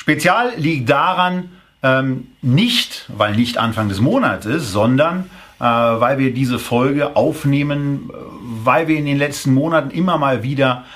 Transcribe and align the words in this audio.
Spezial 0.00 0.54
liegt 0.56 0.88
daran, 0.88 1.50
ähm, 1.82 2.28
nicht, 2.40 3.04
weil 3.08 3.36
nicht 3.36 3.58
Anfang 3.58 3.90
des 3.90 4.00
Monats 4.00 4.46
ist, 4.46 4.72
sondern 4.72 5.28
äh, 5.58 5.64
weil 5.64 6.16
wir 6.16 6.32
diese 6.32 6.58
Folge 6.58 7.16
aufnehmen, 7.16 8.08
äh, 8.08 8.14
weil 8.64 8.88
wir 8.88 8.96
in 8.96 9.04
den 9.04 9.18
letzten 9.18 9.52
Monaten 9.52 9.90
immer 9.90 10.16
mal 10.16 10.42
wieder 10.42 10.86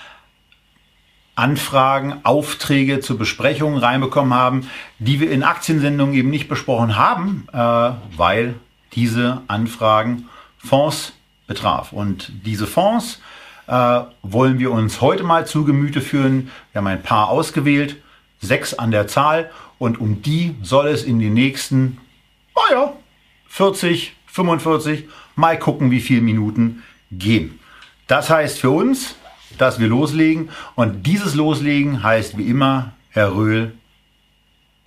Anfragen, 1.35 2.21
Aufträge 2.23 3.01
zur 3.01 3.19
Besprechung 3.19 3.77
reinbekommen 3.77 4.33
haben, 4.33 4.71
die 4.99 5.21
wir 5.21 5.31
in 5.31 5.43
Aktiensendungen 5.43 6.15
eben 6.15 6.31
nicht 6.31 6.49
besprochen 6.49 6.97
haben, 6.97 7.47
äh, 7.53 7.59
weil 8.17 8.55
diese 8.95 9.43
Anfragen 9.49 10.31
Fonds 10.57 11.13
betraf. 11.47 11.93
Und 11.93 12.33
diese 12.47 12.67
Fonds 12.67 13.21
äh, 13.67 14.01
wollen 14.23 14.59
wir 14.59 14.71
uns 14.71 15.03
heute 15.03 15.25
mal 15.25 15.47
zu 15.47 15.65
Gemüte 15.65 16.01
führen. 16.01 16.51
Wir 16.73 16.79
haben 16.79 16.87
ein 16.87 17.03
paar 17.03 17.29
ausgewählt, 17.29 17.97
sechs 18.45 18.75
an 18.75 18.91
der 18.91 19.07
Zahl 19.07 19.51
und 19.79 20.01
um 20.01 20.23
die 20.23 20.55
soll 20.63 20.89
es 20.89 21.03
in 21.03 21.19
den 21.19 21.35
nächsten, 21.35 21.99
naja, 22.55 22.95
40, 23.49 24.15
45, 24.27 25.05
mal 25.37 25.59
gucken, 25.59 25.91
wie 25.91 26.01
viele 26.01 26.21
Minuten 26.21 26.83
gehen. 27.11 27.59
Das 28.07 28.31
heißt 28.31 28.59
für 28.59 28.71
uns, 28.71 29.17
dass 29.59 29.79
wir 29.79 29.89
loslegen. 29.89 30.51
Und 30.75 31.07
dieses 31.07 31.35
Loslegen 31.35 32.03
heißt 32.03 32.37
wie 32.37 32.49
immer, 32.49 32.93
Herr 33.11 33.35
Röhl, 33.35 33.75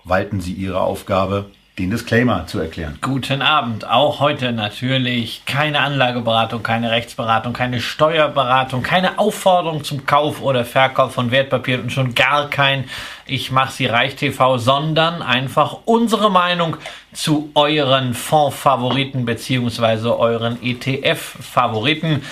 walten 0.04 0.40
Sie 0.40 0.52
Ihre 0.52 0.80
Aufgabe 0.80 1.50
den 1.78 1.90
Disclaimer 1.90 2.46
zu 2.46 2.58
erklären. 2.58 2.98
Guten 3.00 3.40
Abend. 3.40 3.88
Auch 3.88 4.18
heute 4.20 4.52
natürlich 4.52 5.42
keine 5.46 5.80
Anlageberatung, 5.80 6.62
keine 6.62 6.90
Rechtsberatung, 6.90 7.52
keine 7.52 7.80
Steuerberatung, 7.80 8.82
keine 8.82 9.18
Aufforderung 9.18 9.84
zum 9.84 10.04
Kauf 10.04 10.42
oder 10.42 10.64
Verkauf 10.64 11.14
von 11.14 11.30
Wertpapieren 11.30 11.82
und 11.82 11.92
schon 11.92 12.14
gar 12.14 12.50
kein 12.50 12.84
Ich 13.26 13.52
mach 13.52 13.70
sie 13.70 13.86
reich 13.86 14.16
TV, 14.16 14.58
sondern 14.58 15.22
einfach 15.22 15.78
unsere 15.84 16.30
Meinung 16.30 16.76
zu 17.12 17.50
euren 17.54 18.14
Fondsfavoriten 18.14 19.24
beziehungsweise 19.24 20.18
euren 20.18 20.58
ETF-Favoriten. 20.62 22.22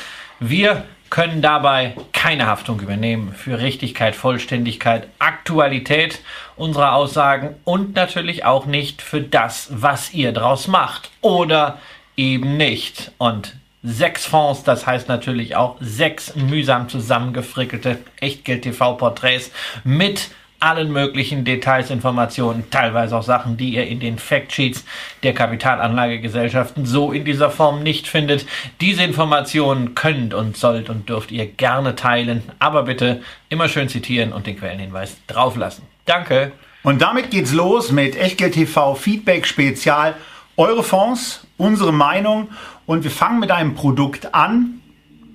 Wir 0.40 0.84
können 1.16 1.40
dabei 1.40 1.94
keine 2.12 2.46
Haftung 2.46 2.78
übernehmen 2.78 3.32
für 3.32 3.58
Richtigkeit, 3.58 4.14
Vollständigkeit, 4.14 5.08
Aktualität 5.18 6.20
unserer 6.56 6.92
Aussagen 6.92 7.54
und 7.64 7.94
natürlich 7.94 8.44
auch 8.44 8.66
nicht 8.66 9.00
für 9.00 9.22
das, 9.22 9.68
was 9.70 10.12
ihr 10.12 10.32
draus 10.32 10.68
macht 10.68 11.10
oder 11.22 11.78
eben 12.18 12.58
nicht. 12.58 13.12
Und 13.16 13.56
sechs 13.82 14.26
Fonds, 14.26 14.62
das 14.62 14.86
heißt 14.86 15.08
natürlich 15.08 15.56
auch 15.56 15.76
sechs 15.80 16.36
mühsam 16.36 16.90
zusammengefrickelte 16.90 17.96
Echtgeld-TV-Porträts 18.20 19.52
mit 19.84 20.28
allen 20.66 20.92
möglichen 20.92 21.44
Details, 21.44 21.90
Informationen, 21.90 22.64
teilweise 22.70 23.16
auch 23.16 23.22
Sachen, 23.22 23.56
die 23.56 23.74
ihr 23.74 23.86
in 23.86 24.00
den 24.00 24.18
Factsheets 24.18 24.84
der 25.22 25.32
Kapitalanlagegesellschaften 25.32 26.86
so 26.86 27.12
in 27.12 27.24
dieser 27.24 27.50
Form 27.50 27.84
nicht 27.84 28.08
findet. 28.08 28.46
Diese 28.80 29.04
Informationen 29.04 29.94
könnt 29.94 30.34
und 30.34 30.56
sollt 30.56 30.90
und 30.90 31.08
dürft 31.08 31.30
ihr 31.30 31.46
gerne 31.46 31.94
teilen, 31.94 32.42
aber 32.58 32.82
bitte 32.82 33.22
immer 33.48 33.68
schön 33.68 33.88
zitieren 33.88 34.32
und 34.32 34.48
den 34.48 34.58
Quellenhinweis 34.58 35.16
drauflassen. 35.28 35.84
Danke. 36.04 36.50
Und 36.82 37.00
damit 37.00 37.30
geht's 37.30 37.52
los 37.52 37.92
mit 37.92 38.16
Echtgeld 38.16 38.54
TV 38.54 38.96
Feedback 38.96 39.46
Spezial. 39.46 40.14
Eure 40.56 40.82
Fonds, 40.82 41.46
unsere 41.58 41.92
Meinung 41.92 42.48
und 42.86 43.04
wir 43.04 43.10
fangen 43.12 43.38
mit 43.38 43.52
einem 43.52 43.74
Produkt 43.74 44.34
an, 44.34 44.80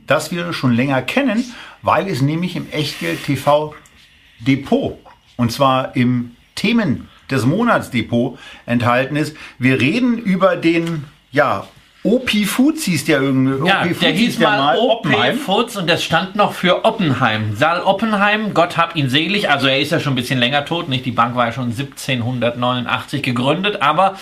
das 0.08 0.32
wir 0.32 0.52
schon 0.52 0.74
länger 0.74 1.02
kennen, 1.02 1.54
weil 1.84 2.10
es 2.10 2.22
nämlich 2.22 2.58
im 2.58 2.70
Echtgeld 2.72 3.24
TV 3.24 3.74
Depot 4.40 4.98
und 5.42 5.52
zwar 5.52 5.96
im 5.96 6.36
Themen 6.54 7.10
des 7.32 7.48
Monatsdepot 7.48 8.38
enthalten 8.68 9.16
ist. 9.16 9.36
Wir 9.58 9.82
reden 9.82 10.20
über 10.20 10.56
den, 10.56 11.06
ja, 11.32 11.66
OP 12.04 12.30
Foods 12.46 12.84
hieß 12.84 13.06
der 13.06 13.22
irgendwie. 13.22 13.68
Ja, 13.68 13.84
der 13.84 14.12
hieß 14.12 14.38
der 14.38 14.50
mal 14.50 14.78
OP 14.78 15.08
Foods 15.44 15.78
und 15.78 15.90
das 15.90 16.04
stand 16.04 16.36
noch 16.36 16.54
für 16.54 16.86
Oppenheim. 16.86 17.56
Saal 17.56 17.82
Oppenheim, 17.82 18.54
Gott 18.54 18.78
hab 18.78 18.96
ihn 18.96 19.10
selig. 19.10 19.50
Also 19.50 19.66
er 19.66 19.80
ist 19.80 19.92
ja 19.92 20.00
schon 20.00 20.14
ein 20.14 20.16
bisschen 20.16 20.40
länger 20.40 20.64
tot, 20.66 20.88
nicht? 20.88 21.06
Die 21.08 21.12
Bank 21.12 21.36
war 21.36 21.48
ja 21.48 21.52
schon 21.52 21.72
1789 21.72 23.24
gegründet, 23.24 23.82
aber 23.82 24.18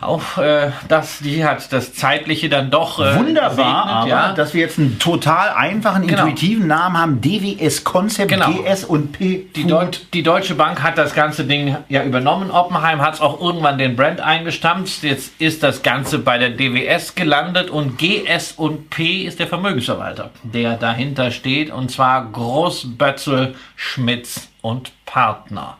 auch 0.00 0.38
äh, 0.38 0.70
das, 0.88 1.18
die 1.18 1.44
hat 1.44 1.70
das 1.72 1.92
Zeitliche 1.92 2.48
dann 2.48 2.70
doch 2.70 2.98
äh, 2.98 3.16
wunderbar, 3.16 3.50
segnet, 3.50 3.66
aber 3.66 4.08
ja. 4.08 4.32
dass 4.32 4.54
wir 4.54 4.62
jetzt 4.62 4.78
einen 4.78 4.98
total 4.98 5.50
einfachen, 5.50 6.06
genau. 6.06 6.22
intuitiven 6.22 6.66
Namen 6.66 6.96
haben, 6.96 7.20
DWS 7.20 7.84
Concept, 7.84 8.30
genau. 8.30 8.50
DS 8.50 8.84
und 8.84 9.12
P. 9.12 9.46
Die, 9.54 9.66
Deut 9.66 10.06
die 10.14 10.22
Deutsche 10.22 10.54
Bank 10.54 10.82
hat 10.82 10.96
das 10.96 11.14
ganze 11.14 11.44
Ding 11.44 11.76
ja 11.90 12.02
übernommen. 12.02 12.50
Oppenheim 12.50 13.02
hat 13.02 13.14
es 13.14 13.20
auch 13.20 13.40
irgendwann 13.40 13.76
den 13.76 13.94
Brand 13.94 14.20
eingestampft. 14.20 15.02
Jetzt 15.02 15.38
ist 15.38 15.62
das 15.62 15.82
Ganze 15.82 16.18
bei 16.18 16.38
der 16.38 16.50
DWS 16.50 17.14
gelandet 17.14 17.68
und 17.68 17.98
GS 17.98 18.52
und 18.52 18.88
P 18.88 19.24
ist 19.24 19.38
der 19.38 19.48
Vermögensverwalter, 19.48 20.30
der 20.42 20.78
dahinter 20.78 21.30
steht 21.30 21.70
und 21.70 21.90
zwar 21.90 22.24
Großbötzel, 22.32 23.54
Schmitz 23.76 24.48
und 24.62 24.92
Partner. 25.04 25.76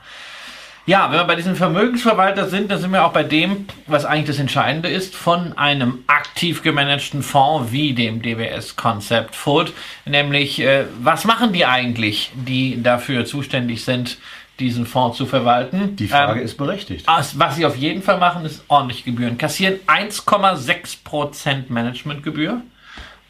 Ja, 0.86 1.10
wenn 1.10 1.18
wir 1.18 1.24
bei 1.24 1.36
diesem 1.36 1.56
Vermögensverwalter 1.56 2.48
sind, 2.48 2.70
dann 2.70 2.80
sind 2.80 2.90
wir 2.90 3.04
auch 3.04 3.12
bei 3.12 3.22
dem, 3.22 3.66
was 3.86 4.04
eigentlich 4.04 4.26
das 4.26 4.38
Entscheidende 4.38 4.88
ist, 4.88 5.14
von 5.14 5.56
einem 5.56 6.04
aktiv 6.06 6.62
gemanagten 6.62 7.22
Fonds 7.22 7.70
wie 7.70 7.92
dem 7.92 8.22
DWS 8.22 8.76
Concept 8.76 9.36
Food. 9.36 9.72
Nämlich, 10.06 10.60
äh, 10.60 10.86
was 11.00 11.24
machen 11.24 11.52
die 11.52 11.66
eigentlich, 11.66 12.32
die 12.34 12.82
dafür 12.82 13.26
zuständig 13.26 13.84
sind, 13.84 14.18
diesen 14.58 14.86
Fonds 14.86 15.18
zu 15.18 15.26
verwalten? 15.26 15.96
Die 15.96 16.08
Frage 16.08 16.40
ähm, 16.40 16.46
ist 16.46 16.56
berechtigt. 16.56 17.06
Was 17.06 17.56
sie 17.56 17.66
auf 17.66 17.76
jeden 17.76 18.02
Fall 18.02 18.18
machen, 18.18 18.44
ist 18.44 18.64
ordentlich 18.68 19.04
Gebühren. 19.04 19.38
Kassieren 19.38 19.80
1,6% 19.86 21.64
Managementgebühr 21.68 22.62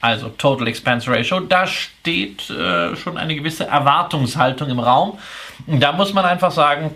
also 0.00 0.30
Total 0.30 0.66
Expense 0.68 1.10
Ratio, 1.10 1.40
da 1.40 1.66
steht 1.66 2.48
äh, 2.48 2.96
schon 2.96 3.18
eine 3.18 3.34
gewisse 3.34 3.66
Erwartungshaltung 3.66 4.70
im 4.70 4.80
Raum. 4.80 5.18
Und 5.66 5.80
da 5.80 5.92
muss 5.92 6.14
man 6.14 6.24
einfach 6.24 6.50
sagen, 6.50 6.94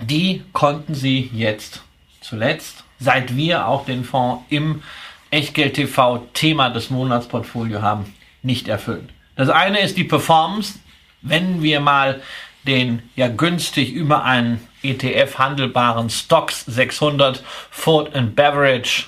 die 0.00 0.44
konnten 0.52 0.94
sie 0.94 1.30
jetzt 1.32 1.82
zuletzt, 2.20 2.84
seit 2.98 3.36
wir 3.36 3.66
auch 3.66 3.84
den 3.84 4.04
Fonds 4.04 4.44
im 4.48 4.82
Echtgeld 5.30 5.74
TV 5.74 6.26
Thema 6.34 6.70
des 6.70 6.90
Monatsportfolio 6.90 7.82
haben, 7.82 8.14
nicht 8.42 8.68
erfüllen. 8.68 9.08
Das 9.34 9.48
eine 9.48 9.80
ist 9.80 9.96
die 9.96 10.04
Performance. 10.04 10.78
Wenn 11.22 11.62
wir 11.62 11.80
mal 11.80 12.22
den 12.66 13.02
ja 13.16 13.28
günstig 13.28 13.92
über 13.92 14.24
einen 14.24 14.60
ETF 14.82 15.38
handelbaren 15.38 16.10
Stocks 16.10 16.64
600 16.66 17.42
Food 17.70 18.14
and 18.14 18.36
Beverage 18.36 19.04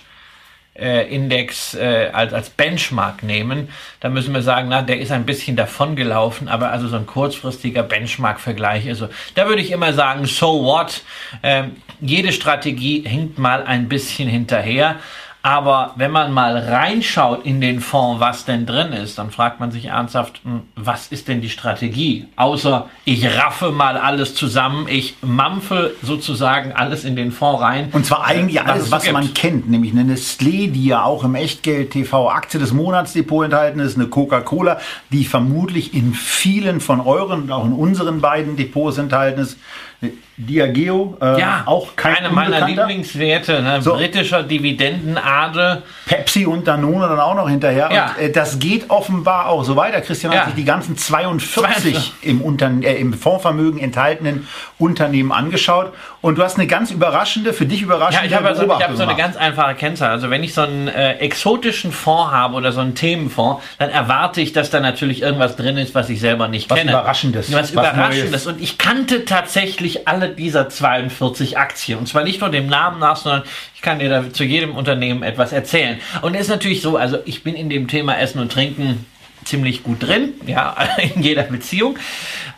äh, 0.78 1.08
Index 1.12 1.74
äh, 1.74 2.10
als, 2.12 2.32
als 2.32 2.50
Benchmark 2.50 3.22
nehmen, 3.22 3.68
dann 4.00 4.12
müssen 4.12 4.32
wir 4.32 4.42
sagen, 4.42 4.68
na, 4.68 4.82
der 4.82 5.00
ist 5.00 5.12
ein 5.12 5.26
bisschen 5.26 5.56
davongelaufen, 5.56 6.48
aber 6.48 6.70
also 6.70 6.88
so 6.88 6.96
ein 6.96 7.06
kurzfristiger 7.06 7.82
Benchmark-Vergleich, 7.82 8.88
also 8.88 9.08
da 9.34 9.48
würde 9.48 9.62
ich 9.62 9.70
immer 9.70 9.92
sagen, 9.92 10.26
so 10.26 10.64
what? 10.64 11.02
Ähm, 11.42 11.76
jede 12.00 12.32
Strategie 12.32 13.02
hinkt 13.06 13.38
mal 13.38 13.64
ein 13.64 13.88
bisschen 13.88 14.28
hinterher. 14.28 14.96
Aber 15.48 15.92
wenn 15.96 16.10
man 16.10 16.30
mal 16.30 16.58
reinschaut 16.58 17.46
in 17.46 17.62
den 17.62 17.80
Fonds, 17.80 18.20
was 18.20 18.44
denn 18.44 18.66
drin 18.66 18.92
ist, 18.92 19.16
dann 19.16 19.30
fragt 19.30 19.60
man 19.60 19.70
sich 19.70 19.86
ernsthaft, 19.86 20.42
hm, 20.44 20.64
was 20.76 21.06
ist 21.06 21.26
denn 21.26 21.40
die 21.40 21.48
Strategie? 21.48 22.26
Außer 22.36 22.90
ich 23.06 23.24
raffe 23.24 23.70
mal 23.70 23.96
alles 23.96 24.34
zusammen, 24.34 24.88
ich 24.90 25.16
mampfe 25.22 25.94
sozusagen 26.02 26.72
alles 26.72 27.04
in 27.06 27.16
den 27.16 27.32
Fonds 27.32 27.62
rein. 27.62 27.88
Und 27.92 28.04
zwar 28.04 28.26
eigentlich 28.26 28.60
alles, 28.60 28.90
was, 28.90 29.06
was 29.06 29.12
man 29.12 29.32
kennt, 29.32 29.70
nämlich 29.70 29.92
eine 29.92 30.12
Nestlé, 30.12 30.70
die 30.70 30.84
ja 30.84 31.02
auch 31.02 31.24
im 31.24 31.34
Echtgeld 31.34 31.92
TV 31.92 32.28
Aktie 32.28 32.60
des 32.60 32.74
Monatsdepot 32.74 33.46
enthalten 33.46 33.80
ist, 33.80 33.96
eine 33.96 34.08
Coca-Cola, 34.08 34.78
die 35.12 35.24
vermutlich 35.24 35.94
in 35.94 36.12
vielen 36.12 36.82
von 36.82 37.00
euren 37.00 37.44
und 37.44 37.52
auch 37.52 37.64
in 37.64 37.72
unseren 37.72 38.20
beiden 38.20 38.58
Depots 38.58 38.98
enthalten 38.98 39.40
ist, 39.40 39.56
Diageo, 40.36 41.16
äh, 41.20 41.40
Ja, 41.40 41.62
auch 41.66 41.96
kein 41.96 42.18
eine 42.18 42.30
meiner. 42.30 42.64
Lieblingswerte, 42.64 43.60
ne? 43.60 43.82
So. 43.82 43.94
britischer 43.94 44.44
Dividendenadel. 44.44 45.82
Pepsi 46.06 46.46
und 46.46 46.68
Danone 46.68 47.08
dann 47.08 47.18
auch 47.18 47.34
noch 47.34 47.48
hinterher. 47.48 47.90
Ja. 47.92 48.14
Und, 48.16 48.22
äh, 48.22 48.30
das 48.30 48.60
geht 48.60 48.88
offenbar 48.88 49.48
auch 49.48 49.64
so 49.64 49.74
weiter. 49.74 50.00
Christian 50.00 50.32
Ja. 50.32 50.40
hat 50.40 50.46
sich 50.46 50.54
die 50.54 50.64
ganzen 50.64 50.96
42 50.96 51.52
42. 51.54 52.12
im, 52.22 52.82
äh, 52.84 52.94
im 52.94 53.12
Fondsvermögen 53.12 53.80
enthaltenen 53.80 54.46
Unternehmen 54.78 55.32
angeschaut. 55.32 55.92
Und 56.20 56.38
du 56.38 56.44
hast 56.44 56.56
eine 56.56 56.68
ganz 56.68 56.92
überraschende, 56.92 57.52
für 57.52 57.66
dich 57.66 57.80
Ja, 57.80 57.86
überraschende 57.86 58.26
ich 58.28 58.34
habe 58.34 58.46
also, 58.46 58.62
hab 58.72 58.96
so 58.96 59.02
eine 59.02 59.16
ganz 59.16 59.36
einfache 59.36 59.74
Kennzahl. 59.74 60.10
Also 60.10 60.30
wenn 60.30 60.44
ich 60.44 60.54
so 60.54 60.60
einen 60.62 60.86
äh, 60.86 61.14
exotischen 61.14 61.90
Fonds 61.90 62.32
habe 62.32 62.54
oder 62.54 62.70
so 62.70 62.80
einen 62.80 62.94
Themenfonds, 62.94 63.60
dann 63.80 63.90
erwarte 63.90 64.40
ich, 64.40 64.52
dass 64.52 64.70
da 64.70 64.78
natürlich 64.78 65.22
irgendwas 65.22 65.56
drin 65.56 65.76
ist, 65.78 65.96
was 65.96 66.08
ich 66.10 66.20
selber 66.20 66.46
nicht 66.46 66.70
Was 66.70 66.78
kenne. 66.78 66.92
Überraschendes, 66.92 67.52
Was, 67.52 67.60
was 67.60 67.70
Überraschendes. 67.72 68.30
Neues. 68.30 68.46
Und 68.46 68.62
ich 68.62 68.78
kannte 68.78 69.24
tatsächlich 69.24 69.87
alle 70.06 70.28
dieser 70.28 70.68
42 70.68 71.58
Aktien. 71.58 71.98
Und 71.98 72.06
zwar 72.06 72.24
nicht 72.24 72.40
nur 72.40 72.50
dem 72.50 72.66
Namen 72.66 73.00
nach, 73.00 73.16
sondern 73.16 73.42
ich 73.74 73.82
kann 73.82 73.98
dir 73.98 74.08
da 74.08 74.32
zu 74.32 74.44
jedem 74.44 74.76
Unternehmen 74.76 75.22
etwas 75.22 75.52
erzählen. 75.52 76.00
Und 76.22 76.34
es 76.34 76.42
ist 76.42 76.48
natürlich 76.48 76.82
so, 76.82 76.96
also 76.96 77.18
ich 77.24 77.42
bin 77.42 77.54
in 77.54 77.70
dem 77.70 77.88
Thema 77.88 78.18
Essen 78.18 78.38
und 78.40 78.52
Trinken 78.52 79.06
ziemlich 79.44 79.82
gut 79.82 80.02
drin, 80.02 80.34
ja, 80.46 80.76
in 81.14 81.22
jeder 81.22 81.44
Beziehung. 81.44 81.98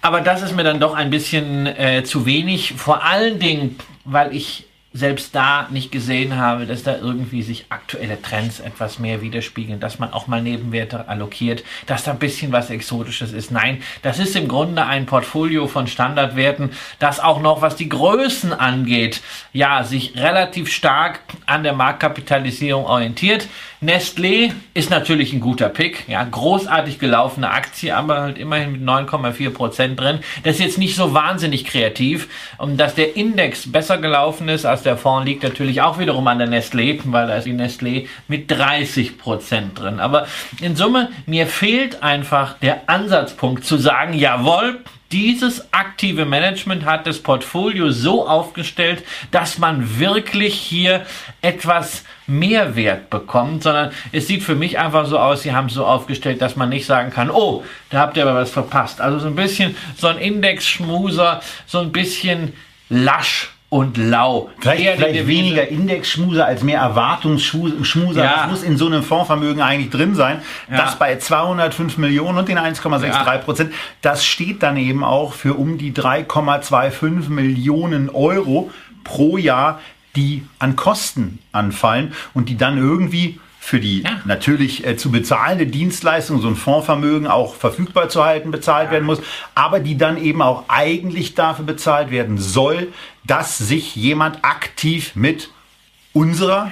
Aber 0.03 0.21
das 0.21 0.43
ist 0.43 0.57
mir 0.57 0.65
dann 0.65 0.81
doch 0.81 0.95
ein 0.95 1.11
bisschen 1.11 1.67
äh, 1.67 2.03
zu 2.05 2.27
wenig. 2.27 2.75
Vor 2.77 3.05
allen 3.05 3.39
Dingen, 3.39 3.79
weil 4.05 4.35
ich 4.35 4.65
selbst 4.93 5.37
da 5.37 5.69
nicht 5.71 5.93
gesehen 5.93 6.37
habe, 6.37 6.67
dass 6.67 6.83
da 6.83 6.97
irgendwie 6.97 7.43
sich 7.43 7.67
aktuelle 7.69 8.21
Trends 8.21 8.59
etwas 8.59 8.99
mehr 8.99 9.23
widerspiegeln, 9.23 9.79
dass 9.79 10.01
man 10.01 10.13
auch 10.13 10.27
mal 10.27 10.43
Nebenwerte 10.43 11.07
allokiert, 11.09 11.63
dass 11.87 12.03
da 12.03 12.11
ein 12.11 12.19
bisschen 12.19 12.51
was 12.51 12.71
Exotisches 12.71 13.33
ist. 13.33 13.53
Nein, 13.53 13.83
das 14.03 14.19
ist 14.19 14.35
im 14.35 14.49
Grunde 14.49 14.85
ein 14.87 15.07
Portfolio 15.07 15.69
von 15.69 15.87
Standardwerten, 15.87 16.71
das 16.99 17.21
auch 17.21 17.41
noch, 17.41 17.63
was 17.63 17.77
die 17.77 17.89
Größen 17.89 18.53
angeht, 18.53 19.21
ja, 19.53 19.85
sich 19.85 20.17
relativ 20.17 20.73
stark 20.73 21.21
an 21.47 21.63
der 21.63 21.73
Marktkapitalisierung 21.73 22.85
orientiert. 22.85 23.49
Nestlé 23.83 24.53
ist 24.75 24.91
natürlich 24.91 25.33
ein 25.33 25.41
guter 25.41 25.71
Pick, 25.71 26.07
ja, 26.07 26.23
großartig 26.23 26.99
gelaufene 26.99 27.51
Aktie, 27.51 27.97
aber 27.97 28.21
halt 28.21 28.37
immerhin 28.37 28.73
mit 28.73 28.83
9,4 28.83 29.51
Prozent 29.51 29.99
drin. 29.99 30.19
Das 30.43 30.57
ist 30.57 30.61
jetzt 30.61 30.79
nicht 30.79 30.97
so 30.97 31.15
wahnsinnig 31.15 31.65
kreativ. 31.65 32.29
Und 32.59 32.77
dass 32.77 32.95
der 32.95 33.17
Index 33.17 33.73
besser 33.73 33.97
gelaufen 33.97 34.51
ist 34.51 34.67
als 34.67 34.83
der 34.83 34.99
Fonds, 34.99 35.27
liegt 35.27 35.43
natürlich 35.43 35.81
auch 35.81 35.99
wiederum 35.99 36.27
an 36.27 36.39
der 36.39 36.49
Nestlé, 36.49 37.01
weil 37.05 37.27
da 37.27 37.37
ist 37.37 37.47
die 37.47 37.55
Nestlé 37.55 38.07
mit 38.29 38.51
30 38.51 39.17
Prozent 39.17 39.79
drin. 39.79 39.99
Aber 39.99 40.27
in 40.61 40.77
Summe, 40.77 41.09
mir 41.25 41.47
fehlt 41.47 42.03
einfach 42.03 42.59
der 42.59 42.83
Ansatzpunkt 42.87 43.65
zu 43.65 43.79
sagen, 43.79 44.13
jawohl, 44.13 44.81
dieses 45.13 45.73
aktive 45.73 46.25
Management 46.25 46.85
hat 46.85 47.07
das 47.07 47.19
Portfolio 47.19 47.91
so 47.91 48.29
aufgestellt, 48.29 49.03
dass 49.33 49.59
man 49.59 49.99
wirklich 49.99 50.55
hier 50.55 51.05
etwas 51.43 52.05
Mehrwert 52.31 53.11
bekommt, 53.11 53.63
sondern 53.63 53.91
es 54.13 54.27
sieht 54.27 54.43
für 54.43 54.55
mich 54.55 54.79
einfach 54.79 55.07
so 55.07 55.19
aus, 55.19 55.43
sie 55.43 55.53
haben 55.53 55.67
es 55.67 55.75
so 55.75 55.85
aufgestellt, 55.85 56.41
dass 56.41 56.57
man 56.57 56.69
nicht 56.69 56.87
sagen 56.87 57.11
kann, 57.11 57.31
oh, 57.31 57.65
da 57.91 57.99
habt 57.99 58.17
ihr 58.17 58.27
aber 58.27 58.41
was 58.41 58.51
verpasst. 58.51 59.01
Also 59.01 59.19
so 59.19 59.27
ein 59.27 59.35
bisschen 59.35 59.77
so 59.97 60.07
ein 60.07 60.19
Indexschmuser, 60.19 61.41
so 61.67 61.81
ein 61.81 61.93
bisschen 61.93 62.53
lasch 62.89 63.51
und 63.71 63.97
lau. 63.97 64.51
Vielleicht, 64.59 64.83
Eher 64.83 64.97
vielleicht 64.97 65.27
weniger 65.29 65.69
Indexschmuser 65.69 66.45
als 66.45 66.63
mehr 66.63 66.81
Erwartungsschmuser. 66.81 68.23
Ja. 68.23 68.37
Das 68.37 68.51
muss 68.51 68.63
in 68.63 68.77
so 68.77 68.87
einem 68.87 69.03
Fondsvermögen 69.03 69.63
eigentlich 69.63 69.91
drin 69.91 70.15
sein. 70.15 70.43
Ja. 70.69 70.77
Das 70.77 70.99
bei 70.99 71.17
205 71.17 71.97
Millionen 71.97 72.39
und 72.39 72.49
den 72.49 72.59
1,63 72.59 73.39
Prozent. 73.39 73.73
Das 74.03 74.25
steht 74.25 74.63
dann 74.63 74.77
eben 74.77 75.05
auch 75.05 75.33
für 75.33 75.55
um 75.55 75.79
die 75.79 75.93
3,25 75.93 77.31
Millionen 77.31 78.11
Euro 78.11 78.71
pro 79.05 79.39
Jahr, 79.39 79.81
die 80.17 80.45
an 80.59 80.77
Kosten 80.77 81.39
anfallen 81.53 82.15
und 82.35 82.49
die 82.49 82.57
dann 82.57 82.79
irgendwie 82.79 83.39
für 83.63 83.79
die 83.79 84.03
Ja. 84.03 84.21
natürlich 84.25 84.87
äh, 84.87 84.97
zu 84.97 85.11
bezahlende 85.11 85.67
Dienstleistung, 85.67 86.41
so 86.41 86.49
ein 86.49 86.57
Fondsvermögen 86.57 87.27
auch 87.27 87.55
verfügbar 87.55 88.09
zu 88.09 88.25
halten, 88.25 88.51
bezahlt 88.51 88.91
werden 88.91 89.05
muss, 89.05 89.21
aber 89.55 89.81
die 89.81 89.99
dann 89.99 90.17
eben 90.17 90.41
auch 90.41 90.65
eigentlich 90.69 91.35
dafür 91.35 91.67
bezahlt 91.67 92.11
werden 92.11 92.39
soll, 92.39 92.89
dass 93.25 93.59
sich 93.59 93.95
jemand 93.95 94.45
aktiv 94.45 95.13
mit 95.15 95.51
unserer 96.15 96.71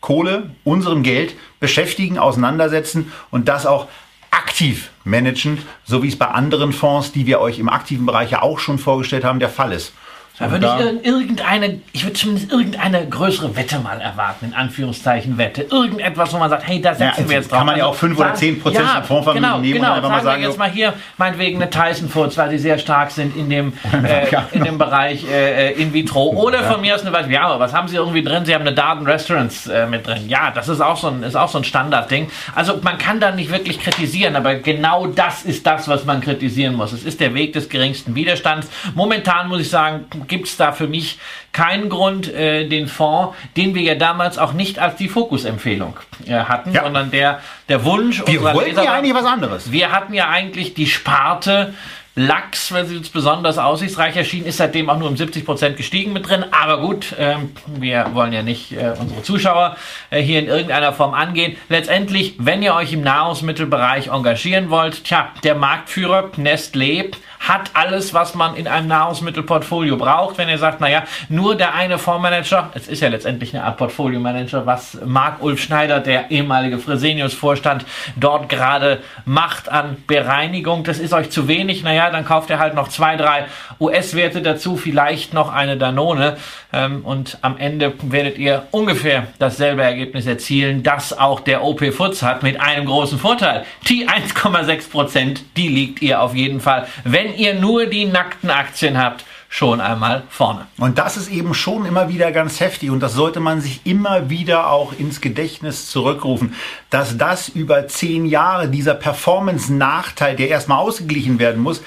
Kohle, 0.00 0.50
unserem 0.62 1.02
Geld 1.02 1.34
beschäftigen, 1.58 2.18
auseinandersetzen 2.18 3.10
und 3.30 3.48
das 3.48 3.66
auch 3.66 3.88
aktiv 4.30 4.90
managen, 5.04 5.58
so 5.84 6.02
wie 6.02 6.08
es 6.08 6.16
bei 6.16 6.26
anderen 6.26 6.72
Fonds, 6.72 7.12
die 7.12 7.26
wir 7.26 7.40
euch 7.40 7.58
im 7.58 7.68
aktiven 7.70 8.06
Bereich 8.06 8.30
ja 8.30 8.42
auch 8.42 8.58
schon 8.58 8.78
vorgestellt 8.78 9.24
haben, 9.24 9.40
der 9.40 9.48
Fall 9.48 9.72
ist. 9.72 9.92
Da 10.38 10.44
Und 10.46 10.50
würde 10.52 10.66
ich 10.66 10.84
ir- 10.84 11.04
irgendeine, 11.14 11.80
ich 11.94 12.04
würde 12.04 12.12
zumindest 12.12 12.52
irgendeine 12.52 13.06
größere 13.08 13.56
Wette 13.56 13.78
mal 13.78 14.00
erwarten, 14.02 14.44
in 14.46 14.54
Anführungszeichen 14.54 15.38
Wette. 15.38 15.62
Irgendetwas, 15.62 16.30
wo 16.34 16.36
man 16.38 16.50
sagt, 16.50 16.66
hey, 16.68 16.80
da 16.80 16.94
setzen 16.94 17.22
Ja, 17.22 17.28
wir 17.30 17.36
jetzt 17.38 17.50
drauf. 17.50 17.58
kann 17.58 17.66
man 17.66 17.76
ja 17.78 17.84
Also 17.84 17.92
auch 17.94 17.98
fünf 17.98 18.18
oder 18.18 18.26
sagen- 18.28 18.38
zehn 18.38 18.60
Prozent 18.60 18.84
ja, 18.84 19.00
Fondsvermögen 19.02 19.42
genau, 19.42 19.58
nehmen 19.58 19.72
und 19.78 19.80
genau. 19.80 19.86
dann 19.88 19.96
einfach 19.96 20.08
mal 20.10 20.16
sagen 20.16 20.24
sagen, 20.26 20.42
wir 20.42 20.48
jetzt 20.48 20.58
mal 20.58 20.70
hier, 20.70 20.92
meinetwegen 21.16 21.62
eine 21.62 21.70
Tyson 21.70 22.08
Foods, 22.10 22.36
weil 22.36 22.50
sie 22.50 22.58
sehr 22.58 22.76
stark 22.78 23.10
sind 23.12 23.34
in 23.34 23.48
dem, 23.48 23.72
äh, 24.04 24.30
Ja, 24.30 24.46
in 24.52 24.62
dem 24.64 24.76
Bereich 24.76 25.24
äh, 25.26 25.70
äh, 25.70 25.72
in 25.80 25.94
vitro. 25.94 26.24
Oder 26.30 26.64
von 26.64 26.82
mir 26.82 26.94
aus 26.94 27.00
eine 27.02 27.12
Weise, 27.12 27.30
ja, 27.32 27.42
aber 27.46 27.58
was 27.60 27.72
haben 27.72 27.88
sie 27.88 27.96
irgendwie 27.96 28.22
drin? 28.22 28.44
Sie 28.44 28.54
haben 28.54 28.60
eine 28.62 28.74
Darden 28.74 29.06
Restaurants 29.06 29.66
äh, 29.68 29.86
mit 29.86 30.06
drin. 30.06 30.28
Ja, 30.28 30.50
das 30.50 30.68
ist 30.68 30.82
auch 30.82 30.98
so 30.98 31.08
ein, 31.08 31.22
ist 31.22 31.34
auch 31.36 31.48
so 31.48 31.56
ein 31.58 31.64
Standardding. 31.64 32.28
Also 32.54 32.78
man 32.82 32.98
kann 32.98 33.20
da 33.20 33.30
nicht 33.30 33.50
wirklich 33.50 33.80
kritisieren, 33.80 34.36
aber 34.36 34.56
genau 34.56 35.06
das 35.06 35.44
ist 35.44 35.66
das, 35.66 35.88
was 35.88 36.04
man 36.04 36.20
kritisieren 36.20 36.74
muss. 36.74 36.92
Es 36.92 37.04
ist 37.04 37.20
der 37.20 37.32
Weg 37.32 37.54
des 37.54 37.70
geringsten 37.70 38.14
Widerstands. 38.14 38.68
Momentan 38.94 39.48
muss 39.48 39.60
ich 39.60 39.70
sagen, 39.70 40.04
gibt 40.28 40.48
es 40.48 40.56
da 40.56 40.72
für 40.72 40.86
mich 40.88 41.18
keinen 41.52 41.88
Grund, 41.88 42.32
äh, 42.32 42.68
den 42.68 42.88
Fonds, 42.88 43.34
den 43.56 43.74
wir 43.74 43.82
ja 43.82 43.94
damals 43.94 44.38
auch 44.38 44.52
nicht 44.52 44.78
als 44.78 44.96
die 44.96 45.08
Fokusempfehlung 45.08 45.96
äh, 46.26 46.34
hatten, 46.34 46.72
Ja. 46.72 46.82
sondern 46.84 47.10
der, 47.10 47.40
der 47.68 47.84
Wunsch 47.84 48.22
Wir 48.26 48.38
unserer 48.40 48.54
wollten 48.54 48.70
Leser 48.70 48.84
ja 48.84 48.92
eigentlich 48.94 49.14
was 49.14 49.24
anderes. 49.24 49.72
wir 49.72 49.92
hatten 49.92 50.14
ja 50.14 50.28
eigentlich 50.28 50.74
die 50.74 50.86
Sparte 50.86 51.74
Lachs, 52.18 52.72
wenn 52.72 52.86
sie 52.86 52.96
uns 52.96 53.10
besonders 53.10 53.58
aussichtsreich 53.58 54.16
erschien, 54.16 54.46
ist 54.46 54.56
seitdem 54.56 54.88
auch 54.88 54.98
nur 54.98 55.06
um 55.10 55.18
70 55.18 55.44
Prozent 55.44 55.76
gestiegen 55.76 56.14
mit 56.14 56.26
drin. 56.26 56.46
Aber 56.50 56.80
gut, 56.80 57.14
ähm, 57.18 57.50
wir 57.66 58.06
wollen 58.14 58.32
ja 58.32 58.42
nicht 58.42 58.72
äh, 58.72 58.94
unsere 58.98 59.22
Zuschauer 59.22 59.76
äh, 60.08 60.22
hier 60.22 60.38
in 60.38 60.46
irgendeiner 60.46 60.94
Form 60.94 61.12
angehen. 61.12 61.58
Letztendlich, 61.68 62.36
wenn 62.38 62.62
ihr 62.62 62.74
euch 62.74 62.94
im 62.94 63.02
Nahrungsmittelbereich 63.02 64.06
engagieren 64.08 64.70
wollt, 64.70 65.04
tja, 65.04 65.28
der 65.44 65.56
Marktführer 65.56 66.30
Nestlé 66.38 67.12
hat 67.48 67.70
alles, 67.74 68.12
was 68.14 68.34
man 68.34 68.56
in 68.56 68.66
einem 68.66 68.88
Nahrungsmittelportfolio 68.88 69.96
braucht. 69.96 70.38
Wenn 70.38 70.48
ihr 70.48 70.58
sagt, 70.58 70.80
naja, 70.80 71.04
nur 71.28 71.54
der 71.54 71.74
eine 71.74 71.98
Fondsmanager, 71.98 72.70
es 72.74 72.88
ist 72.88 73.00
ja 73.00 73.08
letztendlich 73.08 73.54
eine 73.54 73.64
Art 73.64 73.76
Portfolio-Manager, 73.76 74.66
was 74.66 74.98
Marc-Ulf 75.04 75.60
Schneider, 75.60 76.00
der 76.00 76.30
ehemalige 76.30 76.78
Fresenius-Vorstand, 76.78 77.84
dort 78.16 78.48
gerade 78.48 79.00
macht 79.24 79.68
an 79.68 79.96
Bereinigung, 80.06 80.84
das 80.84 80.98
ist 80.98 81.12
euch 81.12 81.30
zu 81.30 81.48
wenig. 81.48 81.82
Naja, 81.82 82.10
dann 82.10 82.24
kauft 82.24 82.50
ihr 82.50 82.58
halt 82.58 82.74
noch 82.74 82.88
zwei, 82.88 83.16
drei 83.16 83.46
US-Werte 83.80 84.42
dazu, 84.42 84.76
vielleicht 84.76 85.34
noch 85.34 85.52
eine 85.52 85.76
Danone 85.76 86.36
ähm, 86.72 87.04
und 87.04 87.38
am 87.42 87.58
Ende 87.58 87.92
werdet 88.02 88.38
ihr 88.38 88.66
ungefähr 88.70 89.28
dasselbe 89.38 89.82
Ergebnis 89.82 90.26
erzielen, 90.26 90.82
das 90.82 91.16
auch 91.16 91.40
der 91.40 91.62
OP 91.64 91.84
Foods 91.92 92.22
hat, 92.22 92.42
mit 92.42 92.60
einem 92.60 92.86
großen 92.86 93.18
Vorteil. 93.18 93.64
Die 93.88 94.08
1,6 94.08 94.90
Prozent, 94.90 95.44
die 95.56 95.68
liegt 95.68 96.02
ihr 96.02 96.20
auf 96.20 96.34
jeden 96.34 96.60
Fall, 96.60 96.86
wenn 97.04 97.35
ihr 97.36 97.54
nur 97.54 97.86
die 97.86 98.04
nackten 98.04 98.50
Aktien 98.50 98.98
habt, 98.98 99.24
schon 99.48 99.80
einmal 99.80 100.24
vorne. 100.28 100.66
Und 100.78 100.98
das 100.98 101.16
ist 101.16 101.30
eben 101.30 101.54
schon 101.54 101.86
immer 101.86 102.08
wieder 102.08 102.32
ganz 102.32 102.60
heftig 102.60 102.90
und 102.90 103.00
das 103.00 103.14
sollte 103.14 103.40
man 103.40 103.60
sich 103.60 103.80
immer 103.84 104.28
wieder 104.28 104.70
auch 104.70 104.92
ins 104.98 105.20
Gedächtnis 105.20 105.88
zurückrufen, 105.88 106.54
dass 106.90 107.16
das 107.16 107.48
über 107.48 107.86
zehn 107.88 108.26
Jahre, 108.26 108.68
dieser 108.68 108.94
Performance-Nachteil, 108.94 110.36
der 110.36 110.48
erstmal 110.48 110.78
ausgeglichen 110.78 111.38
werden 111.38 111.62
muss, 111.62 111.82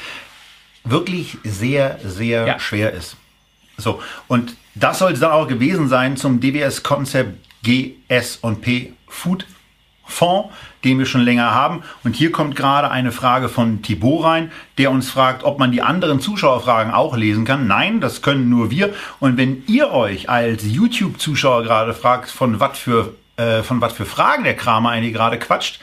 wirklich 0.83 1.37
sehr, 1.43 1.99
sehr 2.03 2.47
Ja. 2.47 2.59
schwer 2.59 2.93
ist. 2.93 3.17
So, 3.77 4.01
und 4.27 4.55
das 4.75 4.99
sollte 4.99 5.19
dann 5.19 5.31
auch 5.31 5.47
gewesen 5.47 5.89
sein 5.89 6.17
zum 6.17 6.39
DWS 6.39 6.83
Concept 6.83 7.37
GS&P 7.63 8.93
Food 9.07 9.45
Fonds, 10.09 10.49
den 10.83 10.99
wir 10.99 11.05
schon 11.05 11.21
länger 11.21 11.53
haben. 11.53 11.83
Und 12.03 12.15
hier 12.15 12.31
kommt 12.31 12.55
gerade 12.55 12.91
eine 12.91 13.11
Frage 13.11 13.49
von 13.49 13.81
Thibaut 13.81 14.23
rein, 14.23 14.51
der 14.77 14.91
uns 14.91 15.09
fragt, 15.09 15.43
ob 15.43 15.59
man 15.59 15.71
die 15.71 15.81
anderen 15.81 16.19
Zuschauerfragen 16.19 16.93
auch 16.93 17.15
lesen 17.15 17.45
kann. 17.45 17.67
Nein, 17.67 18.01
das 18.01 18.21
können 18.21 18.49
nur 18.49 18.71
wir. 18.71 18.93
Und 19.19 19.37
wenn 19.37 19.63
ihr 19.67 19.91
euch 19.91 20.29
als 20.29 20.63
YouTube-Zuschauer 20.65 21.63
gerade 21.63 21.93
fragt, 21.93 22.29
von 22.29 22.59
was 22.59 22.77
für, 22.77 23.15
äh, 23.37 23.63
von 23.63 23.81
was 23.81 23.93
für 23.93 24.05
Fragen 24.05 24.43
der 24.43 24.55
Kramer 24.55 24.89
eigentlich 24.89 25.13
gerade 25.13 25.39
quatscht, 25.39 25.79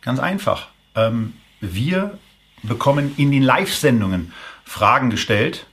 ganz 0.00 0.18
einfach. 0.18 0.68
Ähm, 0.94 1.34
wir 1.60 2.18
bekommen 2.62 3.14
in 3.16 3.30
den 3.30 3.42
Live-Sendungen 3.42 4.32
Fragen 4.64 5.10
gestellt. 5.10 5.66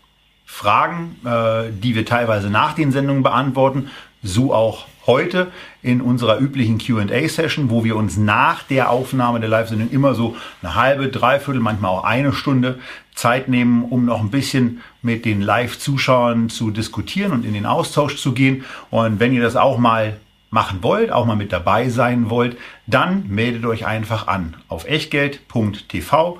Fragen, 0.46 1.16
äh, 1.26 1.72
die 1.72 1.96
wir 1.96 2.06
teilweise 2.06 2.50
nach 2.50 2.74
den 2.74 2.92
Sendungen 2.92 3.24
beantworten, 3.24 3.90
so 4.24 4.54
auch 4.54 4.88
heute 5.10 5.52
in 5.82 6.02
unserer 6.02 6.40
üblichen 6.40 6.78
QA-Session, 6.78 7.72
wo 7.72 7.84
wir 7.84 7.96
uns 7.96 8.16
nach 8.16 8.62
der 8.62 8.92
Aufnahme 8.92 9.40
der 9.40 9.50
Live-Sendung 9.50 9.90
immer 9.90 10.14
so 10.14 10.38
eine 10.62 10.76
halbe, 10.76 11.08
dreiviertel, 11.08 11.60
manchmal 11.60 11.92
auch 11.92 12.04
eine 12.04 12.32
Stunde 12.32 12.78
Zeit 13.16 13.50
nehmen, 13.50 13.84
um 13.84 14.06
noch 14.06 14.20
ein 14.20 14.30
bisschen 14.30 14.82
mit 15.02 15.26
den 15.26 15.42
Live-Zuschauern 15.42 16.50
zu 16.50 16.70
diskutieren 16.70 17.32
und 17.32 17.44
in 17.44 17.56
den 17.56 17.66
Austausch 17.66 18.18
zu 18.18 18.34
gehen. 18.34 18.64
Und 18.92 19.20
wenn 19.20 19.34
ihr 19.34 19.42
das 19.42 19.56
auch 19.56 19.80
mal 19.80 20.20
machen 20.52 20.84
wollt, 20.84 21.12
auch 21.12 21.26
mal 21.26 21.36
mit 21.36 21.52
dabei 21.52 21.90
sein 21.90 22.30
wollt, 22.30 22.56
dann 22.86 23.28
meldet 23.28 23.66
euch 23.66 23.88
einfach 23.88 24.28
an 24.28 24.58
auf 24.68 24.88
echtgeld.tv, 24.88 26.40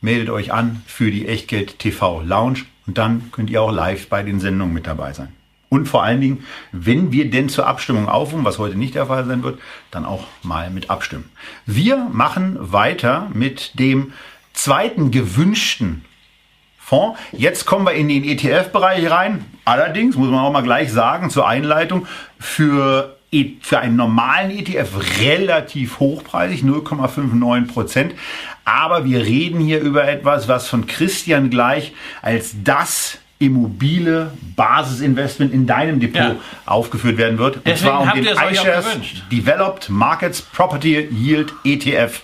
meldet 0.00 0.30
euch 0.30 0.52
an 0.54 0.82
für 0.86 1.10
die 1.10 1.28
Echtgeld 1.28 1.78
TV 1.78 2.22
Lounge 2.22 2.60
und 2.86 2.96
dann 2.96 3.30
könnt 3.30 3.50
ihr 3.50 3.60
auch 3.60 3.72
live 3.72 4.08
bei 4.08 4.22
den 4.22 4.40
Sendungen 4.40 4.72
mit 4.72 4.86
dabei 4.86 5.12
sein. 5.12 5.39
Und 5.70 5.86
vor 5.86 6.02
allen 6.02 6.20
Dingen, 6.20 6.44
wenn 6.72 7.12
wir 7.12 7.30
denn 7.30 7.48
zur 7.48 7.66
Abstimmung 7.66 8.08
aufrufen, 8.08 8.44
was 8.44 8.58
heute 8.58 8.76
nicht 8.76 8.96
der 8.96 9.06
Fall 9.06 9.24
sein 9.24 9.44
wird, 9.44 9.60
dann 9.92 10.04
auch 10.04 10.26
mal 10.42 10.68
mit 10.68 10.90
abstimmen. 10.90 11.30
Wir 11.64 12.08
machen 12.12 12.58
weiter 12.60 13.30
mit 13.32 13.78
dem 13.78 14.12
zweiten 14.52 15.12
gewünschten 15.12 16.04
Fonds. 16.76 17.20
Jetzt 17.30 17.66
kommen 17.66 17.86
wir 17.86 17.92
in 17.92 18.08
den 18.08 18.24
ETF-Bereich 18.24 19.08
rein. 19.12 19.44
Allerdings 19.64 20.16
muss 20.16 20.28
man 20.28 20.40
auch 20.40 20.50
mal 20.50 20.62
gleich 20.62 20.90
sagen 20.90 21.30
zur 21.30 21.46
Einleitung, 21.46 22.08
für, 22.40 23.16
e, 23.30 23.52
für 23.60 23.78
einen 23.78 23.94
normalen 23.94 24.50
ETF 24.50 25.20
relativ 25.20 26.00
hochpreisig, 26.00 26.62
0,59 26.64 27.68
Prozent. 27.68 28.14
Aber 28.64 29.04
wir 29.04 29.20
reden 29.20 29.60
hier 29.60 29.80
über 29.80 30.08
etwas, 30.08 30.48
was 30.48 30.66
von 30.66 30.88
Christian 30.88 31.48
gleich 31.48 31.92
als 32.22 32.56
das 32.64 33.19
immobile 33.40 34.32
Basisinvestment 34.54 35.52
in 35.52 35.66
deinem 35.66 35.98
Depot 35.98 36.20
ja. 36.20 36.36
aufgeführt 36.66 37.16
werden 37.16 37.38
wird. 37.38 37.56
Und 37.56 37.66
Deswegen 37.66 37.90
zwar 37.90 38.14
um 38.14 38.22
den 38.22 38.36
iShares 38.36 38.86
Developed 39.32 39.88
Markets 39.88 40.42
Property 40.42 41.08
Yield 41.10 41.52
ETF. 41.64 42.22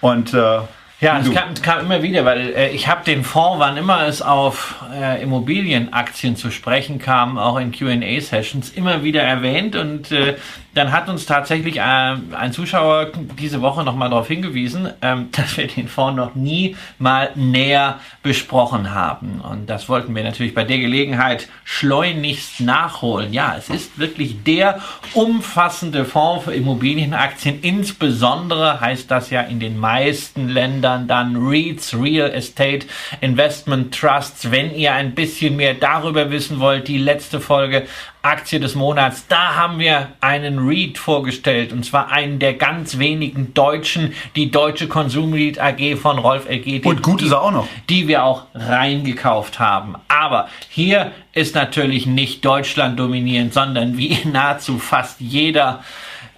Und 0.00 0.34
äh, 0.34 0.60
ja, 1.00 1.18
es 1.18 1.32
kam, 1.32 1.54
kam, 1.54 1.80
immer 1.80 2.02
wieder, 2.02 2.24
weil 2.24 2.54
äh, 2.54 2.70
ich 2.70 2.86
habe 2.86 3.04
den 3.04 3.24
Fonds, 3.24 3.58
wann 3.58 3.76
immer 3.76 4.06
es 4.06 4.22
auf 4.22 4.76
äh, 4.94 5.20
Immobilienaktien 5.22 6.36
zu 6.36 6.52
sprechen 6.52 7.00
kam, 7.00 7.38
auch 7.38 7.58
in 7.58 7.72
Q&A-Sessions, 7.72 8.70
immer 8.70 9.02
wieder 9.02 9.22
erwähnt 9.22 9.74
und 9.74 10.12
äh, 10.12 10.36
dann 10.74 10.92
hat 10.92 11.08
uns 11.08 11.26
tatsächlich 11.26 11.76
äh, 11.76 11.80
ein 11.80 12.52
Zuschauer 12.52 13.12
diese 13.38 13.60
Woche 13.60 13.84
nochmal 13.84 14.10
darauf 14.10 14.28
hingewiesen, 14.28 14.90
ähm, 15.02 15.28
dass 15.32 15.56
wir 15.56 15.66
den 15.66 15.88
Fonds 15.88 16.16
noch 16.16 16.34
nie 16.34 16.76
mal 16.98 17.30
näher 17.34 18.00
besprochen 18.22 18.94
haben. 18.94 19.40
Und 19.40 19.68
das 19.68 19.88
wollten 19.88 20.14
wir 20.14 20.22
natürlich 20.22 20.54
bei 20.54 20.64
der 20.64 20.78
Gelegenheit 20.78 21.48
schleunigst 21.64 22.60
nachholen. 22.60 23.32
Ja, 23.32 23.54
es 23.56 23.68
ist 23.68 23.98
wirklich 23.98 24.42
der 24.44 24.80
umfassende 25.14 26.04
Fonds 26.04 26.44
für 26.44 26.54
Immobilienaktien. 26.54 27.60
Insbesondere 27.62 28.80
heißt 28.80 29.10
das 29.10 29.30
ja 29.30 29.42
in 29.42 29.60
den 29.60 29.78
meisten 29.78 30.48
Ländern 30.48 31.06
dann 31.06 31.36
REITs, 31.36 31.94
Real 31.94 32.30
Estate 32.30 32.86
Investment 33.20 33.94
Trusts. 33.94 34.50
Wenn 34.50 34.74
ihr 34.74 34.92
ein 34.92 35.14
bisschen 35.14 35.56
mehr 35.56 35.74
darüber 35.74 36.30
wissen 36.30 36.60
wollt, 36.60 36.88
die 36.88 36.98
letzte 36.98 37.40
Folge 37.40 37.86
Aktie 38.22 38.60
des 38.60 38.74
Monats. 38.74 39.26
Da 39.28 39.56
haben 39.56 39.78
wir 39.78 40.08
einen 40.20 40.58
REIT 40.60 40.98
vorgestellt 40.98 41.72
und 41.72 41.84
zwar 41.84 42.10
einen 42.12 42.38
der 42.38 42.54
ganz 42.54 42.98
wenigen 42.98 43.52
deutschen, 43.52 44.14
die 44.36 44.50
deutsche 44.50 44.88
Konsum 44.88 45.32
REIT 45.32 45.60
AG 45.60 45.96
von 45.96 46.18
Rolf 46.18 46.48
LG. 46.48 46.86
Und 46.86 47.02
gut 47.02 47.20
die, 47.20 47.26
ist 47.26 47.32
er 47.32 47.42
auch 47.42 47.50
noch. 47.50 47.68
Die 47.88 48.06
wir 48.06 48.24
auch 48.24 48.46
reingekauft 48.54 49.58
haben. 49.58 49.96
Aber 50.08 50.48
hier 50.68 51.12
ist 51.32 51.54
natürlich 51.54 52.06
nicht 52.06 52.44
Deutschland 52.44 52.98
dominierend, 52.98 53.52
sondern 53.52 53.96
wie 53.98 54.18
nahezu 54.24 54.78
fast 54.78 55.20
jeder 55.20 55.82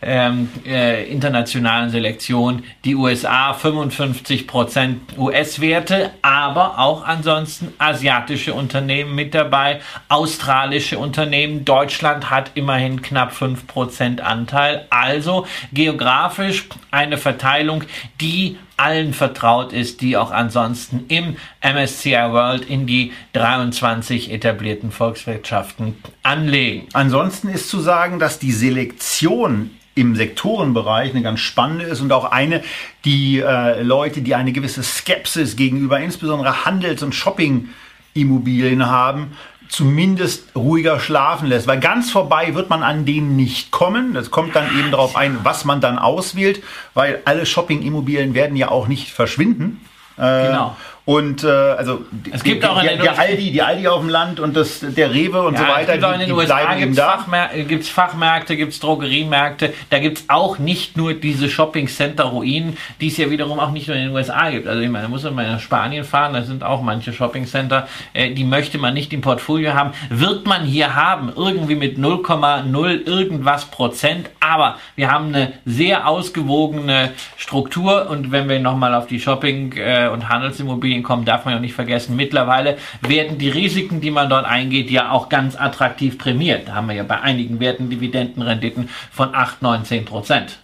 ähm, 0.05 0.51
äh, 0.67 1.11
internationalen 1.11 1.91
Selektion. 1.91 2.63
Die 2.85 2.95
USA 2.95 3.53
55% 3.53 5.17
US-Werte, 5.17 6.11
aber 6.23 6.79
auch 6.79 7.05
ansonsten 7.05 7.73
asiatische 7.79 8.55
Unternehmen 8.55 9.15
mit 9.15 9.35
dabei, 9.35 9.81
australische 10.09 10.99
Unternehmen. 10.99 11.65
Deutschland 11.65 12.31
hat 12.31 12.53
immerhin 12.55 13.03
knapp 13.03 13.33
5% 13.33 14.21
Anteil. 14.21 14.87
Also 14.91 15.47
geografisch 15.73 16.69
eine 16.91 17.19
Verteilung, 17.19 17.85
die 18.21 18.59
allen 18.76 19.12
vertraut 19.14 19.73
ist, 19.73 20.00
die 20.00 20.16
auch 20.16 20.31
ansonsten 20.31 21.04
im 21.09 21.37
MSCI 21.62 22.31
World 22.31 22.69
in 22.69 22.87
die 22.87 23.12
23 23.33 24.33
etablierten 24.33 24.90
Volkswirtschaften 24.90 25.97
anlegen. 26.23 26.88
Ansonsten 26.93 27.49
ist 27.49 27.69
zu 27.69 27.81
sagen, 27.81 28.19
dass 28.19 28.38
die 28.38 28.52
Selektion 28.52 29.71
im 29.95 30.16
Sektorenbereich 30.16 31.12
eine 31.12 31.23
ganz 31.23 31.40
spannende 31.40 31.85
ist 31.85 32.00
und 32.00 32.12
auch 32.12 32.25
eine, 32.25 32.62
die 33.04 33.40
äh, 33.40 33.83
Leute, 33.83 34.23
die 34.23 34.35
eine 34.35 34.52
gewisse 34.52 34.83
Skepsis 34.83 35.57
gegenüber 35.57 36.00
insbesondere 36.00 36.64
Handels- 36.64 37.02
und 37.02 37.14
Shopping-Immobilien 37.14 38.87
haben, 38.87 39.37
zumindest 39.75 40.54
ruhiger 40.54 41.00
schlafen 41.00 41.49
lässt. 41.49 41.66
Weil 41.66 41.81
ganz 41.81 42.11
vorbei 42.11 42.54
wird 42.54 42.71
man 42.71 42.83
an 42.83 43.04
denen 43.04 43.37
nicht 43.37 43.71
kommen. 43.71 44.14
Das 44.14 44.31
kommt 44.31 44.54
dann 44.54 44.66
eben 44.78 44.90
darauf 44.90 45.16
ein, 45.16 45.40
was 45.43 45.64
man 45.64 45.81
dann 45.81 45.99
auswählt, 45.99 46.62
weil 46.95 47.21
alle 47.25 47.45
Shopping-Immobilien 47.45 48.35
werden 48.35 48.57
ja 48.57 48.69
auch 48.71 48.87
nicht 48.87 49.11
verschwinden. 49.11 49.85
Äh, 50.16 50.47
genau. 50.47 50.76
Und 51.07 51.45
äh, 51.45 51.49
also 51.49 52.07
es 52.33 52.43
gibt 52.43 52.63
die, 52.63 52.67
auch 52.67 52.79
in 52.79 52.87
der, 52.87 52.97
der 52.97 53.19
Aldi, 53.19 53.53
die 53.53 53.61
Aldi 53.61 53.89
auf 53.89 54.01
dem 54.01 54.09
Land 54.09 54.41
und 54.41 54.57
das, 54.57 54.81
der 54.81 55.13
Rewe 55.13 55.43
und 55.43 55.53
ja, 55.53 55.61
so 55.61 55.67
weiter, 55.67 55.81
es 55.81 55.93
gibt 55.93 56.05
auch 56.05 56.15
in 56.15 56.21
den 56.21 56.33
USA 56.33 56.75
gibt 56.77 56.93
es 56.93 56.99
Fachmär 56.99 57.51
gibt's 57.69 57.89
Fachmärkte, 57.91 58.57
gibt 58.57 58.73
es 58.73 58.81
Drogeriemärkte, 58.81 59.75
da 59.91 59.99
gibt 59.99 60.19
es 60.19 60.25
auch 60.29 60.59
nicht 60.59 60.97
nur 60.97 61.13
diese 61.13 61.51
Shopping-Center-Ruinen, 61.51 62.79
die 63.03 63.09
es 63.09 63.19
ja 63.19 63.29
wiederum 63.29 63.61
auch 63.61 63.71
nicht 63.71 63.87
nur 63.87 63.99
in 63.99 64.05
den 64.05 64.15
USA 64.15 64.49
gibt. 64.49 64.67
Also 64.67 64.81
ich 64.81 64.89
meine, 64.89 65.05
da 65.05 65.09
muss 65.11 65.25
man 65.25 65.35
mal 65.35 65.47
nach 65.47 65.61
Spanien 65.61 66.05
fahren, 66.05 66.33
da 66.33 66.43
sind 66.43 66.65
auch 66.65 66.81
manche 66.81 67.13
Shopping-Center, 67.13 67.87
äh, 68.15 68.31
die 68.33 68.45
möchte 68.45 68.79
man 68.79 68.95
nicht 68.95 69.13
im 69.13 69.21
Portfolio 69.21 69.75
haben. 69.75 69.91
Wird 70.09 70.47
man 70.47 70.65
hier 70.65 70.95
haben, 70.95 71.31
irgendwie 71.37 71.75
mit 71.75 71.99
0,0 71.99 73.07
irgendwas 73.07 73.67
Prozent, 73.67 74.31
aber 74.41 74.79
wir 74.97 75.11
haben 75.11 75.29
eine 75.29 75.53
sehr 75.67 76.09
ausgewogene 76.09 77.13
Struktur 77.37 78.09
und 78.09 78.33
wenn 78.33 78.49
wir 78.49 78.59
nochmal 78.59 78.95
auf 78.95 79.07
die 79.07 79.21
Shopping- 79.21 79.77
äh, 79.77 80.09
und 80.11 80.31
Handelsimmobilien 80.31 80.94
Immobilien 80.95 81.03
kommen, 81.03 81.25
darf 81.25 81.45
man 81.45 81.55
ja 81.55 81.61
nicht 81.61 81.75
vergessen. 81.75 82.17
Mittlerweile 82.17 82.77
werden 83.01 83.39
die 83.39 83.49
Risiken, 83.49 84.01
die 84.01 84.11
man 84.11 84.29
dort 84.29 84.47
eingeht, 84.47 84.91
ja 84.91 85.11
auch 85.11 85.29
ganz 85.29 85.57
attraktiv 85.57 86.19
prämiert. 86.19 86.69
Da 86.69 86.75
haben 86.75 86.89
wir 86.89 86.95
ja 86.95 87.03
bei 87.03 87.21
einigen 87.21 87.61
Werten 87.61 87.91
Dividendenrenditen 87.91 88.89
von 89.11 89.35
8, 89.35 89.63
9, 89.63 89.85
10 89.85 90.05
Prozent. 90.05 90.59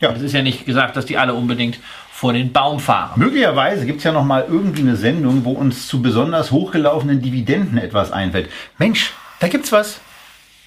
Ja. 0.00 0.10
Es 0.12 0.22
ist 0.22 0.32
ja 0.32 0.42
nicht 0.42 0.66
gesagt, 0.66 0.96
dass 0.96 1.06
die 1.06 1.16
alle 1.16 1.34
unbedingt 1.34 1.78
vor 2.10 2.32
den 2.32 2.52
Baum 2.52 2.78
fahren. 2.78 3.18
Möglicherweise 3.18 3.86
gibt 3.86 3.98
es 3.98 4.04
ja 4.04 4.12
noch 4.12 4.24
mal 4.24 4.46
irgendwie 4.48 4.82
eine 4.82 4.96
Sendung, 4.96 5.44
wo 5.44 5.52
uns 5.52 5.88
zu 5.88 6.02
besonders 6.02 6.50
hochgelaufenen 6.50 7.20
Dividenden 7.20 7.78
etwas 7.78 8.12
einfällt. 8.12 8.50
Mensch, 8.78 9.12
da 9.40 9.48
gibt's 9.48 9.72
was 9.72 10.00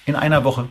in 0.04 0.16
einer 0.16 0.44
Woche. 0.44 0.68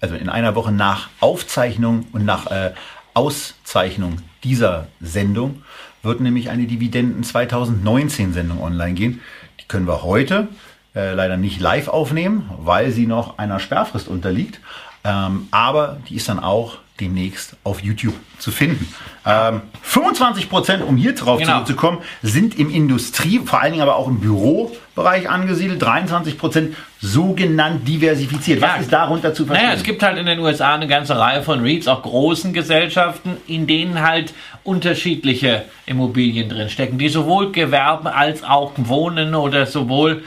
Also 0.00 0.16
in 0.16 0.28
einer 0.28 0.54
Woche 0.54 0.72
nach 0.72 1.08
Aufzeichnung 1.20 2.06
und 2.12 2.24
nach 2.26 2.46
äh, 2.50 2.72
Auszeichnung 3.14 4.18
dieser 4.42 4.88
Sendung 5.00 5.62
wird 6.04 6.20
nämlich 6.20 6.50
eine 6.50 6.66
Dividenden 6.66 7.22
2019 7.24 8.32
Sendung 8.32 8.62
online 8.62 8.94
gehen. 8.94 9.20
Die 9.60 9.68
können 9.68 9.86
wir 9.86 10.02
heute 10.02 10.48
äh, 10.94 11.14
leider 11.14 11.36
nicht 11.36 11.60
live 11.60 11.88
aufnehmen, 11.88 12.50
weil 12.58 12.90
sie 12.90 13.06
noch 13.06 13.38
einer 13.38 13.58
Sperrfrist 13.58 14.08
unterliegt. 14.08 14.60
Ähm, 15.04 15.48
aber 15.50 15.98
die 16.08 16.16
ist 16.16 16.28
dann 16.28 16.38
auch 16.38 16.78
demnächst 17.00 17.56
auf 17.64 17.82
YouTube 17.82 18.14
zu 18.38 18.52
finden. 18.52 18.88
Ähm, 19.26 19.62
25 19.82 20.48
Prozent, 20.48 20.84
um 20.84 20.96
hier 20.96 21.14
drauf 21.14 21.40
genau. 21.40 21.52
zurückzukommen, 21.54 21.98
sind 22.22 22.56
im 22.58 22.70
Industrie, 22.70 23.40
vor 23.44 23.60
allen 23.60 23.72
Dingen 23.72 23.82
aber 23.82 23.96
auch 23.96 24.06
im 24.06 24.20
Bürobereich 24.20 25.28
angesiedelt. 25.28 25.82
23 25.82 26.38
Prozent 26.38 26.76
sogenannt 27.00 27.88
diversifiziert. 27.88 28.60
Was 28.60 28.76
ja, 28.76 28.80
ist 28.82 28.92
darunter 28.92 29.34
zu 29.34 29.44
verstehen? 29.44 29.66
Naja, 29.66 29.76
es 29.76 29.82
gibt 29.82 30.04
halt 30.04 30.18
in 30.18 30.26
den 30.26 30.38
USA 30.38 30.74
eine 30.74 30.86
ganze 30.86 31.18
Reihe 31.18 31.42
von 31.42 31.60
REITs, 31.60 31.88
auch 31.88 32.02
großen 32.02 32.52
Gesellschaften, 32.52 33.38
in 33.48 33.66
denen 33.66 34.00
halt 34.00 34.32
unterschiedliche 34.62 35.64
Immobilien 35.86 36.48
drinstecken, 36.48 36.98
die 36.98 37.08
sowohl 37.08 37.50
Gewerbe 37.50 38.14
als 38.14 38.44
auch 38.44 38.72
Wohnen 38.76 39.34
oder 39.34 39.66
sowohl 39.66 40.22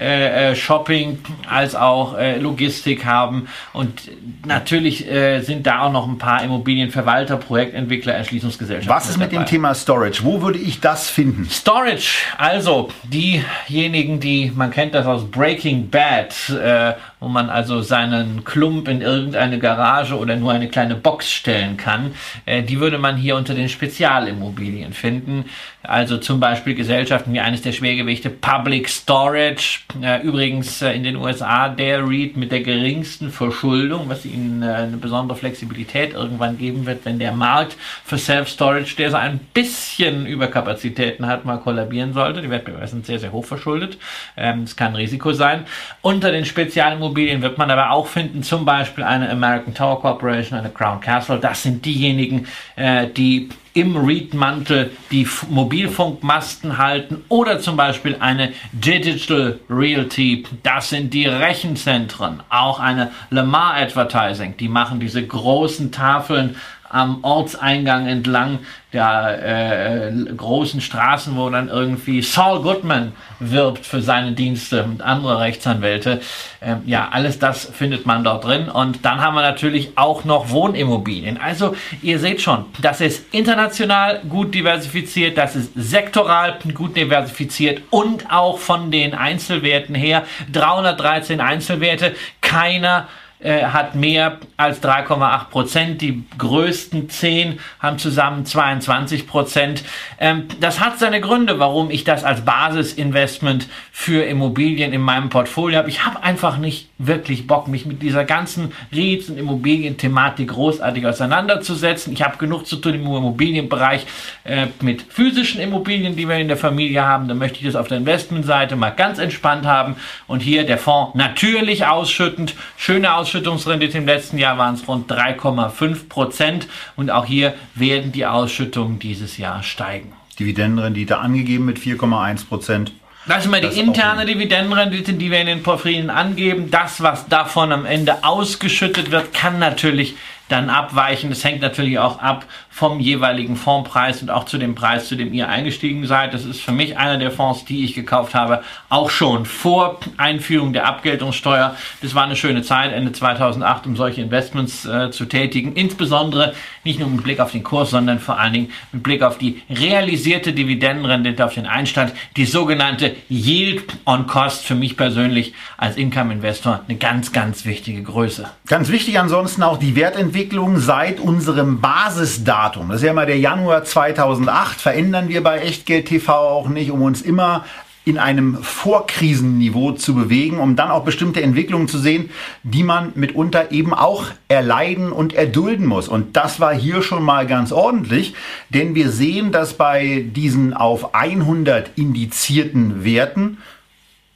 äh, 0.00 0.50
äh, 0.50 0.56
Shopping 0.56 1.18
als 1.48 1.74
auch 1.74 2.16
äh, 2.16 2.38
Logistik 2.38 3.04
haben. 3.04 3.48
Und 3.72 4.10
natürlich 4.46 5.10
äh, 5.10 5.40
sind 5.40 5.66
da 5.66 5.82
auch 5.82 5.92
noch 5.92 6.08
ein 6.08 6.18
paar 6.18 6.42
Immobilienverwalter, 6.42 7.36
Projektentwickler, 7.36 8.14
Erschließungsgesellschaften. 8.14 8.94
Was 8.94 9.10
ist 9.10 9.18
mit 9.18 9.32
dabei. 9.32 9.44
dem 9.44 9.48
Thema 9.48 9.74
Storage? 9.74 10.24
Wo 10.24 10.42
würde 10.42 10.58
ich 10.58 10.80
das 10.80 11.10
finden? 11.10 11.48
Storage, 11.50 12.18
also 12.36 12.90
diejenigen, 13.04 14.20
die, 14.20 14.52
man 14.54 14.70
kennt 14.70 14.94
das 14.94 15.06
aus 15.06 15.30
Breaking 15.30 15.90
Bad, 15.90 16.34
äh, 16.50 16.94
wo 17.20 17.28
man 17.28 17.50
also 17.50 17.82
seinen 17.82 18.44
Klump 18.44 18.88
in 18.88 19.00
irgendeine 19.00 19.58
Garage 19.58 20.16
oder 20.16 20.36
nur 20.36 20.52
eine 20.52 20.68
kleine 20.68 20.94
Box 20.94 21.30
stellen 21.30 21.76
kann, 21.76 22.12
äh, 22.46 22.62
die 22.62 22.80
würde 22.80 22.98
man 22.98 23.16
hier 23.16 23.36
unter 23.36 23.54
den 23.54 23.68
Spezialimmobilien 23.68 24.92
finden. 24.92 25.44
Also 25.82 26.18
zum 26.18 26.38
Beispiel 26.38 26.74
Gesellschaften 26.74 27.32
wie 27.32 27.40
eines 27.40 27.62
der 27.62 27.72
Schwergewichte 27.72 28.30
Public 28.30 28.88
Storage, 28.88 29.80
äh, 30.02 30.22
übrigens 30.22 30.82
äh, 30.82 30.92
in 30.92 31.02
den 31.02 31.16
USA 31.16 31.68
der 31.68 32.06
REIT 32.06 32.36
mit 32.36 32.52
der 32.52 32.60
geringsten 32.60 33.30
Verschuldung, 33.30 34.08
was 34.08 34.24
ihnen 34.26 34.62
äh, 34.62 34.66
eine 34.66 34.96
besondere 34.96 35.38
Flexibilität 35.38 36.12
irgendwann 36.12 36.58
geben 36.58 36.84
wird, 36.86 37.04
wenn 37.04 37.18
der 37.18 37.32
Markt 37.32 37.76
für 38.04 38.18
Self-Storage, 38.18 38.96
der 38.96 39.10
so 39.10 39.16
ein 39.16 39.40
bisschen 39.54 40.26
Überkapazitäten 40.26 41.26
hat, 41.26 41.44
mal 41.44 41.58
kollabieren 41.58 42.12
sollte. 42.12 42.42
Die 42.42 42.50
Wettbewerber 42.50 42.86
sind 42.86 43.06
sehr, 43.06 43.18
sehr 43.18 43.32
hoch 43.32 43.44
verschuldet. 43.44 43.98
Ähm, 44.36 44.64
das 44.64 44.76
kann 44.76 44.92
ein 44.92 44.96
Risiko 44.96 45.32
sein. 45.32 45.64
Unter 46.02 46.32
den 46.32 46.44
Spezialimmobilien 46.44 47.07
wird 47.16 47.58
man 47.58 47.70
aber 47.70 47.90
auch 47.90 48.06
finden, 48.06 48.42
zum 48.42 48.64
Beispiel 48.64 49.04
eine 49.04 49.30
American 49.30 49.74
Tower 49.74 50.00
Corporation, 50.00 50.58
eine 50.58 50.70
Crown 50.70 51.00
Castle. 51.00 51.38
Das 51.38 51.62
sind 51.62 51.84
diejenigen, 51.84 52.46
äh, 52.76 53.06
die 53.08 53.48
im 53.74 53.96
REIT-Mantel 53.96 54.90
die 55.12 55.26
Mobilfunkmasten 55.50 56.78
halten 56.78 57.22
oder 57.28 57.60
zum 57.60 57.76
Beispiel 57.76 58.16
eine 58.18 58.52
Digital 58.72 59.60
Realty. 59.70 60.44
Das 60.64 60.90
sind 60.90 61.14
die 61.14 61.26
Rechenzentren. 61.26 62.40
Auch 62.48 62.80
eine 62.80 63.12
Lamar 63.30 63.74
Advertising. 63.76 64.56
Die 64.56 64.68
machen 64.68 64.98
diese 64.98 65.24
großen 65.24 65.92
Tafeln 65.92 66.56
am 66.90 67.22
Ortseingang 67.22 68.06
entlang 68.06 68.60
der 68.92 70.08
äh, 70.08 70.34
großen 70.34 70.80
Straßen, 70.80 71.36
wo 71.36 71.50
dann 71.50 71.68
irgendwie 71.68 72.22
Saul 72.22 72.62
Goodman 72.62 73.12
wirbt 73.38 73.84
für 73.84 74.00
seine 74.00 74.32
Dienste 74.32 74.82
und 74.82 75.02
andere 75.02 75.40
Rechtsanwälte. 75.40 76.20
Ähm, 76.62 76.82
ja, 76.86 77.08
alles 77.12 77.38
das 77.38 77.66
findet 77.66 78.06
man 78.06 78.24
dort 78.24 78.44
drin. 78.44 78.70
Und 78.70 79.04
dann 79.04 79.20
haben 79.20 79.34
wir 79.34 79.42
natürlich 79.42 79.92
auch 79.96 80.24
noch 80.24 80.50
Wohnimmobilien. 80.50 81.38
Also 81.38 81.76
ihr 82.00 82.18
seht 82.18 82.40
schon, 82.40 82.64
das 82.80 83.02
ist 83.02 83.34
international 83.34 84.22
gut 84.26 84.54
diversifiziert, 84.54 85.36
das 85.36 85.54
ist 85.54 85.72
sektoral 85.74 86.58
gut 86.72 86.96
diversifiziert 86.96 87.82
und 87.90 88.30
auch 88.30 88.58
von 88.58 88.90
den 88.90 89.14
Einzelwerten 89.14 89.94
her 89.94 90.24
313 90.50 91.42
Einzelwerte. 91.42 92.14
Keiner 92.40 93.06
äh, 93.40 93.62
hat 93.62 93.94
mehr 93.94 94.38
als 94.56 94.82
3,8 94.82 95.44
Prozent. 95.50 96.02
Die 96.02 96.24
größten 96.38 97.08
10 97.08 97.60
haben 97.78 97.98
zusammen 97.98 98.44
22 98.44 99.28
Prozent. 99.28 99.84
Ähm, 100.18 100.48
das 100.58 100.80
hat 100.80 100.98
seine 100.98 101.20
Gründe, 101.20 101.60
warum 101.60 101.92
ich 101.92 102.02
das 102.02 102.24
als 102.24 102.44
Basisinvestment 102.44 103.68
für 103.92 104.24
Immobilien 104.24 104.92
in 104.92 105.02
meinem 105.02 105.28
Portfolio 105.28 105.78
habe. 105.78 105.88
Ich 105.88 106.04
habe 106.04 106.20
einfach 106.24 106.56
nicht 106.56 106.88
wirklich 106.98 107.46
Bock, 107.46 107.68
mich 107.68 107.86
mit 107.86 108.02
dieser 108.02 108.24
ganzen 108.24 108.72
REITs 108.92 109.30
und 109.30 109.38
Immobilienthematik 109.38 110.48
großartig 110.48 111.06
auseinanderzusetzen. 111.06 112.12
Ich 112.12 112.22
habe 112.22 112.38
genug 112.38 112.66
zu 112.66 112.74
tun 112.76 112.94
im 112.94 113.02
Immobilienbereich 113.02 114.04
äh, 114.42 114.66
mit 114.80 115.02
physischen 115.02 115.60
Immobilien, 115.60 116.16
die 116.16 116.28
wir 116.28 116.38
in 116.38 116.48
der 116.48 116.56
Familie 116.56 117.04
haben. 117.04 117.28
Da 117.28 117.34
möchte 117.34 117.60
ich 117.60 117.66
das 117.66 117.76
auf 117.76 117.86
der 117.86 117.98
Investmentseite 117.98 118.74
mal 118.74 118.90
ganz 118.90 119.20
entspannt 119.20 119.64
haben. 119.64 119.94
Und 120.26 120.40
hier 120.40 120.64
der 120.64 120.78
Fonds 120.78 121.14
natürlich 121.14 121.86
ausschüttend, 121.86 122.56
schöne 122.76 123.14
Ausschüttung 123.14 123.27
Ausschüttungsrendite 123.28 123.98
im 123.98 124.06
letzten 124.06 124.38
Jahr 124.38 124.56
waren 124.56 124.74
es 124.74 124.88
rund 124.88 125.12
3,5 125.12 126.08
Prozent 126.08 126.66
und 126.96 127.10
auch 127.10 127.26
hier 127.26 127.52
werden 127.74 128.10
die 128.10 128.24
Ausschüttungen 128.24 128.98
dieses 128.98 129.36
Jahr 129.36 129.62
steigen. 129.62 130.14
Dividendenrendite 130.40 131.18
angegeben 131.18 131.66
mit 131.66 131.78
4,1 131.78 132.48
Prozent. 132.48 132.92
Das 133.26 133.40
ist 133.40 133.44
immer 133.44 133.60
die 133.60 133.78
interne 133.78 134.24
Dividendenrendite, 134.24 135.12
die 135.12 135.30
wir 135.30 135.42
in 135.42 135.46
den 135.46 135.62
Portfolien 135.62 136.08
angeben. 136.08 136.70
Das, 136.70 137.02
was 137.02 137.28
davon 137.28 137.70
am 137.70 137.84
Ende 137.84 138.24
ausgeschüttet 138.24 139.10
wird, 139.10 139.34
kann 139.34 139.58
natürlich 139.58 140.14
dann 140.48 140.70
abweichen. 140.70 141.30
Das 141.30 141.44
hängt 141.44 141.60
natürlich 141.60 141.98
auch 141.98 142.18
ab 142.20 142.46
vom 142.70 143.00
jeweiligen 143.00 143.56
Fondspreis 143.56 144.22
und 144.22 144.30
auch 144.30 144.44
zu 144.44 144.56
dem 144.56 144.74
Preis, 144.74 145.08
zu 145.08 145.16
dem 145.16 145.32
ihr 145.34 145.48
eingestiegen 145.48 146.06
seid. 146.06 146.32
Das 146.32 146.44
ist 146.44 146.60
für 146.60 146.72
mich 146.72 146.96
einer 146.96 147.18
der 147.18 147.32
Fonds, 147.32 147.64
die 147.64 147.84
ich 147.84 147.94
gekauft 147.94 148.34
habe, 148.34 148.62
auch 148.88 149.10
schon 149.10 149.46
vor 149.46 149.98
Einführung 150.16 150.72
der 150.72 150.86
Abgeltungssteuer. 150.86 151.76
Das 152.02 152.14
war 152.14 152.24
eine 152.24 152.36
schöne 152.36 152.62
Zeit, 152.62 152.92
Ende 152.92 153.12
2008, 153.12 153.86
um 153.86 153.96
solche 153.96 154.22
Investments 154.22 154.86
äh, 154.86 155.10
zu 155.10 155.24
tätigen. 155.24 155.72
Insbesondere 155.74 156.54
nicht 156.84 157.00
nur 157.00 157.08
mit 157.08 157.24
Blick 157.24 157.40
auf 157.40 157.50
den 157.50 157.64
Kurs, 157.64 157.90
sondern 157.90 158.20
vor 158.20 158.38
allen 158.38 158.52
Dingen 158.52 158.72
mit 158.92 159.02
Blick 159.02 159.22
auf 159.22 159.38
die 159.38 159.60
realisierte 159.68 160.52
Dividendenrendite 160.52 161.44
auf 161.44 161.54
den 161.54 161.66
Einstand, 161.66 162.12
die 162.36 162.46
sogenannte 162.46 163.16
Yield 163.28 163.82
on 164.06 164.26
Cost, 164.28 164.64
für 164.64 164.76
mich 164.76 164.96
persönlich 164.96 165.52
als 165.76 165.96
Income-Investor 165.96 166.84
eine 166.88 166.96
ganz, 166.96 167.32
ganz 167.32 167.64
wichtige 167.64 168.02
Größe. 168.02 168.48
Ganz 168.68 168.88
wichtig 168.88 169.18
ansonsten 169.18 169.64
auch 169.64 169.78
die 169.78 169.96
Wertentwicklung 169.96 170.37
seit 170.76 171.20
unserem 171.20 171.80
Basisdatum 171.80 172.68
Datum. 172.78 172.88
Das 172.88 172.98
ist 172.98 173.04
ja 173.04 173.10
immer 173.12 173.26
der 173.26 173.38
Januar 173.38 173.84
2008. 173.84 174.80
Verändern 174.80 175.28
wir 175.28 175.42
bei 175.42 175.58
Echtgeld 175.58 176.06
TV 176.06 176.32
auch 176.32 176.68
nicht, 176.68 176.90
um 176.90 177.02
uns 177.02 177.22
immer 177.22 177.64
in 178.04 178.18
einem 178.18 178.56
Vorkrisenniveau 178.62 179.92
zu 179.92 180.14
bewegen, 180.14 180.58
um 180.60 180.76
dann 180.76 180.90
auch 180.90 181.04
bestimmte 181.04 181.42
Entwicklungen 181.42 181.88
zu 181.88 181.98
sehen, 181.98 182.30
die 182.62 182.82
man 182.82 183.12
mitunter 183.14 183.70
eben 183.70 183.92
auch 183.92 184.26
erleiden 184.48 185.12
und 185.12 185.34
erdulden 185.34 185.84
muss. 185.84 186.08
Und 186.08 186.36
das 186.36 186.58
war 186.58 186.74
hier 186.74 187.02
schon 187.02 187.22
mal 187.22 187.46
ganz 187.46 187.70
ordentlich, 187.70 188.34
denn 188.70 188.94
wir 188.94 189.10
sehen, 189.10 189.52
dass 189.52 189.74
bei 189.74 190.24
diesen 190.34 190.72
auf 190.72 191.14
100 191.14 191.90
indizierten 191.96 193.04
Werten 193.04 193.58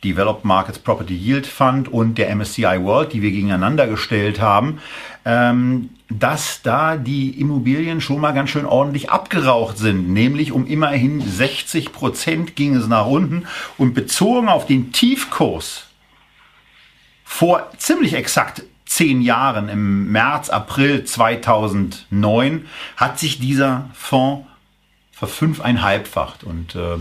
Developed 0.04 0.44
Markets 0.44 0.80
Property 0.80 1.14
Yield 1.14 1.46
Fund 1.46 1.88
und 1.88 2.18
der 2.18 2.34
MSCI 2.34 2.82
World, 2.82 3.12
die 3.12 3.22
wir 3.22 3.30
gegeneinander 3.30 3.86
gestellt 3.86 4.40
haben, 4.40 4.80
ähm, 5.24 5.90
dass 6.08 6.62
da 6.62 6.96
die 6.96 7.40
Immobilien 7.40 8.00
schon 8.00 8.20
mal 8.20 8.32
ganz 8.32 8.50
schön 8.50 8.66
ordentlich 8.66 9.10
abgeraucht 9.10 9.78
sind. 9.78 10.12
Nämlich 10.12 10.52
um 10.52 10.66
immerhin 10.66 11.20
60 11.20 11.92
Prozent 11.92 12.56
ging 12.56 12.74
es 12.74 12.86
nach 12.88 13.06
unten. 13.06 13.46
Und 13.78 13.94
bezogen 13.94 14.48
auf 14.48 14.66
den 14.66 14.92
Tiefkurs 14.92 15.86
vor 17.24 17.70
ziemlich 17.78 18.14
exakt 18.14 18.62
zehn 18.84 19.22
Jahren, 19.22 19.70
im 19.70 20.12
März, 20.12 20.50
April 20.50 21.04
2009, 21.04 22.66
hat 22.96 23.18
sich 23.18 23.38
dieser 23.38 23.88
Fonds 23.94 24.46
verfünfeinhalbfacht. 25.12 26.44
Und 26.44 26.74
äh, 26.74 26.98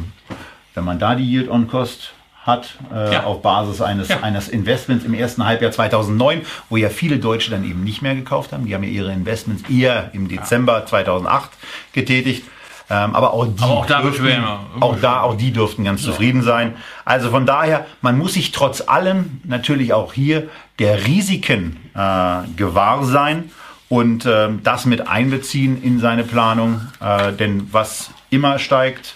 wenn 0.74 0.86
man 0.86 1.00
da 1.00 1.16
die 1.16 1.30
Yield 1.30 1.50
on 1.50 1.68
Cost 1.68 2.14
hat 2.42 2.76
äh, 2.94 3.14
ja. 3.14 3.24
auf 3.24 3.42
Basis 3.42 3.82
eines, 3.82 4.10
ja. 4.10 4.22
eines 4.22 4.50
Investments 4.50 5.06
im 5.06 5.14
ersten 5.14 5.46
Halbjahr 5.46 5.72
2009, 5.72 6.42
wo 6.70 6.78
ja 6.78 6.90
viele 6.90 7.20
Deutsche 7.20 7.52
dann 7.52 7.64
eben 7.64 7.84
nicht 7.84 8.02
mehr 8.02 8.16
gekauft 8.16 8.52
haben. 8.52 8.66
Die 8.66 8.74
haben 8.74 8.84
ja 8.84 8.90
ihre 8.90 9.12
Investments 9.12 9.70
eher 9.70 10.10
im 10.14 10.28
Dezember 10.28 10.80
ja. 10.80 10.86
2008 10.86 11.52
getätigt. 11.94 12.44
Ähm, 12.90 13.16
aber 13.16 13.34
auch 13.34 13.46
die, 13.46 13.64
aber 13.64 13.74
auch, 13.74 13.86
da 13.86 14.02
dürften, 14.02 14.44
auch 14.82 15.00
da, 15.00 15.22
auch 15.22 15.38
die 15.38 15.54
dürften 15.54 15.86
ganz 15.86 16.02
zufrieden 16.02 16.42
sein. 16.42 16.76
Also 17.06 17.30
von 17.30 17.46
daher, 17.46 17.86
man 18.02 18.18
muss 18.18 18.34
sich 18.34 18.52
trotz 18.52 18.82
allem 18.86 19.40
natürlich 19.46 19.94
auch 19.94 20.12
hier 20.12 20.50
der 20.78 21.06
Risiken 21.06 21.78
äh, 21.94 22.48
gewahr 22.58 23.06
sein 23.06 23.52
und 23.88 24.26
äh, 24.26 24.50
das 24.64 24.86
mit 24.86 25.08
einbeziehen 25.08 25.82
in 25.82 26.00
seine 26.00 26.24
Planung. 26.24 26.82
Äh, 27.00 27.32
denn 27.32 27.70
was 27.72 28.12
immer 28.30 28.60
steigt, 28.60 29.16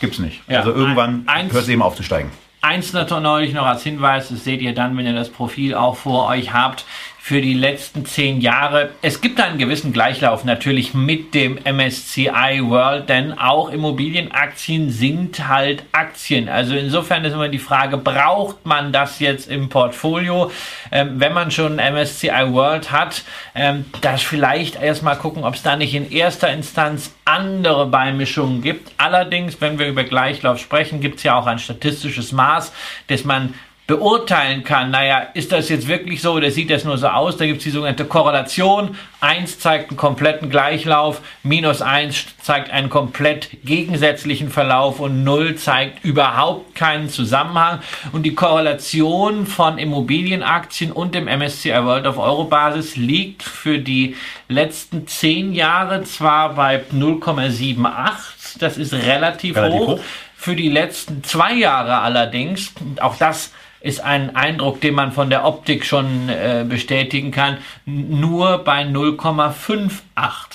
Gibt's 0.00 0.18
nicht. 0.18 0.42
Ja, 0.48 0.58
also 0.58 0.72
irgendwann 0.72 1.26
hört 1.26 1.52
es 1.54 1.68
eben 1.68 1.82
auf 1.82 1.96
zu 1.96 2.02
steigen. 2.02 2.30
Eins 2.60 2.92
natürlich 2.92 3.52
noch 3.52 3.66
als 3.66 3.84
Hinweis, 3.84 4.28
das 4.30 4.42
seht 4.44 4.60
ihr 4.62 4.74
dann, 4.74 4.96
wenn 4.96 5.06
ihr 5.06 5.14
das 5.14 5.30
Profil 5.30 5.74
auch 5.74 5.96
vor 5.96 6.28
euch 6.28 6.52
habt 6.52 6.84
für 7.28 7.42
die 7.42 7.52
letzten 7.52 8.06
zehn 8.06 8.40
Jahre. 8.40 8.88
Es 9.02 9.20
gibt 9.20 9.38
einen 9.38 9.58
gewissen 9.58 9.92
Gleichlauf 9.92 10.46
natürlich 10.46 10.94
mit 10.94 11.34
dem 11.34 11.58
MSCI 11.62 12.62
World, 12.62 13.10
denn 13.10 13.38
auch 13.38 13.68
Immobilienaktien 13.68 14.88
sind 14.88 15.46
halt 15.46 15.82
Aktien. 15.92 16.48
Also 16.48 16.74
insofern 16.74 17.26
ist 17.26 17.34
immer 17.34 17.50
die 17.50 17.58
Frage, 17.58 17.98
braucht 17.98 18.64
man 18.64 18.92
das 18.92 19.20
jetzt 19.20 19.50
im 19.50 19.68
Portfolio? 19.68 20.50
Ähm, 20.90 21.20
wenn 21.20 21.34
man 21.34 21.50
schon 21.50 21.76
MSCI 21.76 22.46
World 22.46 22.92
hat, 22.92 23.24
ähm, 23.54 23.84
das 24.00 24.22
vielleicht 24.22 24.80
erstmal 24.80 25.18
gucken, 25.18 25.44
ob 25.44 25.52
es 25.52 25.62
da 25.62 25.76
nicht 25.76 25.94
in 25.94 26.10
erster 26.10 26.50
Instanz 26.50 27.14
andere 27.26 27.88
Beimischungen 27.88 28.62
gibt. 28.62 28.90
Allerdings, 28.96 29.60
wenn 29.60 29.78
wir 29.78 29.86
über 29.86 30.04
Gleichlauf 30.04 30.58
sprechen, 30.60 31.02
gibt 31.02 31.18
es 31.18 31.24
ja 31.24 31.38
auch 31.38 31.46
ein 31.46 31.58
statistisches 31.58 32.32
Maß, 32.32 32.72
dass 33.08 33.24
man 33.24 33.52
beurteilen 33.88 34.64
kann, 34.64 34.90
naja, 34.90 35.28
ist 35.32 35.50
das 35.50 35.70
jetzt 35.70 35.88
wirklich 35.88 36.20
so 36.20 36.32
oder 36.32 36.50
sieht 36.50 36.68
das 36.68 36.84
nur 36.84 36.98
so 36.98 37.08
aus? 37.08 37.38
Da 37.38 37.46
gibt 37.46 37.58
es 37.58 37.64
die 37.64 37.70
sogenannte 37.70 38.04
Korrelation. 38.04 38.96
Eins 39.18 39.58
zeigt 39.58 39.88
einen 39.88 39.96
kompletten 39.96 40.50
Gleichlauf, 40.50 41.22
minus 41.42 41.80
eins 41.80 42.26
zeigt 42.42 42.70
einen 42.70 42.90
komplett 42.90 43.48
gegensätzlichen 43.64 44.50
Verlauf 44.50 45.00
und 45.00 45.24
null 45.24 45.54
zeigt 45.54 46.04
überhaupt 46.04 46.74
keinen 46.74 47.08
Zusammenhang. 47.08 47.78
Und 48.12 48.24
die 48.24 48.34
Korrelation 48.34 49.46
von 49.46 49.78
Immobilienaktien 49.78 50.92
und 50.92 51.14
dem 51.14 51.24
MSCI 51.24 51.82
World 51.82 52.06
auf 52.06 52.18
Euro-Basis 52.18 52.96
liegt 52.96 53.42
für 53.42 53.78
die 53.78 54.16
letzten 54.48 55.06
zehn 55.06 55.54
Jahre 55.54 56.04
zwar 56.04 56.54
bei 56.54 56.84
0,78, 56.92 58.58
das 58.58 58.76
ist 58.76 58.92
relativ, 58.92 59.56
relativ 59.56 59.80
hoch. 59.80 59.88
hoch. 59.88 60.00
Für 60.36 60.54
die 60.54 60.68
letzten 60.68 61.24
zwei 61.24 61.54
Jahre 61.54 62.00
allerdings, 62.00 62.74
auch 63.00 63.16
das 63.16 63.50
ist 63.80 64.00
ein 64.00 64.34
Eindruck, 64.34 64.80
den 64.80 64.94
man 64.94 65.12
von 65.12 65.30
der 65.30 65.44
Optik 65.44 65.84
schon 65.84 66.28
äh, 66.28 66.64
bestätigen 66.68 67.30
kann, 67.30 67.58
nur 67.86 68.58
bei 68.58 68.82
0,58. 68.82 70.02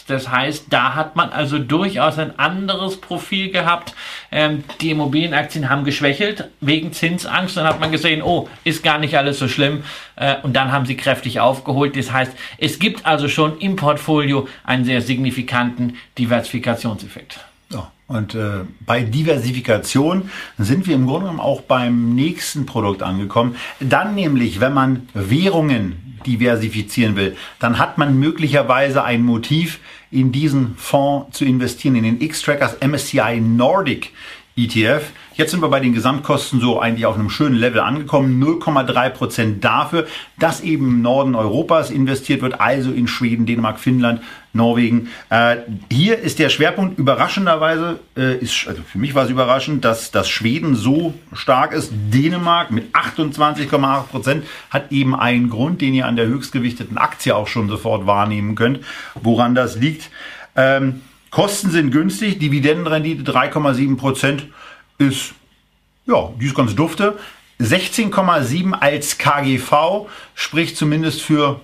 Das 0.07 0.29
heißt, 0.29 0.65
da 0.69 0.95
hat 0.95 1.15
man 1.15 1.29
also 1.29 1.57
durchaus 1.57 2.19
ein 2.19 2.37
anderes 2.37 2.99
Profil 2.99 3.49
gehabt. 3.49 3.95
Ähm, 4.31 4.63
die 4.81 4.91
Immobilienaktien 4.91 5.69
haben 5.69 5.85
geschwächelt 5.85 6.49
wegen 6.59 6.91
Zinsangst. 6.91 7.55
Dann 7.55 7.65
hat 7.65 7.79
man 7.79 7.91
gesehen, 7.91 8.21
oh, 8.21 8.49
ist 8.65 8.83
gar 8.83 8.97
nicht 8.97 9.17
alles 9.17 9.39
so 9.39 9.47
schlimm. 9.47 9.83
Äh, 10.17 10.35
und 10.43 10.53
dann 10.53 10.71
haben 10.71 10.85
sie 10.85 10.97
kräftig 10.97 11.39
aufgeholt. 11.39 11.95
Das 11.95 12.11
heißt, 12.11 12.33
es 12.57 12.77
gibt 12.79 13.05
also 13.05 13.29
schon 13.29 13.57
im 13.59 13.77
Portfolio 13.77 14.47
einen 14.65 14.83
sehr 14.83 15.01
signifikanten 15.01 15.97
Diversifikationseffekt. 16.17 17.39
Ja, 17.69 17.91
und 18.07 18.35
äh, 18.35 18.65
bei 18.85 19.01
Diversifikation 19.01 20.29
sind 20.57 20.87
wir 20.87 20.95
im 20.95 21.07
Grunde 21.07 21.21
genommen 21.21 21.39
auch 21.39 21.61
beim 21.61 22.13
nächsten 22.13 22.65
Produkt 22.65 23.01
angekommen. 23.01 23.55
Dann 23.79 24.15
nämlich, 24.15 24.59
wenn 24.59 24.73
man 24.73 25.07
Währungen 25.13 26.19
diversifizieren 26.25 27.15
will, 27.15 27.35
dann 27.59 27.79
hat 27.79 27.97
man 27.97 28.17
möglicherweise 28.19 29.03
ein 29.03 29.23
Motiv, 29.23 29.79
in 30.11 30.31
diesen 30.31 30.75
Fonds 30.77 31.37
zu 31.37 31.43
investieren, 31.43 31.95
in 31.95 32.03
den 32.03 32.21
X-Trackers 32.21 32.77
MSCI 32.81 33.41
Nordic 33.41 34.11
ETF. 34.55 35.11
Jetzt 35.33 35.49
sind 35.49 35.61
wir 35.61 35.69
bei 35.69 35.79
den 35.79 35.93
Gesamtkosten 35.93 36.59
so 36.59 36.79
eigentlich 36.79 37.07
auf 37.07 37.15
einem 37.15 37.31
schönen 37.31 37.55
Level 37.55 37.81
angekommen. 37.81 38.41
0,3 38.41 39.09
Prozent 39.09 39.63
dafür, 39.63 40.05
dass 40.37 40.61
eben 40.61 40.87
im 40.87 41.01
Norden 41.01 41.33
Europas 41.33 41.89
investiert 41.89 42.43
wird, 42.43 42.61
also 42.61 42.91
in 42.91 43.07
Schweden, 43.07 43.47
Dänemark, 43.47 43.79
Finnland, 43.79 44.21
Norwegen. 44.53 45.09
Äh, 45.29 45.57
hier 45.91 46.19
ist 46.19 46.37
der 46.37 46.49
Schwerpunkt 46.49 46.99
überraschenderweise, 46.99 47.99
äh, 48.15 48.37
ist, 48.37 48.67
also 48.67 48.81
für 48.83 48.99
mich 48.99 49.15
war 49.15 49.25
es 49.25 49.31
überraschend, 49.31 49.83
dass, 49.83 50.11
dass 50.11 50.29
Schweden 50.29 50.75
so 50.75 51.15
stark 51.33 51.73
ist. 51.73 51.91
Dänemark 51.91 52.69
mit 52.69 52.95
28,8 52.95 54.03
Prozent 54.03 54.45
hat 54.69 54.91
eben 54.91 55.15
einen 55.15 55.49
Grund, 55.49 55.81
den 55.81 55.95
ihr 55.95 56.05
an 56.05 56.15
der 56.15 56.27
höchstgewichteten 56.27 56.97
Aktie 56.97 57.35
auch 57.35 57.47
schon 57.47 57.67
sofort 57.67 58.05
wahrnehmen 58.05 58.53
könnt, 58.53 58.81
woran 59.15 59.55
das 59.55 59.75
liegt. 59.75 60.11
Ähm, 60.55 61.01
Kosten 61.31 61.71
sind 61.71 61.89
günstig, 61.89 62.37
Dividendenrendite 62.37 63.23
3,7 63.23 63.97
Prozent 63.97 64.47
ist, 64.99 65.33
ja, 66.05 66.29
die 66.39 66.45
ist 66.45 66.55
ganz 66.55 66.75
dufte. 66.75 67.17
16,7 67.59 68.73
als 68.73 69.17
KGV 69.17 70.07
spricht 70.35 70.77
zumindest 70.77 71.23
für, 71.23 71.59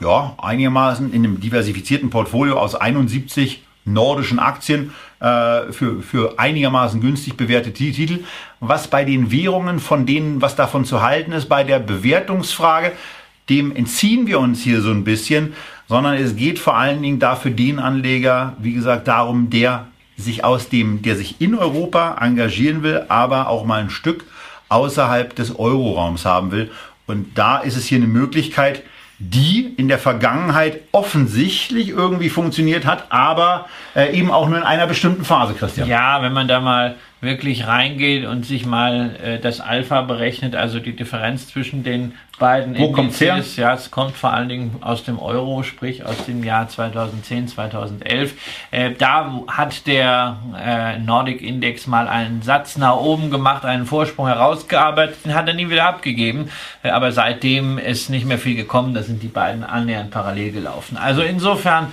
ja, 0.00 0.34
einigermaßen 0.38 1.12
in 1.12 1.24
einem 1.24 1.40
diversifizierten 1.40 2.10
Portfolio 2.10 2.58
aus 2.58 2.74
71 2.74 3.62
nordischen 3.84 4.38
Aktien 4.38 4.92
äh, 5.20 5.72
für, 5.72 6.02
für 6.02 6.38
einigermaßen 6.38 7.00
günstig 7.00 7.36
bewertete 7.36 7.92
Titel. 7.92 8.24
Was 8.60 8.88
bei 8.88 9.04
den 9.04 9.30
Währungen 9.30 9.78
von 9.78 10.06
denen, 10.06 10.40
was 10.40 10.56
davon 10.56 10.84
zu 10.84 11.02
halten 11.02 11.32
ist, 11.32 11.48
bei 11.48 11.64
der 11.64 11.78
Bewertungsfrage, 11.78 12.92
dem 13.50 13.76
entziehen 13.76 14.26
wir 14.26 14.40
uns 14.40 14.62
hier 14.62 14.80
so 14.80 14.90
ein 14.90 15.04
bisschen 15.04 15.54
sondern 15.88 16.14
es 16.14 16.36
geht 16.36 16.58
vor 16.58 16.76
allen 16.76 17.02
Dingen 17.02 17.18
dafür 17.18 17.50
den 17.50 17.78
Anleger, 17.78 18.56
wie 18.58 18.72
gesagt, 18.72 19.08
darum, 19.08 19.50
der 19.50 19.88
sich 20.16 20.44
aus 20.44 20.68
dem, 20.68 21.02
der 21.02 21.16
sich 21.16 21.40
in 21.40 21.54
Europa 21.54 22.16
engagieren 22.20 22.82
will, 22.82 23.04
aber 23.08 23.48
auch 23.48 23.64
mal 23.64 23.80
ein 23.80 23.90
Stück 23.90 24.24
außerhalb 24.68 25.34
des 25.34 25.58
Euroraums 25.58 26.24
haben 26.24 26.52
will. 26.52 26.70
Und 27.06 27.36
da 27.36 27.58
ist 27.58 27.76
es 27.76 27.86
hier 27.86 27.98
eine 27.98 28.06
Möglichkeit, 28.06 28.82
die 29.18 29.74
in 29.76 29.88
der 29.88 29.98
Vergangenheit 29.98 30.80
offensichtlich 30.92 31.90
irgendwie 31.90 32.28
funktioniert 32.28 32.84
hat, 32.84 33.06
aber 33.10 33.66
äh, 33.94 34.16
eben 34.16 34.30
auch 34.30 34.48
nur 34.48 34.58
in 34.58 34.64
einer 34.64 34.86
bestimmten 34.86 35.24
Phase, 35.24 35.54
Christian. 35.54 35.88
Ja, 35.88 36.20
wenn 36.22 36.32
man 36.32 36.48
da 36.48 36.60
mal 36.60 36.96
wirklich 37.24 37.66
reingeht 37.66 38.26
und 38.26 38.44
sich 38.44 38.66
mal 38.66 39.16
äh, 39.22 39.38
das 39.38 39.60
Alpha 39.60 40.02
berechnet, 40.02 40.54
also 40.54 40.80
die 40.80 40.94
Differenz 40.94 41.48
zwischen 41.48 41.82
den 41.82 42.14
beiden 42.38 42.76
Wo 42.78 42.90
kommt 42.90 43.18
her? 43.20 43.42
Ja, 43.56 43.74
es 43.74 43.90
kommt 43.90 44.16
vor 44.16 44.32
allen 44.32 44.48
Dingen 44.48 44.76
aus 44.80 45.04
dem 45.04 45.18
Euro, 45.18 45.62
sprich 45.62 46.04
aus 46.04 46.24
dem 46.26 46.42
Jahr 46.42 46.68
2010, 46.68 47.48
2011. 47.48 48.34
Äh, 48.70 48.92
da 48.92 49.42
hat 49.48 49.86
der 49.86 50.38
äh, 50.58 50.98
Nordic 50.98 51.42
Index 51.42 51.86
mal 51.86 52.08
einen 52.08 52.42
Satz 52.42 52.76
nach 52.76 52.96
oben 52.96 53.30
gemacht, 53.30 53.64
einen 53.64 53.86
Vorsprung 53.86 54.26
herausgearbeitet, 54.26 55.18
den 55.24 55.34
hat 55.34 55.48
er 55.48 55.54
nie 55.54 55.70
wieder 55.70 55.86
abgegeben. 55.86 56.50
Äh, 56.82 56.90
aber 56.90 57.12
seitdem 57.12 57.78
ist 57.78 58.10
nicht 58.10 58.26
mehr 58.26 58.38
viel 58.38 58.56
gekommen, 58.56 58.94
da 58.94 59.02
sind 59.02 59.22
die 59.22 59.28
beiden 59.28 59.64
annähernd 59.64 60.10
parallel 60.10 60.52
gelaufen. 60.52 60.96
Also 60.96 61.22
insofern 61.22 61.88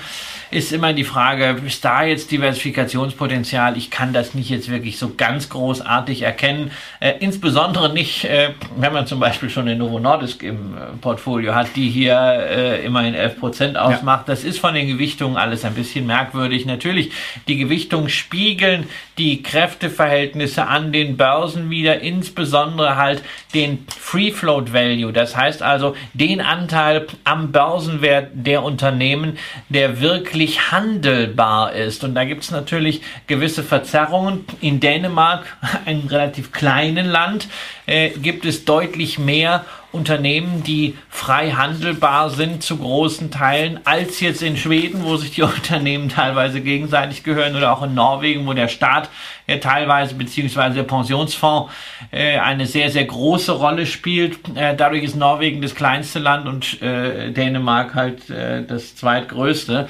ist 0.51 0.73
immer 0.73 0.91
die 0.91 1.05
Frage, 1.05 1.61
ist 1.65 1.83
da 1.85 2.03
jetzt 2.03 2.29
Diversifikationspotenzial? 2.31 3.77
Ich 3.77 3.89
kann 3.89 4.11
das 4.11 4.33
nicht 4.33 4.49
jetzt 4.49 4.69
wirklich 4.69 4.97
so 4.99 5.13
ganz 5.15 5.47
großartig 5.47 6.23
erkennen. 6.23 6.71
Äh, 6.99 7.13
insbesondere 7.19 7.93
nicht, 7.93 8.25
äh, 8.25 8.49
wenn 8.75 8.91
man 8.91 9.07
zum 9.07 9.21
Beispiel 9.21 9.49
schon 9.49 9.65
den 9.65 9.77
Novo 9.77 9.99
Nordisk 9.99 10.43
im 10.43 10.75
äh, 10.75 10.79
Portfolio 10.99 11.55
hat, 11.55 11.75
die 11.77 11.89
hier 11.89 12.17
äh, 12.17 12.85
immerhin 12.85 13.15
11 13.15 13.39
Prozent 13.39 13.77
ausmacht. 13.77 14.27
Ja. 14.27 14.33
Das 14.33 14.43
ist 14.43 14.59
von 14.59 14.73
den 14.73 14.87
Gewichtungen 14.87 15.37
alles 15.37 15.63
ein 15.63 15.73
bisschen 15.73 16.05
merkwürdig. 16.05 16.65
Natürlich, 16.65 17.11
die 17.47 17.55
Gewichtungen 17.55 18.09
spiegeln 18.09 18.87
die 19.17 19.43
Kräfteverhältnisse 19.43 20.67
an 20.67 20.91
den 20.91 21.15
Börsen 21.15 21.69
wieder, 21.69 22.01
insbesondere 22.01 22.97
halt 22.97 23.23
den 23.53 23.85
Free 23.87 24.31
Float 24.31 24.73
Value. 24.73 25.13
Das 25.13 25.37
heißt 25.37 25.61
also 25.61 25.95
den 26.13 26.41
Anteil 26.41 27.07
am 27.23 27.51
Börsenwert 27.51 28.29
der 28.33 28.63
Unternehmen, 28.63 29.37
der 29.69 30.01
wirklich 30.01 30.40
wirklich 30.41 30.71
handelbar 30.71 31.73
ist. 31.73 32.03
Und 32.03 32.15
da 32.15 32.25
gibt 32.25 32.43
es 32.43 32.49
natürlich 32.49 33.01
gewisse 33.27 33.63
Verzerrungen. 33.63 34.45
In 34.59 34.79
Dänemark, 34.79 35.45
einem 35.85 36.07
relativ 36.07 36.51
kleinen 36.51 37.05
Land, 37.05 37.47
äh, 37.85 38.09
gibt 38.09 38.45
es 38.45 38.65
deutlich 38.65 39.19
mehr 39.19 39.65
Unternehmen, 39.91 40.63
die 40.63 40.97
frei 41.09 41.51
handelbar 41.51 42.29
sind 42.29 42.63
zu 42.63 42.77
großen 42.77 43.29
Teilen, 43.29 43.81
als 43.83 44.21
jetzt 44.21 44.41
in 44.41 44.55
Schweden, 44.55 45.03
wo 45.03 45.17
sich 45.17 45.31
die 45.31 45.41
Unternehmen 45.43 46.09
teilweise 46.09 46.61
gegenseitig 46.61 47.23
gehören, 47.23 47.55
oder 47.55 47.73
auch 47.73 47.83
in 47.83 47.93
Norwegen, 47.93 48.47
wo 48.47 48.53
der 48.53 48.69
Staat 48.69 49.09
ja 49.47 49.57
teilweise 49.57 50.15
beziehungsweise 50.15 50.75
der 50.75 50.83
Pensionsfonds 50.83 51.71
äh, 52.11 52.39
eine 52.39 52.65
sehr, 52.65 52.89
sehr 52.89 53.05
große 53.05 53.51
Rolle 53.51 53.85
spielt. 53.85 54.37
Äh, 54.55 54.75
dadurch 54.75 55.03
ist 55.03 55.15
Norwegen 55.15 55.61
das 55.61 55.75
kleinste 55.75 56.19
Land 56.19 56.47
und 56.47 56.81
äh, 56.81 57.31
Dänemark 57.31 57.93
halt 57.93 58.29
äh, 58.29 58.63
das 58.65 58.95
zweitgrößte. 58.95 59.87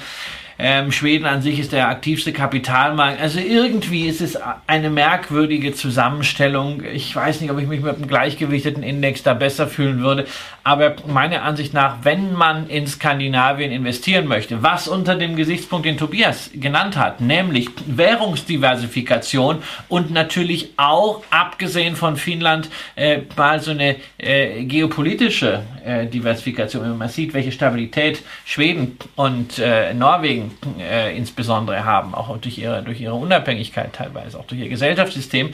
Ähm, 0.64 0.92
Schweden 0.92 1.24
an 1.24 1.42
sich 1.42 1.58
ist 1.58 1.72
der 1.72 1.88
aktivste 1.88 2.32
Kapitalmarkt. 2.32 3.20
Also 3.20 3.40
irgendwie 3.40 4.06
ist 4.06 4.20
es 4.20 4.38
eine 4.68 4.90
merkwürdige 4.90 5.74
Zusammenstellung. 5.74 6.84
Ich 6.84 7.16
weiß 7.16 7.40
nicht, 7.40 7.50
ob 7.50 7.58
ich 7.58 7.66
mich 7.66 7.80
mit 7.80 7.96
einem 7.96 8.06
gleichgewichteten 8.06 8.84
Index 8.84 9.24
da 9.24 9.34
besser 9.34 9.66
fühlen 9.66 9.98
würde. 9.98 10.24
Aber 10.64 10.94
meiner 11.06 11.42
Ansicht 11.42 11.74
nach, 11.74 11.98
wenn 12.02 12.34
man 12.34 12.68
in 12.68 12.86
Skandinavien 12.86 13.72
investieren 13.72 14.26
möchte, 14.26 14.62
was 14.62 14.86
unter 14.86 15.16
dem 15.16 15.34
Gesichtspunkt, 15.34 15.86
den 15.86 15.98
Tobias 15.98 16.50
genannt 16.54 16.96
hat, 16.96 17.20
nämlich 17.20 17.68
Währungsdiversifikation 17.86 19.62
und 19.88 20.12
natürlich 20.12 20.70
auch, 20.76 21.24
abgesehen 21.30 21.96
von 21.96 22.16
Finnland, 22.16 22.70
äh, 22.94 23.22
mal 23.36 23.60
so 23.60 23.72
eine 23.72 23.96
äh, 24.18 24.64
geopolitische 24.64 25.62
äh, 25.84 26.06
Diversifikation. 26.06 26.82
Wenn 26.84 26.98
man 26.98 27.08
sieht, 27.08 27.34
welche 27.34 27.50
Stabilität 27.50 28.22
Schweden 28.44 28.98
und 29.16 29.58
äh, 29.58 29.92
Norwegen 29.94 30.52
äh, 30.78 31.16
insbesondere 31.16 31.84
haben, 31.84 32.14
auch 32.14 32.36
durch 32.38 32.58
ihre, 32.58 32.82
durch 32.82 33.00
ihre 33.00 33.14
Unabhängigkeit 33.14 33.92
teilweise, 33.92 34.38
auch 34.38 34.46
durch 34.46 34.60
ihr 34.60 34.68
Gesellschaftssystem, 34.68 35.50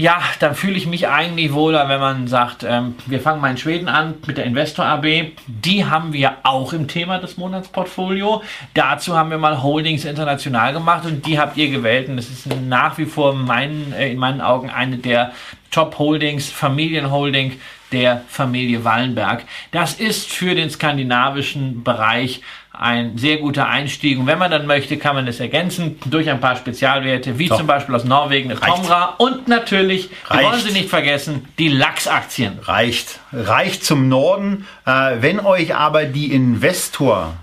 ja, 0.00 0.22
dann 0.38 0.54
fühle 0.54 0.76
ich 0.76 0.86
mich 0.86 1.08
eigentlich 1.08 1.52
wohler, 1.52 1.88
wenn 1.88 1.98
man 1.98 2.28
sagt, 2.28 2.62
ähm, 2.62 2.94
wir 3.06 3.20
fangen 3.20 3.40
mal 3.40 3.50
in 3.50 3.56
Schweden 3.56 3.88
an 3.88 4.14
mit 4.28 4.38
der 4.38 4.44
Investor 4.44 4.84
AB. 4.84 5.32
Die 5.48 5.86
haben 5.86 6.12
wir 6.12 6.36
auch 6.44 6.72
im 6.72 6.86
Thema 6.86 7.18
des 7.18 7.36
Monatsportfolio. 7.36 8.40
Dazu 8.74 9.16
haben 9.16 9.30
wir 9.30 9.38
mal 9.38 9.60
Holdings 9.60 10.04
international 10.04 10.72
gemacht 10.72 11.04
und 11.04 11.26
die 11.26 11.40
habt 11.40 11.56
ihr 11.56 11.68
gewählt. 11.68 12.08
Und 12.08 12.16
das 12.16 12.30
ist 12.30 12.46
nach 12.46 12.96
wie 12.96 13.06
vor 13.06 13.34
mein, 13.34 13.92
äh, 13.92 14.12
in 14.12 14.18
meinen 14.18 14.40
Augen 14.40 14.70
eine 14.70 14.98
der 14.98 15.32
Top-Holdings, 15.72 16.48
Familienholding 16.48 17.60
der 17.90 18.22
Familie 18.28 18.84
Wallenberg. 18.84 19.46
Das 19.72 19.94
ist 19.94 20.30
für 20.30 20.54
den 20.54 20.70
skandinavischen 20.70 21.82
Bereich 21.82 22.42
ein 22.78 23.18
sehr 23.18 23.38
guter 23.38 23.68
Einstieg. 23.68 24.18
Und 24.18 24.26
wenn 24.26 24.38
man 24.38 24.50
dann 24.50 24.66
möchte, 24.66 24.96
kann 24.98 25.16
man 25.16 25.26
es 25.26 25.40
ergänzen 25.40 25.98
durch 26.06 26.30
ein 26.30 26.40
paar 26.40 26.56
Spezialwerte, 26.56 27.38
wie 27.38 27.48
Doch. 27.48 27.58
zum 27.58 27.66
Beispiel 27.66 27.94
aus 27.94 28.04
Norwegen 28.04 28.50
eine 28.50 28.60
Tomra 28.60 29.16
und 29.18 29.48
natürlich, 29.48 30.10
wollen 30.30 30.60
Sie 30.60 30.72
nicht 30.72 30.88
vergessen, 30.88 31.48
die 31.58 31.68
Lachsaktien. 31.68 32.58
Reicht. 32.62 33.20
Reicht 33.32 33.84
zum 33.84 34.08
Norden. 34.08 34.66
Äh, 34.86 35.16
wenn 35.20 35.40
euch 35.40 35.74
aber 35.74 36.04
die 36.04 36.32
Investor 36.32 37.34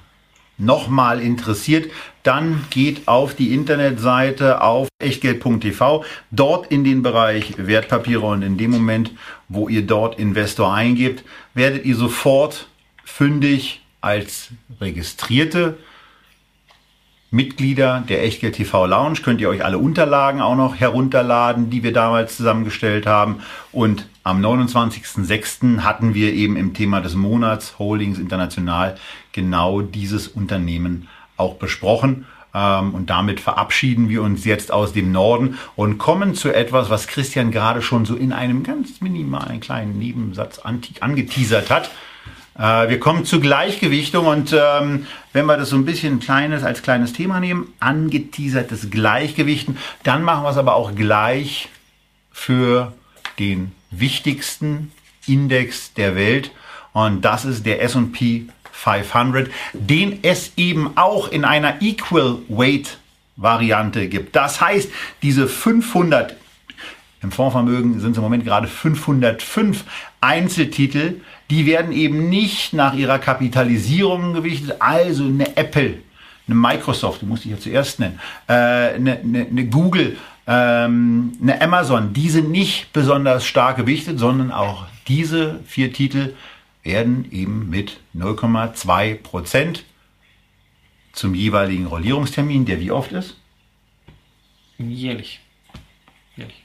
nochmal 0.58 1.20
interessiert, 1.20 1.92
dann 2.24 2.66
geht 2.70 3.08
auf 3.08 3.36
die 3.36 3.54
Internetseite 3.54 4.62
auf 4.62 4.88
echtgeld.tv, 5.00 6.06
dort 6.32 6.72
in 6.72 6.84
den 6.84 7.04
Bereich 7.04 7.54
Wertpapiere 7.58 8.26
und 8.26 8.42
in 8.42 8.58
dem 8.58 8.72
Moment, 8.72 9.12
wo 9.50 9.68
ihr 9.68 9.86
dort 9.86 10.18
Investor 10.18 10.74
eingebt, 10.74 11.24
werdet 11.54 11.86
ihr 11.86 11.96
sofort 11.96 12.68
fündig 13.04 13.82
als 14.06 14.50
registrierte 14.80 15.78
Mitglieder 17.32 18.04
der 18.08 18.24
Echtgeld 18.24 18.56
TV 18.56 18.86
Lounge 18.86 19.20
könnt 19.22 19.42
ihr 19.42 19.50
euch 19.50 19.66
alle 19.66 19.80
Unterlagen 19.80 20.42
auch 20.42 20.56
noch 20.56 20.76
herunterladen, 20.76 21.70
die 21.70 21.84
wir 21.84 21.92
damals 21.92 22.38
zusammengestellt 22.38 23.08
haben. 23.08 23.42
Und 23.72 24.08
am 24.24 24.42
29.06. 24.42 25.80
hatten 25.80 26.14
wir 26.14 26.34
eben 26.34 26.56
im 26.56 26.74
Thema 26.74 27.02
des 27.02 27.16
Monats 27.16 27.78
Holdings 27.80 28.20
International 28.20 28.96
genau 29.34 29.82
dieses 29.82 30.28
Unternehmen 30.28 31.10
auch 31.36 31.56
besprochen. 31.56 32.26
Ähm, 32.54 32.94
und 32.94 33.10
damit 33.10 33.40
verabschieden 33.40 34.08
wir 34.08 34.22
uns 34.22 34.46
jetzt 34.46 34.72
aus 34.72 34.94
dem 34.94 35.12
Norden 35.12 35.58
und 35.76 35.98
kommen 35.98 36.36
zu 36.36 36.54
etwas, 36.54 36.90
was 36.90 37.08
Christian 37.08 37.52
gerade 37.52 37.82
schon 37.82 38.06
so 38.06 38.16
in 38.16 38.32
einem 38.32 38.64
ganz 38.64 39.02
minimalen 39.02 39.60
kleinen 39.60 39.98
Nebensatz 40.00 40.60
angeteasert 40.60 41.70
hat. 41.70 41.90
Äh, 42.58 42.90
wir 42.90 43.00
kommen 43.00 43.26
zur 43.26 43.42
Gleichgewichtung 43.42 44.28
und 44.28 44.54
ähm, 44.54 45.08
wenn 45.34 45.46
wir 45.46 45.58
das 45.58 45.70
so 45.70 45.76
ein 45.76 45.86
bisschen 45.86 46.20
kleines 46.20 46.64
als 46.64 46.82
kleines 46.82 47.14
Thema 47.14 47.40
nehmen, 47.40 47.74
angeteasertes 47.80 48.90
Gleichgewichten, 48.90 49.78
dann 50.04 50.24
machen 50.24 50.44
wir 50.44 50.50
es 50.50 50.58
aber 50.58 50.76
auch 50.76 50.96
gleich 50.96 51.70
für 52.32 52.94
den 53.40 53.72
wichtigsten 53.92 54.92
Index 55.28 55.94
der 55.94 56.16
Welt 56.16 56.52
und 56.94 57.24
das 57.26 57.46
ist 57.46 57.66
der 57.66 57.82
S&P 57.82 58.46
500, 58.72 59.50
den 59.74 60.20
es 60.22 60.52
eben 60.58 60.98
auch 60.98 61.30
in 61.30 61.46
einer 61.46 61.82
Equal 61.82 62.38
Weight 62.48 62.98
Variante 63.38 64.08
gibt. 64.08 64.36
Das 64.36 64.62
heißt, 64.62 64.90
diese 65.22 65.48
500 65.48 66.36
im 67.22 67.32
Fondsvermögen 67.32 68.00
sind 68.00 68.12
es 68.12 68.18
im 68.18 68.24
Moment 68.24 68.46
gerade 68.46 68.68
505 68.68 69.84
Einzeltitel, 70.22 71.22
die 71.50 71.66
werden 71.66 71.92
eben 71.92 72.30
nicht 72.30 72.74
nach 72.74 72.94
ihrer 72.94 73.20
Kapitalisierung 73.20 74.34
gewichtet, 74.34 74.76
also 74.80 75.26
eine 75.26 75.56
Apple, 75.58 76.00
eine 76.48 76.56
Microsoft, 76.56 77.22
die 77.22 77.26
musste 77.26 77.48
ich 77.48 77.56
ja 77.56 77.60
zuerst 77.60 78.00
nennen, 78.00 78.20
äh, 78.48 78.54
eine, 78.54 79.20
eine, 79.20 79.46
eine 79.46 79.66
Google, 79.66 80.18
ähm, 80.48 81.34
eine 81.42 81.62
Amazon, 81.62 82.14
die 82.14 82.30
sind 82.30 82.52
nicht 82.52 82.94
besonders 82.94 83.46
stark 83.46 83.78
gewichtet, 83.78 84.20
sondern 84.20 84.52
auch 84.52 84.86
diese 85.08 85.60
vier 85.66 85.94
Titel 85.94 86.34
werden 86.84 87.28
eben 87.32 87.70
mit 87.70 88.00
0,2 88.16 89.16
Prozent 89.16 89.84
zum 91.14 91.34
jeweiligen 91.34 91.88
Rollierungstermin, 91.88 92.66
der 92.66 92.80
wie 92.80 92.92
oft 92.92 93.12
ist? 93.12 93.38
Jährlich. 94.78 95.40
Jährlich. 96.36 96.62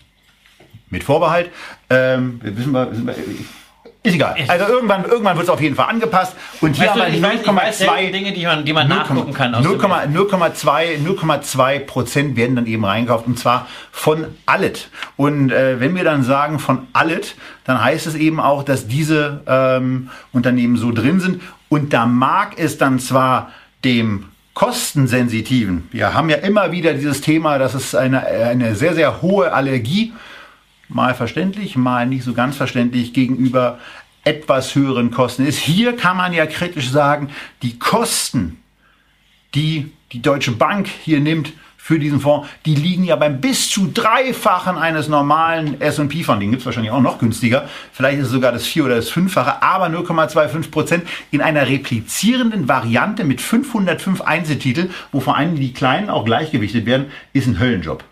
Mit 0.90 1.04
Vorbehalt. 1.04 1.50
Ähm, 1.88 2.40
wissen 2.42 2.72
wir, 2.72 2.90
wissen 2.90 3.06
wir, 3.06 3.14
ist 4.02 4.14
egal. 4.14 4.34
Also 4.48 4.66
irgendwann, 4.66 5.04
irgendwann 5.04 5.36
wird 5.36 5.44
es 5.44 5.50
auf 5.50 5.60
jeden 5.60 5.74
Fall 5.74 5.90
angepasst. 5.90 6.34
Und 6.62 6.74
hier 6.74 6.88
weißt 6.88 7.00
haben 7.00 7.56
wir 7.56 7.72
0,2 7.72 8.10
Dinge, 8.10 8.32
die 8.32 8.46
man, 8.46 8.64
die 8.64 8.72
man 8.72 8.88
0, 8.88 8.96
nachgucken 8.96 9.34
kann. 9.34 9.54
0,2 9.54 11.80
Prozent 11.80 12.34
werden 12.36 12.56
dann 12.56 12.64
eben 12.66 12.82
reingekauft 12.84 13.26
und 13.26 13.38
zwar 13.38 13.66
von 13.92 14.24
Allet. 14.46 14.88
Und 15.16 15.52
äh, 15.52 15.80
wenn 15.80 15.94
wir 15.94 16.04
dann 16.04 16.22
sagen 16.22 16.58
von 16.58 16.86
Allet, 16.94 17.34
dann 17.64 17.84
heißt 17.84 18.06
es 18.06 18.14
eben 18.14 18.40
auch, 18.40 18.62
dass 18.62 18.88
diese 18.88 19.42
ähm, 19.46 20.08
Unternehmen 20.32 20.78
so 20.78 20.92
drin 20.92 21.20
sind. 21.20 21.42
Und 21.68 21.92
da 21.92 22.06
mag 22.06 22.58
es 22.58 22.78
dann 22.78 23.00
zwar 23.00 23.50
dem 23.84 24.30
kostensensitiven. 24.54 25.88
Wir 25.92 26.14
haben 26.14 26.30
ja 26.30 26.36
immer 26.36 26.72
wieder 26.72 26.94
dieses 26.94 27.20
Thema, 27.20 27.58
dass 27.58 27.74
es 27.74 27.94
eine, 27.94 28.26
eine 28.26 28.74
sehr, 28.74 28.94
sehr 28.94 29.22
hohe 29.22 29.52
Allergie 29.52 30.12
mal 30.90 31.14
verständlich, 31.14 31.76
mal 31.76 32.07
nicht 32.07 32.24
so 32.24 32.35
ganz 32.35 32.57
verständlich 32.57 33.12
gegenüber 33.12 33.79
etwas 34.24 34.74
höheren 34.74 35.11
Kosten 35.11 35.46
ist. 35.46 35.59
Hier 35.59 35.96
kann 35.96 36.16
man 36.16 36.33
ja 36.33 36.46
kritisch 36.46 36.90
sagen, 36.90 37.31
die 37.62 37.79
Kosten, 37.79 38.59
die 39.55 39.90
die 40.12 40.22
Deutsche 40.22 40.53
Bank 40.53 40.88
hier 40.88 41.20
nimmt 41.20 41.53
für 41.76 41.98
diesen 41.98 42.20
Fonds, 42.20 42.46
die 42.66 42.74
liegen 42.74 43.05
ja 43.05 43.16
beim 43.16 43.40
bis 43.40 43.70
zu 43.70 43.90
dreifachen 43.92 44.76
eines 44.76 45.09
normalen 45.09 45.81
S&P-Fonds. 45.81 46.40
Den 46.40 46.50
gibt 46.50 46.61
es 46.61 46.66
wahrscheinlich 46.66 46.92
auch 46.92 47.00
noch 47.00 47.18
günstiger. 47.18 47.68
Vielleicht 47.92 48.18
ist 48.18 48.26
es 48.26 48.33
sogar 48.33 48.53
das 48.53 48.66
vier- 48.66 48.85
oder 48.85 48.96
das 48.96 49.09
fünffache, 49.09 49.62
aber 49.62 49.87
0,25 49.87 50.70
Prozent 50.70 51.05
in 51.31 51.40
einer 51.40 51.66
replizierenden 51.66 52.68
Variante 52.68 53.24
mit 53.24 53.40
505 53.40 54.20
Einzeltitel, 54.20 54.90
wo 55.11 55.20
vor 55.20 55.37
allem 55.37 55.57
die 55.57 55.72
kleinen 55.72 56.11
auch 56.11 56.24
gleichgewichtet 56.24 56.85
werden, 56.85 57.07
ist 57.33 57.46
ein 57.46 57.59
Höllenjob. 57.59 58.05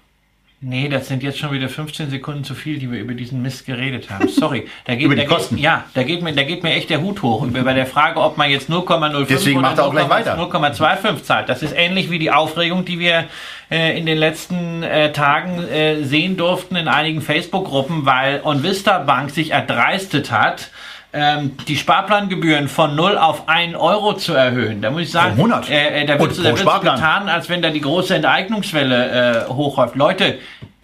Nee, 0.60 0.88
das 0.88 1.06
sind 1.06 1.22
jetzt 1.22 1.38
schon 1.38 1.52
wieder 1.52 1.68
15 1.68 2.10
Sekunden 2.10 2.42
zu 2.42 2.56
viel, 2.56 2.80
die 2.80 2.90
wir 2.90 2.98
über 2.98 3.14
diesen 3.14 3.42
Mist 3.42 3.64
geredet 3.64 4.10
haben. 4.10 4.28
Sorry. 4.28 4.66
Da 4.86 4.96
geht, 4.96 5.04
über 5.04 5.14
die 5.14 5.22
da 5.22 5.28
Kosten? 5.28 5.54
Geht, 5.54 5.64
ja, 5.64 5.84
da 5.94 6.02
geht, 6.02 6.20
mir, 6.20 6.34
da 6.34 6.42
geht 6.42 6.64
mir 6.64 6.72
echt 6.72 6.90
der 6.90 7.00
Hut 7.00 7.22
hoch. 7.22 7.42
Und 7.42 7.52
bei 7.52 7.74
der 7.74 7.86
Frage, 7.86 8.20
ob 8.20 8.36
man 8.36 8.50
jetzt 8.50 8.68
0,05 8.68 9.26
Deswegen 9.28 9.60
macht 9.60 9.78
er 9.78 9.86
auch 9.86 9.92
gleich 9.92 10.08
weiter. 10.08 10.36
0,25 10.36 11.22
zahlt, 11.22 11.48
das 11.48 11.62
ist 11.62 11.76
ähnlich 11.76 12.10
wie 12.10 12.18
die 12.18 12.32
Aufregung, 12.32 12.84
die 12.84 12.98
wir 12.98 13.26
äh, 13.70 13.96
in 13.96 14.04
den 14.04 14.18
letzten 14.18 14.82
äh, 14.82 15.12
Tagen 15.12 15.62
äh, 15.62 16.02
sehen 16.02 16.36
durften 16.36 16.74
in 16.74 16.88
einigen 16.88 17.22
Facebook-Gruppen, 17.22 18.04
weil 18.04 18.40
OnVista 18.42 18.98
Bank 18.98 19.30
sich 19.30 19.52
erdreistet 19.52 20.32
hat, 20.32 20.70
ähm, 21.12 21.56
die 21.66 21.76
Sparplangebühren 21.76 22.68
von 22.68 22.94
0 22.94 23.16
auf 23.16 23.48
1 23.48 23.74
Euro 23.76 24.14
zu 24.14 24.34
erhöhen. 24.34 24.82
Da 24.82 24.90
muss 24.90 25.02
ich 25.02 25.10
sagen, 25.10 25.36
Monat. 25.36 25.70
Äh, 25.70 26.02
äh, 26.02 26.06
da 26.06 26.18
wird, 26.18 26.34
so 26.34 26.42
getan, 26.42 27.28
als 27.28 27.48
wenn 27.48 27.62
da 27.62 27.70
die 27.70 27.80
große 27.80 28.14
Enteignungswelle 28.14 29.46
äh, 29.46 29.48
hochläuft. 29.48 29.96
Leute, 29.96 30.38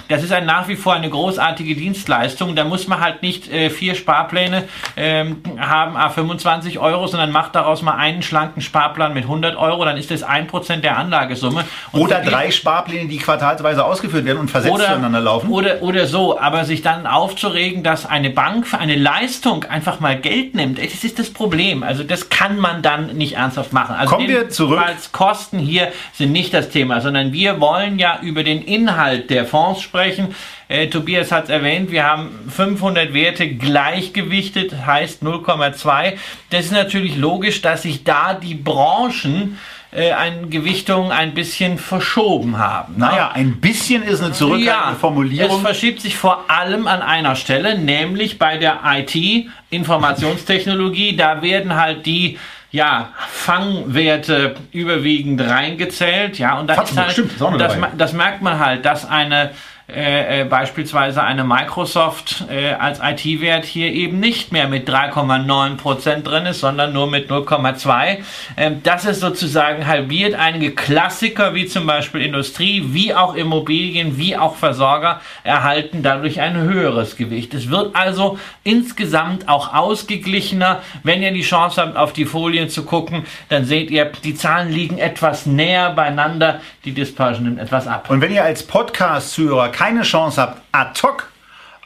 das 0.08 0.22
ist 0.22 0.32
ein, 0.32 0.46
nach 0.46 0.68
wie 0.68 0.76
vor 0.76 0.94
eine 0.94 1.08
großartige 1.08 1.74
Dienstleistung. 1.74 2.54
Da 2.54 2.64
muss 2.64 2.88
man 2.88 3.00
halt 3.00 3.22
nicht 3.22 3.50
äh, 3.50 3.70
vier 3.70 3.94
Sparpläne 3.94 4.64
ähm, 4.96 5.42
haben, 5.58 5.96
a 5.96 6.10
25 6.10 6.78
Euro, 6.78 7.06
sondern 7.06 7.30
macht 7.30 7.54
daraus 7.54 7.82
mal 7.82 7.94
einen 7.94 8.22
schlanken 8.22 8.60
Sparplan 8.62 9.14
mit 9.14 9.24
100 9.24 9.56
Euro, 9.56 9.84
dann 9.84 9.96
ist 9.96 10.10
das 10.10 10.22
ein 10.22 10.46
Prozent 10.46 10.84
der 10.84 10.98
Anlagesumme. 10.98 11.64
Und 11.92 12.00
oder 12.00 12.20
drei 12.20 12.50
Sparpläne, 12.50 13.08
die 13.08 13.18
quartalsweise 13.18 13.84
ausgeführt 13.84 14.24
werden 14.24 14.38
und 14.38 14.50
versetzt 14.50 14.74
oder, 14.74 14.86
zueinander 14.86 15.20
laufen. 15.20 15.50
Oder, 15.50 15.82
oder 15.82 16.06
so, 16.06 16.38
aber 16.38 16.64
sich 16.64 16.82
dann 16.82 17.06
aufzuregen, 17.06 17.82
dass 17.82 18.06
eine 18.06 18.30
Bank 18.30 18.66
für 18.66 18.78
eine 18.78 18.96
Leistung 18.96 19.64
einfach 19.64 20.00
mal 20.00 20.18
Geld 20.18 20.54
nimmt, 20.54 20.78
das 20.78 21.04
ist 21.04 21.18
das 21.18 21.30
Problem. 21.30 21.82
Also 21.82 22.04
das 22.04 22.28
kann 22.28 22.58
man 22.58 22.82
dann 22.82 23.16
nicht 23.16 23.36
ernsthaft 23.36 23.72
machen. 23.72 23.94
Also 23.94 24.14
Kommen 24.14 24.28
wir 24.28 24.48
zurück. 24.50 24.80
Kosten 25.12 25.58
hier 25.58 25.92
sind 26.12 26.32
nicht 26.32 26.52
das 26.52 26.68
Thema, 26.68 27.00
sondern 27.00 27.32
wir 27.32 27.60
wollen 27.60 27.98
ja 27.98 28.18
über 28.20 28.42
den 28.42 28.62
Inhalt 28.62 29.30
der 29.30 29.46
Fonds 29.46 29.80
sprechen 29.80 29.93
sprechen. 29.94 30.35
Äh, 30.66 30.88
Tobias 30.88 31.30
hat 31.30 31.44
es 31.44 31.50
erwähnt, 31.50 31.92
wir 31.92 32.04
haben 32.04 32.30
500 32.48 33.14
Werte 33.14 33.48
gleichgewichtet, 33.48 34.74
heißt 34.87 35.22
0,2. 35.22 36.14
Das 36.50 36.64
ist 36.64 36.72
natürlich 36.72 37.16
logisch, 37.16 37.62
dass 37.62 37.83
sich 37.83 38.02
da 38.02 38.35
die 38.35 38.54
Branchen 38.54 39.57
äh, 39.92 40.11
eine 40.11 40.48
Gewichtung 40.48 41.12
ein 41.12 41.33
bisschen 41.35 41.78
verschoben 41.78 42.59
haben. 42.59 42.94
Ne? 42.94 43.07
Naja, 43.07 43.30
ein 43.35 43.61
bisschen 43.61 44.02
ist 44.02 44.20
eine 44.20 44.33
zurückhaltende 44.33 44.92
ja, 44.92 44.96
Formulierung. 44.98 45.59
Es 45.59 45.62
verschiebt 45.62 46.00
sich 46.00 46.16
vor 46.16 46.44
allem 46.48 46.88
an 46.88 47.00
einer 47.00 47.37
Stelle, 47.37 47.78
nämlich 47.78 48.40
bei 48.40 48.57
der 48.57 48.80
IT, 48.85 49.46
Informationstechnologie. 49.70 51.14
Da 51.14 51.40
werden 51.40 51.76
halt 51.76 52.04
die 52.04 52.38
ja, 52.72 53.11
Fangwerte 53.28 54.57
überwiegend 54.72 55.40
reingezählt, 55.40 56.40
ja, 56.40 56.59
und 56.59 56.66
da 56.66 56.83
ist 56.83 56.98
halt, 56.98 57.16
das, 57.57 57.76
das 57.96 58.12
merkt 58.14 58.42
man 58.42 58.59
halt, 58.59 58.85
dass 58.85 59.09
eine 59.09 59.52
äh, 59.86 60.40
äh, 60.40 60.44
beispielsweise 60.44 61.22
eine 61.22 61.44
Microsoft 61.44 62.46
äh, 62.48 62.72
als 62.72 63.00
IT-Wert 63.02 63.66
hier 63.66 63.92
eben 63.92 64.18
nicht 64.18 64.50
mehr 64.50 64.66
mit 64.66 64.88
3,9% 64.88 66.22
drin 66.22 66.46
ist, 66.46 66.60
sondern 66.60 66.94
nur 66.94 67.06
mit 67.06 67.30
0,2. 67.30 68.16
Ähm, 68.56 68.80
das 68.82 69.04
ist 69.04 69.20
sozusagen 69.20 69.86
halbiert. 69.86 70.36
Einige 70.36 70.70
Klassiker 70.70 71.54
wie 71.54 71.66
zum 71.66 71.86
Beispiel 71.86 72.22
Industrie, 72.22 72.82
wie 72.94 73.14
auch 73.14 73.34
Immobilien, 73.34 74.16
wie 74.16 74.38
auch 74.38 74.56
Versorger 74.56 75.20
erhalten 75.42 76.02
dadurch 76.02 76.40
ein 76.40 76.56
höheres 76.56 77.16
Gewicht. 77.16 77.52
Es 77.52 77.68
wird 77.68 77.94
also 77.94 78.38
insgesamt 78.62 79.50
auch 79.50 79.74
ausgeglichener. 79.74 80.80
Wenn 81.02 81.22
ihr 81.22 81.32
die 81.32 81.42
Chance 81.42 81.82
habt, 81.82 81.98
auf 81.98 82.14
die 82.14 82.24
Folien 82.24 82.70
zu 82.70 82.84
gucken, 82.84 83.26
dann 83.50 83.66
seht 83.66 83.90
ihr, 83.90 84.10
die 84.24 84.34
Zahlen 84.34 84.70
liegen 84.72 84.96
etwas 84.96 85.44
näher 85.44 85.90
beieinander. 85.90 86.62
Die 86.86 86.92
Dispersion 86.92 87.44
nimmt 87.44 87.60
etwas 87.60 87.86
ab. 87.86 88.08
Und 88.08 88.22
wenn 88.22 88.32
ihr 88.32 88.44
als 88.44 88.62
Podcast-Zuhörer 88.62 89.73
keine 89.74 90.02
Chance 90.02 90.40
habt, 90.40 90.62
ad 90.72 91.02
hoc 91.02 91.28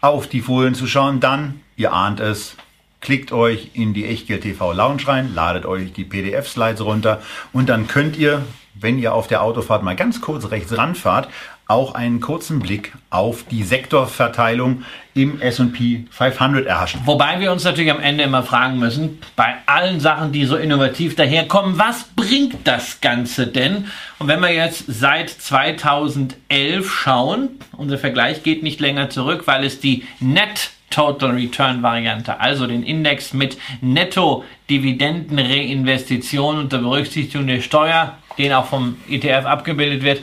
auf 0.01 0.29
die 0.29 0.43
Folien 0.43 0.75
zu 0.75 0.87
schauen, 0.87 1.19
dann, 1.19 1.63
ihr 1.77 1.93
ahnt 1.93 2.21
es, 2.21 2.55
klickt 3.01 3.33
euch 3.33 3.71
in 3.75 3.95
die 3.95 4.07
Echtgeld 4.07 4.43
TV 4.43 4.73
Lounge 4.73 5.09
rein, 5.09 5.35
ladet 5.35 5.67
euch 5.67 5.93
die 5.93 6.05
PDF-Slides 6.05 6.85
runter 6.85 7.21
und 7.53 7.69
dann 7.69 7.89
könnt 7.89 8.17
ihr, 8.17 8.45
wenn 8.75 8.99
ihr 8.99 9.15
auf 9.15 9.27
der 9.27 9.43
Autofahrt 9.43 9.83
mal 9.83 9.97
ganz 9.97 10.21
kurz 10.21 10.51
rechts 10.51 10.77
ranfahrt, 10.77 11.29
auch 11.69 11.95
einen 11.95 12.21
kurzen 12.21 12.61
Blick 12.61 12.95
auf 13.11 13.45
die 13.45 13.63
Sektorverteilung 13.63 14.85
im 15.13 15.39
S&P 15.41 16.07
500 16.11 16.67
erhaschen. 16.67 17.03
Wobei 17.05 17.41
wir 17.41 17.53
uns 17.53 17.63
natürlich 17.65 17.91
am 17.91 18.01
Ende 18.01 18.25
immer 18.25 18.43
fragen 18.43 18.79
müssen, 18.79 19.19
bei 19.37 19.55
allen 19.67 20.01
Sachen, 20.01 20.33
die 20.33 20.47
so 20.47 20.57
innovativ 20.57 21.15
daherkommen, 21.15 21.79
was 21.79 22.05
bringt 22.17 22.57
das 22.65 23.03
Ganze 23.03 23.47
denn? 23.47 23.89
Und 24.19 24.29
wenn 24.29 24.41
wir 24.41 24.53
jetzt 24.53 24.85
seit 24.89 25.29
2011 25.29 26.91
schauen, 26.91 27.51
unser 27.77 27.99
Vergleich 27.99 28.43
geht 28.43 28.63
nicht 28.63 28.81
länger 28.81 29.11
zurück, 29.11 29.43
weil 29.45 29.63
es 29.65 29.79
die 29.79 30.05
Net 30.21 30.71
Total 30.91 31.33
Return 31.33 31.83
Variante, 31.83 32.41
also 32.41 32.67
den 32.67 32.83
Index 32.83 33.35
mit 33.35 33.59
Netto 33.83 34.43
Dividendenreinvestition 34.71 36.59
unter 36.59 36.79
Berücksichtigung 36.79 37.47
der 37.47 37.61
Steuer, 37.61 38.17
den 38.39 38.55
auch 38.55 38.65
vom 38.65 38.97
ETF 39.11 39.45
abgebildet 39.45 40.03
wird, 40.03 40.21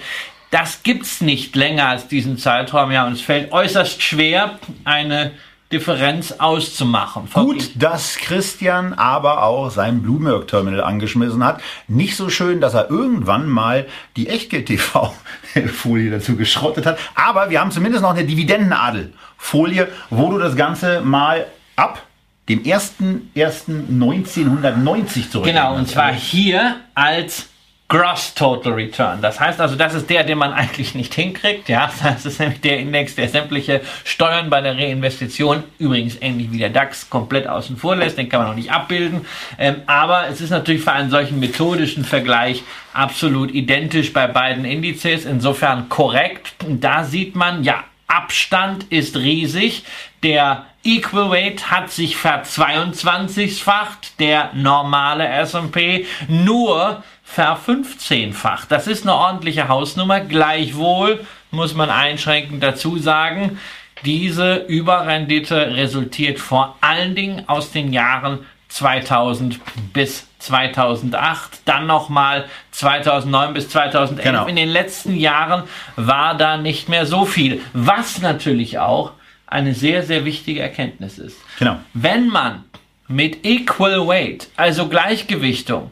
das 0.51 0.83
gibt's 0.83 1.21
nicht 1.21 1.55
länger 1.55 1.87
als 1.87 2.07
diesen 2.07 2.37
Zeitraum. 2.37 2.91
Ja, 2.91 3.07
und 3.07 3.13
es 3.13 3.21
fällt 3.21 3.51
äußerst 3.51 4.01
schwer, 4.01 4.59
eine 4.83 5.31
Differenz 5.71 6.33
auszumachen. 6.33 7.27
Gut, 7.33 7.71
dass 7.75 8.17
Christian 8.17 8.93
aber 8.93 9.41
auch 9.43 9.71
sein 9.71 10.03
Bloomberg-Terminal 10.03 10.81
angeschmissen 10.81 11.43
hat. 11.43 11.59
Nicht 11.87 12.15
so 12.15 12.29
schön, 12.29 12.61
dass 12.61 12.75
er 12.75 12.91
irgendwann 12.91 13.49
mal 13.49 13.87
die 14.15 14.29
Echtgeld-TV-Folie 14.29 16.11
dazu 16.11 16.35
geschrottet 16.35 16.85
hat. 16.85 16.99
Aber 17.15 17.49
wir 17.49 17.59
haben 17.59 17.71
zumindest 17.71 18.03
noch 18.03 18.11
eine 18.11 18.25
Dividendenadel-Folie, 18.25 19.87
wo 20.11 20.29
du 20.29 20.37
das 20.37 20.55
Ganze 20.55 21.01
mal 21.01 21.47
ab 21.75 22.03
dem 22.47 22.61
1.1.1990 22.63 25.31
zurück. 25.31 25.45
Genau, 25.45 25.73
und 25.75 25.89
zwar 25.89 26.13
hier 26.13 26.75
als 26.93 27.49
Gross 27.87 28.33
Total 28.33 28.73
Return. 28.73 29.21
Das 29.21 29.39
heißt 29.39 29.61
also, 29.61 29.75
das 29.75 29.93
ist 29.93 30.09
der, 30.09 30.23
den 30.23 30.39
man 30.39 30.53
eigentlich 30.53 30.95
nicht 30.95 31.13
hinkriegt. 31.13 31.69
Ja, 31.69 31.91
das 32.01 32.25
ist 32.25 32.39
nämlich 32.39 32.59
der 32.61 32.79
Index, 32.79 33.13
der 33.13 33.29
sämtliche 33.29 33.81
Steuern 34.03 34.49
bei 34.49 34.59
der 34.61 34.75
Reinvestition, 34.75 35.63
übrigens 35.77 36.19
ähnlich 36.19 36.51
wie 36.51 36.57
der 36.57 36.71
DAX, 36.71 37.11
komplett 37.11 37.47
außen 37.47 37.77
vor 37.77 37.95
lässt. 37.95 38.17
Den 38.17 38.27
kann 38.27 38.39
man 38.39 38.49
noch 38.49 38.55
nicht 38.55 38.71
abbilden. 38.71 39.27
Ähm, 39.59 39.83
aber 39.85 40.27
es 40.29 40.41
ist 40.41 40.49
natürlich 40.49 40.81
für 40.81 40.93
einen 40.93 41.11
solchen 41.11 41.39
methodischen 41.39 42.05
Vergleich 42.05 42.63
absolut 42.93 43.51
identisch 43.51 44.11
bei 44.11 44.25
beiden 44.25 44.65
Indizes. 44.65 45.25
Insofern 45.25 45.87
korrekt. 45.87 46.55
Und 46.65 46.83
da 46.83 47.03
sieht 47.03 47.35
man, 47.35 47.63
ja, 47.63 47.83
Abstand 48.07 48.91
ist 48.91 49.15
riesig. 49.15 49.83
Der 50.23 50.65
Equal 50.83 51.29
Weight 51.29 51.69
hat 51.69 51.91
sich 51.91 52.17
verzweiundzwanzigfacht. 52.17 54.19
Der 54.19 54.49
normale 54.53 55.27
S&P 55.27 56.07
nur 56.27 57.03
verfünfzehnfacht. 57.35 58.71
Das 58.71 58.87
ist 58.87 59.03
eine 59.03 59.13
ordentliche 59.13 59.67
Hausnummer. 59.67 60.21
Gleichwohl 60.21 61.19
muss 61.51 61.73
man 61.73 61.89
einschränkend 61.89 62.63
dazu 62.63 62.97
sagen, 62.97 63.59
diese 64.05 64.55
Überrendite 64.55 65.75
resultiert 65.75 66.39
vor 66.39 66.77
allen 66.79 67.13
Dingen 67.13 67.43
aus 67.49 67.71
den 67.71 67.91
Jahren 67.91 68.45
2000 68.69 69.59
bis 69.91 70.27
2008, 70.39 71.59
dann 71.65 71.87
nochmal 71.87 72.45
2009 72.71 73.53
bis 73.53 73.67
2011. 73.67 74.23
Genau. 74.23 74.45
In 74.45 74.55
den 74.55 74.69
letzten 74.69 75.17
Jahren 75.17 75.63
war 75.97 76.37
da 76.37 76.55
nicht 76.55 76.87
mehr 76.87 77.05
so 77.05 77.25
viel, 77.25 77.61
was 77.73 78.21
natürlich 78.21 78.79
auch 78.79 79.11
eine 79.45 79.73
sehr, 79.73 80.03
sehr 80.03 80.23
wichtige 80.23 80.61
Erkenntnis 80.61 81.19
ist. 81.19 81.37
Genau. 81.59 81.75
Wenn 81.93 82.29
man 82.29 82.63
mit 83.09 83.45
Equal 83.45 84.07
Weight, 84.07 84.47
also 84.55 84.87
Gleichgewichtung, 84.87 85.91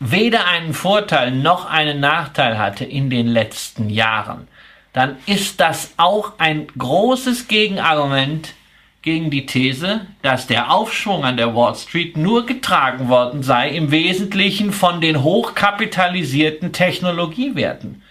weder 0.00 0.46
einen 0.46 0.72
Vorteil 0.72 1.30
noch 1.30 1.66
einen 1.66 2.00
Nachteil 2.00 2.58
hatte 2.58 2.84
in 2.84 3.10
den 3.10 3.28
letzten 3.28 3.90
Jahren, 3.90 4.48
dann 4.92 5.18
ist 5.26 5.60
das 5.60 5.92
auch 5.98 6.32
ein 6.38 6.66
großes 6.76 7.46
Gegenargument 7.46 8.54
gegen 9.02 9.30
die 9.30 9.46
These, 9.46 10.06
dass 10.22 10.46
der 10.46 10.72
Aufschwung 10.72 11.24
an 11.24 11.36
der 11.36 11.54
Wall 11.54 11.74
Street 11.74 12.16
nur 12.16 12.44
getragen 12.44 13.08
worden 13.08 13.42
sei 13.42 13.70
im 13.70 13.90
Wesentlichen 13.90 14.72
von 14.72 15.00
den 15.00 15.22
hochkapitalisierten 15.22 16.72
Technologiewerten. 16.72 18.02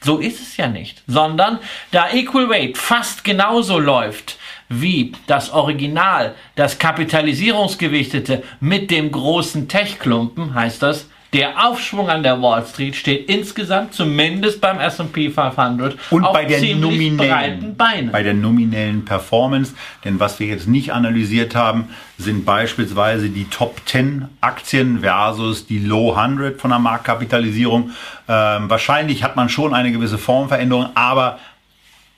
So 0.00 0.18
ist 0.18 0.40
es 0.40 0.56
ja 0.56 0.68
nicht, 0.68 1.02
sondern 1.06 1.58
da 1.92 2.10
Equal 2.10 2.48
Weight 2.48 2.76
fast 2.76 3.24
genauso 3.24 3.78
läuft 3.78 4.38
wie 4.68 5.12
das 5.26 5.50
Original, 5.50 6.34
das 6.56 6.78
Kapitalisierungsgewichtete 6.78 8.42
mit 8.60 8.90
dem 8.90 9.12
großen 9.12 9.68
Tech-Klumpen, 9.68 10.54
heißt 10.54 10.82
das, 10.82 11.08
der 11.32 11.66
Aufschwung 11.66 12.10
an 12.10 12.22
der 12.22 12.42
Wall 12.42 12.64
Street 12.66 12.94
steht 12.94 13.30
insgesamt 13.30 13.94
zumindest 13.94 14.60
beim 14.60 14.78
S&P 14.78 15.30
500 15.30 15.96
und 16.10 16.24
auf 16.24 16.34
bei 16.34 16.44
der 16.44 16.60
nominellen 16.76 17.74
bei 17.76 18.22
der 18.22 18.34
nominellen 18.34 19.04
Performance, 19.04 19.74
denn 20.04 20.20
was 20.20 20.38
wir 20.40 20.46
jetzt 20.46 20.68
nicht 20.68 20.92
analysiert 20.92 21.54
haben, 21.54 21.88
sind 22.18 22.44
beispielsweise 22.44 23.30
die 23.30 23.46
Top 23.46 23.80
10 23.86 24.28
Aktien 24.42 25.00
versus 25.00 25.66
die 25.66 25.78
Low 25.78 26.12
100 26.12 26.60
von 26.60 26.70
der 26.70 26.78
Marktkapitalisierung. 26.78 27.90
Ähm, 28.28 28.68
wahrscheinlich 28.68 29.24
hat 29.24 29.34
man 29.34 29.48
schon 29.48 29.72
eine 29.72 29.90
gewisse 29.90 30.18
Formveränderung, 30.18 30.90
aber 30.94 31.38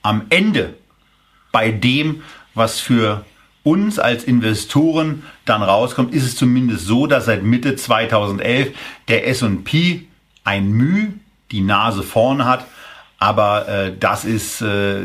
am 0.03 0.23
Ende 0.29 0.75
bei 1.53 1.71
dem, 1.71 2.23
was 2.55 2.81
für 2.81 3.25
uns 3.65 3.99
als 3.99 4.25
Investoren 4.25 5.25
dann 5.45 5.63
rauskommt, 5.63 6.15
ist 6.15 6.25
es 6.25 6.37
zumindest 6.37 6.87
so, 6.87 7.07
dass 7.07 7.25
seit 7.25 7.43
Mitte 7.43 7.75
2011 7.75 8.75
der 9.09 9.27
S&P 9.27 10.07
ein 10.45 10.71
Mühe 10.71 11.15
die 11.51 11.63
Nase 11.63 12.03
vorne 12.03 12.45
hat. 12.45 12.67
Aber 13.19 13.69
äh, 13.69 13.93
das 13.99 14.25
ist 14.25 14.61
äh, 14.61 15.01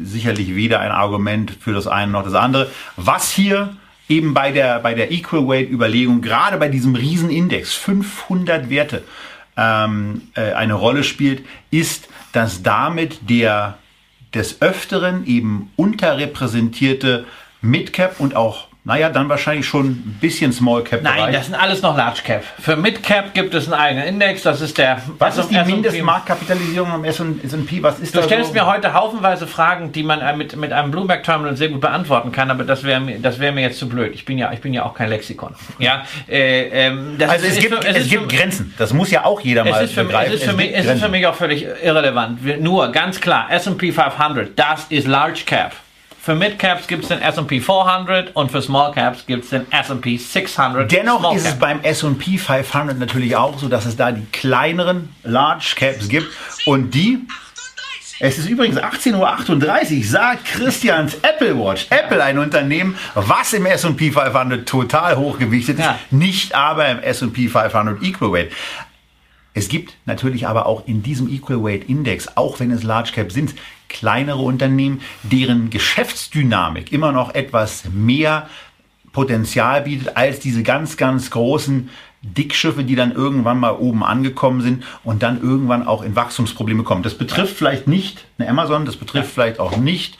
sicherlich 0.00 0.54
weder 0.54 0.80
ein 0.80 0.90
Argument 0.90 1.50
für 1.58 1.72
das 1.72 1.86
eine 1.86 2.12
noch 2.12 2.22
das 2.22 2.34
andere. 2.34 2.70
Was 2.96 3.32
hier 3.32 3.76
eben 4.08 4.34
bei 4.34 4.52
der, 4.52 4.80
bei 4.80 4.94
der 4.94 5.10
Equal 5.10 5.48
Weight 5.48 5.70
Überlegung, 5.70 6.20
gerade 6.20 6.58
bei 6.58 6.68
diesem 6.68 6.94
Riesenindex, 6.94 7.72
500 7.72 8.68
Werte, 8.68 9.02
ähm, 9.56 10.22
äh, 10.34 10.52
eine 10.52 10.74
Rolle 10.74 11.02
spielt, 11.02 11.44
ist, 11.70 12.08
dass 12.32 12.62
damit 12.62 13.30
der 13.30 13.78
des 14.34 14.62
Öfteren 14.62 15.26
eben 15.26 15.70
unterrepräsentierte 15.76 17.26
Midcap 17.62 18.20
und 18.20 18.36
auch 18.36 18.66
naja, 18.84 19.10
dann 19.10 19.28
wahrscheinlich 19.28 19.64
schon 19.64 19.86
ein 19.90 20.18
bisschen 20.20 20.52
Small 20.52 20.82
Cap. 20.82 21.02
-Bereich. 21.02 21.16
Nein, 21.16 21.32
das 21.32 21.46
sind 21.46 21.54
alles 21.54 21.82
noch 21.82 21.96
Large 21.96 22.22
Cap. 22.24 22.42
Für 22.58 22.74
Mid 22.74 23.04
Cap 23.04 23.32
gibt 23.32 23.54
es 23.54 23.66
einen 23.66 23.80
eigenen 23.80 24.06
Index. 24.06 24.42
Das 24.42 24.60
ist 24.60 24.76
der. 24.76 25.00
Was 25.18 25.38
ist 25.38 25.50
die 25.50 25.62
Mindestmarktkapitalisierung 25.62 26.90
am 26.90 27.04
S&P? 27.04 27.80
Was 27.80 28.00
ist 28.00 28.16
Du 28.16 28.22
stellst 28.24 28.48
so? 28.48 28.54
mir 28.54 28.66
heute 28.66 28.92
haufenweise 28.92 29.46
Fragen, 29.46 29.92
die 29.92 30.02
man 30.02 30.20
äh, 30.20 30.34
mit, 30.34 30.56
mit 30.56 30.72
einem 30.72 30.90
Bloomberg 30.90 31.22
Terminal 31.22 31.56
sehr 31.56 31.68
gut 31.68 31.80
beantworten 31.80 32.32
kann, 32.32 32.50
aber 32.50 32.64
das 32.64 32.82
wäre 32.82 32.98
mir, 32.98 33.20
das 33.20 33.38
wäre 33.38 33.52
mir 33.52 33.60
jetzt 33.60 33.78
zu 33.78 33.88
blöd. 33.88 34.14
Ich 34.14 34.24
bin 34.24 34.36
ja, 34.36 34.52
ich 34.52 34.60
bin 34.60 34.74
ja 34.74 34.84
auch 34.84 34.94
kein 34.94 35.10
Lexikon. 35.10 35.54
Ja, 35.78 36.02
äh, 36.28 36.86
ähm, 36.86 37.18
also 37.20 37.46
es, 37.46 37.60
gibt, 37.60 37.72
für, 37.72 37.88
es, 37.88 37.98
es 37.98 38.10
gibt 38.10 38.28
Grenzen. 38.30 38.74
Das 38.78 38.92
muss 38.92 39.12
ja 39.12 39.24
auch 39.24 39.40
jeder 39.40 39.64
mal 39.64 39.84
ist 39.84 39.94
für, 39.94 40.02
begreifen. 40.02 40.34
Es 40.34 40.40
ist, 40.40 40.50
für 40.50 40.56
mich, 40.56 40.72
es 40.74 40.86
ist 40.86 41.00
für 41.00 41.08
mich 41.08 41.24
auch 41.28 41.36
völlig 41.36 41.64
irrelevant. 41.84 42.60
Nur 42.60 42.90
ganz 42.90 43.20
klar, 43.20 43.46
S&P 43.48 43.92
500, 43.92 44.58
das 44.58 44.86
ist 44.88 45.06
Large 45.06 45.42
Cap. 45.46 45.72
Für 46.24 46.36
Midcaps 46.36 46.86
gibt 46.86 47.02
es 47.02 47.08
den 47.08 47.20
S&P 47.20 47.60
400 47.60 48.36
und 48.36 48.52
für 48.52 48.62
Small 48.62 48.92
Caps 48.92 49.26
gibt 49.26 49.42
es 49.42 49.50
den 49.50 49.66
S&P 49.72 50.16
600. 50.16 50.92
Dennoch 50.92 51.18
Small 51.18 51.36
ist 51.36 51.42
Cap. 51.42 51.52
es 51.54 51.58
beim 51.58 51.80
S&P 51.82 52.38
500 52.38 52.96
natürlich 52.96 53.34
auch 53.34 53.58
so, 53.58 53.66
dass 53.66 53.86
es 53.86 53.96
da 53.96 54.12
die 54.12 54.24
kleineren 54.26 55.08
Large 55.24 55.74
Caps 55.74 56.08
gibt 56.08 56.28
und 56.64 56.94
die 56.94 57.26
es 58.20 58.38
ist 58.38 58.48
übrigens 58.48 58.78
18.38 58.78 59.98
Uhr, 59.98 60.04
sagt 60.04 60.44
Christians 60.44 61.16
Apple 61.22 61.58
Watch. 61.58 61.88
Apple, 61.90 62.22
ein 62.22 62.38
Unternehmen, 62.38 62.96
was 63.16 63.52
im 63.52 63.66
S&P 63.66 64.12
500 64.12 64.64
total 64.68 65.16
hochgewichtet 65.16 65.80
ist, 65.80 65.84
ja. 65.84 65.98
nicht 66.12 66.54
aber 66.54 66.88
im 66.88 67.00
S&P 67.00 67.48
500 67.48 68.00
Equal 68.00 68.30
Weight. 68.30 68.52
Es 69.54 69.68
gibt 69.68 69.94
natürlich 70.06 70.46
aber 70.46 70.66
auch 70.66 70.86
in 70.86 71.02
diesem 71.02 71.28
Equal 71.28 71.64
Weight 71.64 71.88
Index, 71.88 72.36
auch 72.36 72.60
wenn 72.60 72.70
es 72.70 72.84
Large 72.84 73.10
Cap 73.12 73.32
sind, 73.32 73.54
kleinere 73.92 74.38
Unternehmen, 74.38 75.00
deren 75.22 75.70
Geschäftsdynamik 75.70 76.92
immer 76.92 77.12
noch 77.12 77.34
etwas 77.34 77.84
mehr 77.92 78.48
Potenzial 79.12 79.82
bietet 79.82 80.16
als 80.16 80.40
diese 80.40 80.62
ganz, 80.62 80.96
ganz 80.96 81.30
großen 81.30 81.90
Dickschiffe, 82.22 82.84
die 82.84 82.94
dann 82.94 83.12
irgendwann 83.12 83.58
mal 83.58 83.72
oben 83.72 84.04
angekommen 84.04 84.60
sind 84.60 84.84
und 85.02 85.22
dann 85.22 85.42
irgendwann 85.42 85.86
auch 85.86 86.02
in 86.02 86.14
Wachstumsprobleme 86.14 86.84
kommen. 86.84 87.02
Das 87.02 87.18
betrifft 87.18 87.56
vielleicht 87.56 87.88
nicht 87.88 88.24
eine 88.38 88.48
Amazon, 88.48 88.86
das 88.86 88.96
betrifft 88.96 89.32
vielleicht 89.32 89.58
auch 89.58 89.76
nicht 89.76 90.18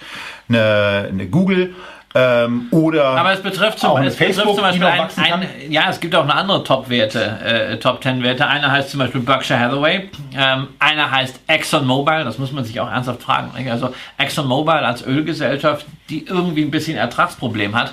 eine, 0.48 1.08
eine 1.08 1.28
Google, 1.28 1.74
ähm, 2.14 2.66
oder 2.70 3.04
Aber 3.04 3.32
es 3.32 3.40
betrifft 3.40 3.78
zum, 3.78 3.96
es 4.02 4.16
Facebook, 4.16 4.56
betrifft 4.56 4.74
zum 4.74 4.82
Beispiel 4.82 5.24
ein, 5.24 5.32
ein, 5.32 5.48
ja, 5.70 5.88
es 5.88 5.98
gibt 5.98 6.14
auch 6.14 6.24
eine 6.24 6.34
andere 6.34 6.62
Top-Werte, 6.62 7.38
äh, 7.42 7.78
Top 7.78 8.02
10 8.02 8.22
Werte. 8.22 8.46
Einer 8.46 8.70
heißt 8.70 8.90
zum 8.90 8.98
Beispiel 8.98 9.22
Berkshire 9.22 9.58
Hathaway, 9.58 10.10
ähm, 10.36 10.68
einer 10.78 11.10
heißt 11.10 11.40
ExxonMobil, 11.46 12.24
das 12.24 12.38
muss 12.38 12.52
man 12.52 12.64
sich 12.64 12.78
auch 12.80 12.90
ernsthaft 12.90 13.22
fragen. 13.22 13.50
Also 13.70 13.94
ExxonMobil 14.18 14.74
als 14.74 15.06
Ölgesellschaft, 15.06 15.86
die 16.10 16.26
irgendwie 16.26 16.62
ein 16.62 16.70
bisschen 16.70 16.98
Ertragsproblem 16.98 17.74
hat. 17.74 17.92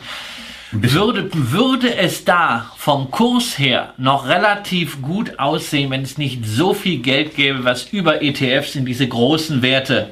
Würde, 0.71 1.29
würde 1.34 1.95
es 1.95 2.25
da 2.25 2.71
vom 2.77 3.10
Kurs 3.10 3.58
her 3.58 3.93
noch 3.97 4.27
relativ 4.27 5.01
gut 5.01 5.39
aussehen, 5.39 5.89
wenn 5.89 6.03
es 6.03 6.19
nicht 6.19 6.45
so 6.45 6.75
viel 6.75 6.99
Geld 6.99 7.36
gäbe, 7.36 7.63
was 7.63 7.86
über 7.86 8.21
ETFs 8.21 8.75
in 8.75 8.86
diese 8.86 9.08
großen 9.08 9.63
Werte 9.63 10.10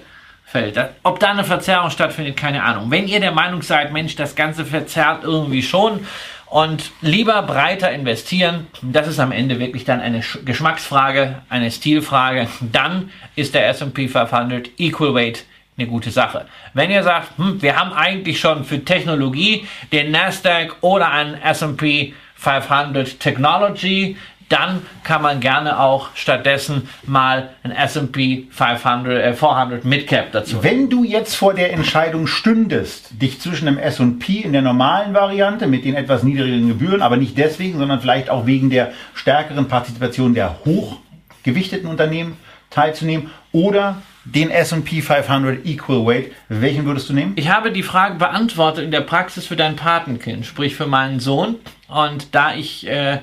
fällt. 0.48 0.80
Ob 1.04 1.20
da 1.20 1.32
eine 1.32 1.44
Verzerrung 1.44 1.92
stattfindet, 1.92 2.38
keine 2.38 2.64
Ahnung. 2.64 2.90
Wenn 2.90 3.08
ihr 3.08 3.20
der 3.20 3.34
Meinung 3.34 3.62
seid, 3.62 3.92
Mensch, 3.92 4.16
das 4.16 4.34
Ganze 4.34 4.64
verzerrt 4.64 5.26
irgendwie 5.26 5.62
schon 5.62 6.08
und 6.46 6.92
lieber 7.02 7.42
breiter 7.42 7.92
investieren, 7.92 8.68
das 8.82 9.10
ist 9.10 9.20
am 9.20 9.34
Ende 9.34 9.60
wirklich 9.60 9.84
dann 9.84 10.00
eine 10.00 10.22
Geschmacksfrage, 10.46 11.42
eine 11.50 11.70
Stilfrage, 11.70 12.48
dann 12.62 13.12
ist 13.36 13.56
der 13.56 13.68
S&P 13.68 14.08
500 14.08 14.70
Equal 14.78 15.14
Weight 15.14 15.44
eine 15.78 15.86
gute 15.86 16.12
Sache. 16.12 16.46
Wenn 16.74 16.92
ihr 16.92 17.04
sagt, 17.04 17.38
hm, 17.38 17.62
wir 17.62 17.76
haben 17.76 17.92
eigentlich 17.92 18.40
schon 18.40 18.64
für 18.64 18.84
Technologie 18.84 19.68
den 19.92 20.12
Nasdaq 20.12 20.78
oder 20.80 21.12
einen 21.12 21.40
S&P 21.42 22.14
500 22.36 23.20
Technology, 23.20 24.16
dann 24.50 24.82
kann 25.04 25.22
man 25.22 25.40
gerne 25.40 25.80
auch 25.80 26.10
stattdessen 26.16 26.88
mal 27.06 27.50
ein 27.64 27.72
S&P 27.72 28.48
500, 28.50 29.24
äh, 29.24 29.34
400 29.34 29.84
Midcap 29.86 30.32
dazu. 30.32 30.64
Wenn 30.64 30.90
du 30.90 31.04
jetzt 31.04 31.36
vor 31.36 31.54
der 31.54 31.74
Entscheidung 31.74 32.28
stündest, 32.28 33.22
dich 33.22 33.42
zwischen 33.42 33.66
dem 33.66 33.78
S&P 33.78 34.40
in 34.40 34.54
der 34.54 34.62
normalen 34.62 35.14
Variante 35.14 35.68
mit 35.68 35.86
den 35.86 35.96
etwas 35.96 36.24
niedrigeren 36.24 36.68
Gebühren, 36.68 37.02
aber 37.02 37.18
nicht 37.18 37.38
deswegen, 37.38 37.78
sondern 37.78 38.00
vielleicht 38.00 38.30
auch 38.30 38.46
wegen 38.46 38.70
der 38.70 38.92
stärkeren 39.14 39.68
Partizipation 39.68 40.34
der 40.34 40.60
hochgewichteten 40.66 41.90
Unternehmen 41.90 42.38
teilzunehmen 42.70 43.30
oder 43.52 44.02
den 44.26 44.52
S&P 44.52 45.02
500 45.02 45.66
Equal 45.66 46.06
Weight, 46.06 46.32
welchen 46.50 46.86
würdest 46.86 47.10
du 47.10 47.14
nehmen? 47.14 47.34
Ich 47.38 47.50
habe 47.50 47.72
die 47.72 47.84
Frage 47.84 48.16
beantwortet 48.16 48.84
in 48.84 48.92
der 48.92 49.02
Praxis 49.02 49.46
für 49.46 49.56
dein 49.56 49.78
Patenkind, 49.78 50.46
sprich 50.46 50.76
für 50.76 50.86
meinen 50.86 51.20
Sohn. 51.20 51.56
Und 51.88 52.36
da 52.36 52.54
ich 52.54 52.86
äh, 52.88 53.20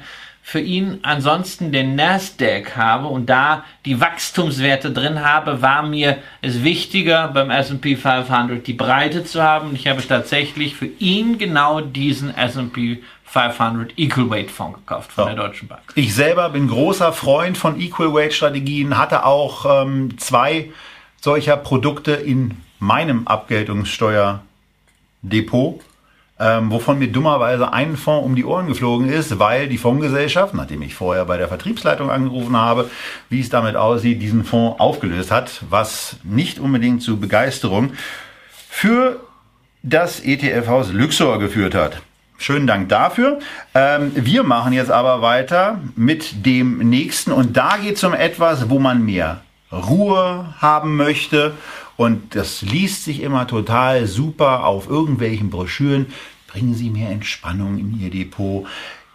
für 0.47 0.61
ihn 0.61 0.99
ansonsten 1.03 1.73
den 1.73 1.95
Nasdaq 1.95 2.77
habe 2.77 3.07
und 3.07 3.31
da 3.31 3.65
die 3.87 3.99
Wachstumswerte 3.99 4.93
drin 4.93 5.25
habe, 5.25 5.63
war 5.63 5.83
mir 5.83 6.19
es 6.43 6.63
wichtiger 6.63 7.29
beim 7.29 7.51
S&P 7.51 7.97
500 7.97 8.67
die 8.67 8.75
Breite 8.75 9.25
zu 9.25 9.43
haben. 9.43 9.71
Und 9.71 9.77
ich 9.77 9.87
habe 9.87 10.07
tatsächlich 10.07 10.77
für 10.77 10.91
ihn 10.99 11.39
genau 11.39 11.81
diesen 11.81 12.37
S&P 12.37 13.03
500 13.25 13.99
Equal 13.99 14.29
Weight 14.29 14.51
Fonds 14.51 14.81
gekauft 14.81 15.13
von 15.13 15.29
ja. 15.29 15.35
der 15.35 15.47
Deutschen 15.47 15.67
Bank. 15.67 15.81
Ich 15.95 16.15
selber 16.15 16.51
bin 16.51 16.69
großer 16.69 17.15
Freund 17.15 17.57
von 17.57 17.81
Equal 17.81 18.13
Weight 18.13 18.35
Strategien, 18.35 18.99
hatte 18.99 19.25
auch 19.25 19.83
ähm, 19.83 20.19
zwei 20.19 20.71
solcher 21.23 21.57
Produkte 21.57 22.13
in 22.13 22.59
meinem 22.79 23.27
Abgeltungssteuerdepot 23.27 25.81
ähm, 26.39 26.71
wovon 26.71 26.99
mir 26.99 27.09
dummerweise 27.09 27.73
ein 27.73 27.97
Fonds 27.97 28.27
um 28.27 28.35
die 28.35 28.45
Ohren 28.45 28.67
geflogen 28.67 29.09
ist, 29.09 29.39
weil 29.39 29.69
die 29.69 29.79
Fondsgesellschaft, 29.79 30.55
nachdem 30.55 30.83
ich 30.83 30.95
vorher 30.95 31.25
bei 31.25 31.37
der 31.37 31.49
Vertriebsleitung 31.49 32.11
angerufen 32.11 32.57
habe, 32.57 32.91
wie 33.29 33.41
es 33.41 33.51
damit 33.51 33.77
aussieht, 33.77 34.21
diesen 34.21 34.45
Fonds 34.45 34.81
aufgelöst 34.81 35.31
hat, 35.31 35.63
was 35.71 36.17
nicht 36.25 36.59
unbedingt 36.59 37.03
zu 37.03 37.19
Begeisterung 37.21 37.93
für 38.69 39.21
das 39.83 40.21
ETF-Haus 40.21 40.93
Luxor 40.93 41.39
geführt 41.39 41.75
hat. 41.75 42.03
Schönen 42.37 42.67
Dank 42.67 42.89
dafür. 42.89 43.39
Ähm, 43.75 44.11
wir 44.15 44.43
machen 44.43 44.73
jetzt 44.73 44.91
aber 44.91 45.23
weiter 45.23 45.81
mit 45.95 46.45
dem 46.45 46.79
nächsten 46.79 47.31
und 47.31 47.57
da 47.57 47.77
geht 47.77 47.97
es 47.97 48.05
um 48.05 48.13
etwas, 48.13 48.69
wo 48.71 48.81
man 48.81 49.05
mehr 49.05 49.43
Ruhe 49.71 50.55
haben 50.59 50.97
möchte 50.97 51.53
und 51.97 52.35
das 52.35 52.63
liest 52.63 53.05
sich 53.05 53.23
immer 53.23 53.47
total 53.47 54.07
super 54.07 54.65
auf 54.65 54.89
irgendwelchen 54.89 55.51
Broschüren. 55.51 56.07
Bringen 56.49 56.75
Sie 56.75 56.91
mehr 56.91 57.11
Entspannung 57.11 57.79
in 57.79 58.01
Ihr 58.01 58.11
Depot. 58.11 58.67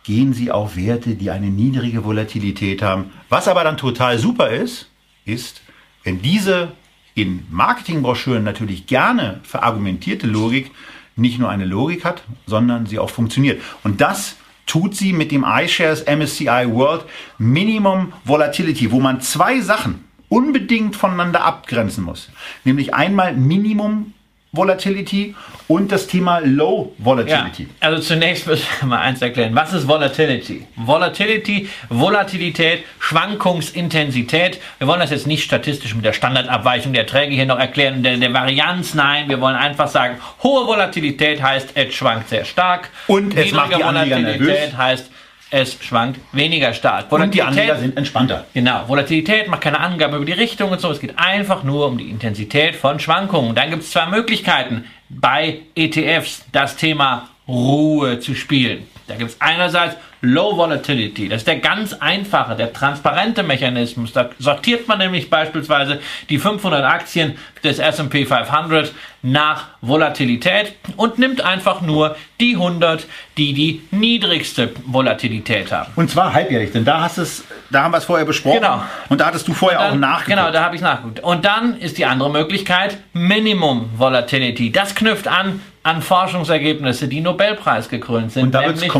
Gehen 0.04 0.34
Sie 0.34 0.52
auf 0.52 0.76
Werte, 0.76 1.16
die 1.16 1.30
eine 1.30 1.48
niedrige 1.48 2.04
Volatilität 2.04 2.82
haben. 2.82 3.12
Was 3.28 3.48
aber 3.48 3.64
dann 3.64 3.78
total 3.78 4.18
super 4.18 4.50
ist, 4.50 4.90
ist, 5.26 5.62
wenn 6.04 6.22
diese 6.22 6.72
in 7.16 7.46
Marketingbroschüren 7.50 8.44
natürlich 8.44 8.88
gerne 8.88 9.42
verargumentierte 9.44 10.26
Logik 10.26 10.72
nicht 11.16 11.38
nur 11.38 11.50
eine 11.50 11.66
Logik 11.66 12.06
hat, 12.06 12.24
sondern 12.46 12.86
sie 12.86 12.98
auch 12.98 13.10
funktioniert. 13.10 13.62
Und 13.84 14.00
das 14.00 14.38
tut 14.66 14.96
sie 14.96 15.12
mit 15.12 15.32
dem 15.32 15.44
iShares 15.44 16.06
MSCI 16.06 16.66
World 16.70 17.04
Minimum 17.38 18.14
Volatility, 18.24 18.92
wo 18.92 19.00
man 19.02 19.20
zwei 19.20 19.60
Sachen 19.60 20.09
unbedingt 20.30 20.96
voneinander 20.96 21.44
abgrenzen 21.44 22.04
muss. 22.04 22.30
Nämlich 22.64 22.94
einmal 22.94 23.34
Minimum 23.34 24.14
Volatility 24.52 25.36
und 25.68 25.92
das 25.92 26.08
Thema 26.08 26.40
Low 26.40 26.92
Volatility. 26.98 27.64
Ja, 27.64 27.70
also 27.82 28.02
zunächst 28.02 28.48
müssen 28.48 28.66
wir 28.80 28.88
mal 28.88 29.00
eins 29.00 29.22
erklären. 29.22 29.54
Was 29.54 29.74
ist 29.74 29.88
Volatility? 29.88 30.66
Volatility, 30.76 31.70
Volatilität, 31.90 32.84
Schwankungsintensität. 33.00 34.60
Wir 34.80 34.88
wollen 34.88 35.02
das 35.02 35.12
jetzt 35.12 35.28
nicht 35.28 35.44
statistisch 35.44 35.94
mit 35.94 36.04
der 36.04 36.14
Standardabweichung 36.14 36.94
der 36.94 37.04
Erträge 37.04 37.36
hier 37.36 37.46
noch 37.46 37.60
erklären, 37.60 38.02
der, 38.02 38.18
der 38.18 38.34
Varianz. 38.34 38.96
Nein, 38.96 39.30
wir 39.30 39.40
wollen 39.40 39.56
einfach 39.56 39.88
sagen, 39.88 40.18
hohe 40.42 40.66
Volatilität 40.66 41.44
heißt, 41.44 41.70
es 41.76 41.94
schwankt 41.94 42.30
sehr 42.30 42.46
stark. 42.46 42.90
Und 43.06 43.38
es 43.38 43.52
macht 43.52 43.78
die 43.78 43.84
Anleger 43.84 44.18
Volatilität 44.18 44.48
nervös. 44.48 44.78
heißt, 44.78 45.12
es 45.52 45.78
schwankt 45.82 46.20
weniger 46.32 46.74
stark. 46.74 47.12
Und 47.12 47.34
die 47.34 47.42
Anleger 47.42 47.78
sind 47.78 47.98
entspannter. 47.98 48.46
Genau, 48.54 48.88
Volatilität 48.88 49.48
macht 49.48 49.62
keine 49.62 49.80
Angabe 49.80 50.18
über 50.18 50.26
die 50.26 50.34
Richtung 50.34 50.72
und 50.72 50.80
so. 50.80 50.92
Es 50.92 51.00
geht 51.00 51.18
einfach 51.18 51.64
nur 51.64 51.88
um 51.88 51.98
die 51.98 52.10
Intensität 52.10 52.76
von 52.76 53.00
Schwankungen. 53.00 53.56
dann 53.56 53.70
gibt 53.70 53.84
es 53.84 53.92
zwei 53.92 54.06
Möglichkeiten 54.06 54.86
bei 55.10 55.62
ETFs, 55.76 56.46
das 56.52 56.76
Thema 56.76 57.30
Ruhe 57.48 58.20
zu 58.20 58.36
spielen. 58.36 58.88
Da 59.10 59.16
gibt 59.16 59.32
es 59.32 59.42
einerseits 59.42 59.96
Low 60.22 60.58
Volatility. 60.58 61.30
Das 61.30 61.42
ist 61.42 61.48
der 61.48 61.60
ganz 61.60 61.94
einfache, 61.94 62.56
der 62.56 62.74
transparente 62.74 63.42
Mechanismus. 63.42 64.12
Da 64.14 64.30
sortiert 64.38 64.88
man 64.88 64.98
nämlich 64.98 65.30
beispielsweise 65.30 66.00
die 66.30 66.38
500 66.38 66.84
Aktien 66.84 67.38
des 67.64 67.80
S&P 67.80 68.26
500 68.26 68.94
nach 69.22 69.68
Volatilität 69.82 70.76
und 70.96 71.20
nimmt 71.20 71.42
einfach 71.42 71.82
nur 71.82 72.16
die 72.40 72.56
100, 72.56 73.06
die 73.38 73.54
die 73.54 73.82
niedrigste 73.92 74.72
Volatilität 74.86 75.72
haben. 75.72 75.92
Und 75.96 76.10
zwar 76.10 76.34
halbjährlich, 76.34 76.72
denn 76.72 76.86
da 76.86 77.02
hast 77.02 77.18
es, 77.18 77.44
da 77.70 77.84
haben 77.84 77.92
wir 77.92 77.98
es 77.98 78.06
vorher 78.06 78.26
besprochen. 78.26 78.60
Genau. 78.62 78.82
Und 79.10 79.22
da 79.22 79.28
hattest 79.28 79.48
du 79.48 79.54
vorher 79.54 79.80
dann, 79.80 79.92
auch 79.92 79.96
nachgeguckt. 79.96 80.38
Genau, 80.38 80.52
da 80.52 80.64
habe 80.64 80.76
ich 80.76 80.82
nachgeguckt. 80.82 81.22
Und 81.22 81.46
dann 81.46 81.78
ist 81.78 81.98
die 81.98 82.06
andere 82.06 82.30
Möglichkeit 82.30 82.98
Minimum 83.14 83.90
Volatility. 83.98 84.72
Das 84.72 84.96
knüpft 84.96 85.28
an 85.28 85.62
an 85.82 86.02
Forschungsergebnisse, 86.02 87.08
die 87.08 87.22
Nobelpreis 87.22 87.90
gekrönt 87.90 88.32
sind. 88.32 88.48
Und 88.48 88.52
da 88.52 88.66
wird 88.66 88.76
kompliziert. 88.90 88.99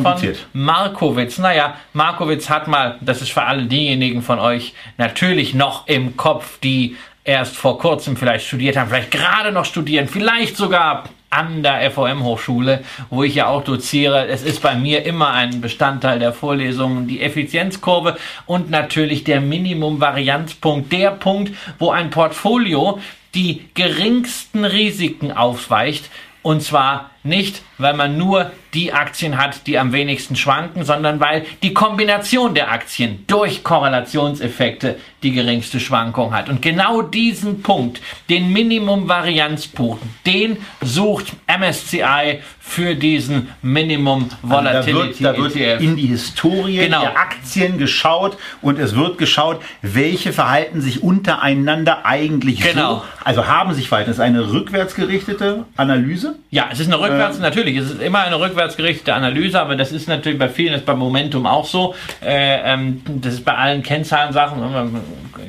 Von 0.52 0.62
Markowitz. 0.62 1.38
Naja, 1.38 1.76
Markowitz 1.94 2.50
hat 2.50 2.68
mal, 2.68 2.98
das 3.02 3.22
ist 3.22 3.32
für 3.32 3.44
alle 3.44 3.64
diejenigen 3.64 4.22
von 4.22 4.40
euch 4.40 4.74
natürlich 4.98 5.54
noch 5.54 5.88
im 5.88 6.18
Kopf, 6.18 6.60
die 6.60 6.98
erst 7.24 7.58
vor 7.58 7.78
kurzem 7.78 8.18
vielleicht 8.18 8.48
studiert 8.48 8.78
haben, 8.78 8.90
vielleicht 8.90 9.12
gerade 9.12 9.52
noch 9.52 9.66
studieren, 9.66 10.08
vielleicht 10.08 10.58
sogar 10.58 11.04
an 11.30 11.62
der 11.62 11.92
FOM-Hochschule, 11.92 12.84
wo 13.10 13.24
ich 13.24 13.36
ja 13.36 13.48
auch 13.48 13.64
doziere. 13.64 14.28
Es 14.28 14.42
ist 14.42 14.62
bei 14.62 14.76
mir 14.76 15.06
immer 15.06 15.32
ein 15.32 15.62
Bestandteil 15.62 16.18
der 16.18 16.34
Vorlesungen, 16.34 17.08
die 17.08 17.22
Effizienzkurve 17.22 18.18
und 18.48 18.70
natürlich 18.72 19.24
der 19.24 19.42
Minimum-Varianzpunkt, 19.42 20.92
der 20.92 21.12
Punkt, 21.12 21.54
wo 21.78 21.92
ein 21.92 22.10
Portfolio 22.10 23.00
die 23.36 23.70
geringsten 23.76 24.66
Risiken 24.66 25.32
aufweicht, 25.32 26.10
und 26.42 26.64
zwar 26.64 27.12
nicht, 27.24 27.62
weil 27.78 27.94
man 27.94 28.18
nur 28.18 28.52
die 28.74 28.94
Aktien 28.94 29.38
hat, 29.38 29.66
die 29.68 29.80
am 29.80 29.94
wenigsten 29.94 30.36
schwanken, 30.36 30.84
sondern 30.84 31.20
weil 31.20 31.46
die 31.64 31.74
Kombination 31.74 32.54
der 32.54 32.72
Aktien 32.72 33.24
durch 33.28 33.64
Korrelationseffekte 33.64 34.98
die 35.24 35.32
geringste 35.32 35.80
Schwankung 35.80 36.34
hat. 36.34 36.50
Und 36.50 36.62
genau 36.62 37.02
diesen 37.02 37.62
Punkt, 37.62 38.00
den 38.30 38.54
Minimum-Varianzpunkt, 38.54 40.02
den 40.26 40.58
sucht 40.82 41.34
MSCI 41.48 42.40
für 42.60 42.96
diesen 42.96 43.50
Minimum 43.62 44.30
Volatility. 44.44 45.26
Also 45.26 45.38
da, 45.38 45.38
wird, 45.38 45.56
da 45.56 45.60
wird 45.60 45.82
in 45.82 45.96
die 45.96 46.06
Historie 46.06 46.78
genau. 46.78 47.02
der 47.02 47.18
Aktien 47.18 47.80
geschaut 47.80 48.38
und 48.62 48.78
es 48.78 48.96
wird 48.96 49.18
geschaut, 49.18 49.62
welche 49.82 50.32
verhalten 50.32 50.80
sich 50.80 51.02
untereinander 51.02 52.06
eigentlich 52.06 52.62
genau. 52.62 52.96
so. 52.96 53.04
Also 53.24 53.48
haben 53.48 53.74
sich 53.74 53.90
verhalten. 53.90 54.12
Das 54.12 54.18
ist 54.18 54.24
eine 54.24 54.52
rückwärtsgerichtete 54.52 55.66
Analyse? 55.76 56.36
Ja, 56.52 56.70
es 56.72 56.80
ist 56.80 56.88
eine 56.88 57.00
rückwärts, 57.10 57.40
äh, 57.40 57.42
natürlich, 57.42 57.78
es 57.78 57.92
ist 57.92 58.02
immer 58.02 58.20
eine 58.20 58.40
rückwärtsgerichtete 58.40 59.14
Analyse, 59.14 59.60
aber 59.60 59.76
das 59.76 59.92
ist 59.92 60.08
natürlich 60.08 60.40
bei 60.40 60.50
vielen, 60.50 60.72
das 60.72 60.82
ist 60.82 60.86
beim 60.86 61.00
Momentum 61.00 61.46
auch 61.46 61.66
so. 61.66 61.96
Äh, 62.22 62.74
ähm, 62.74 63.02
das 63.06 63.36
ist 63.36 63.46
bei 63.46 63.56
allen 63.56 63.84
Kennzahlensachen, 63.84 64.60
man 64.60 65.02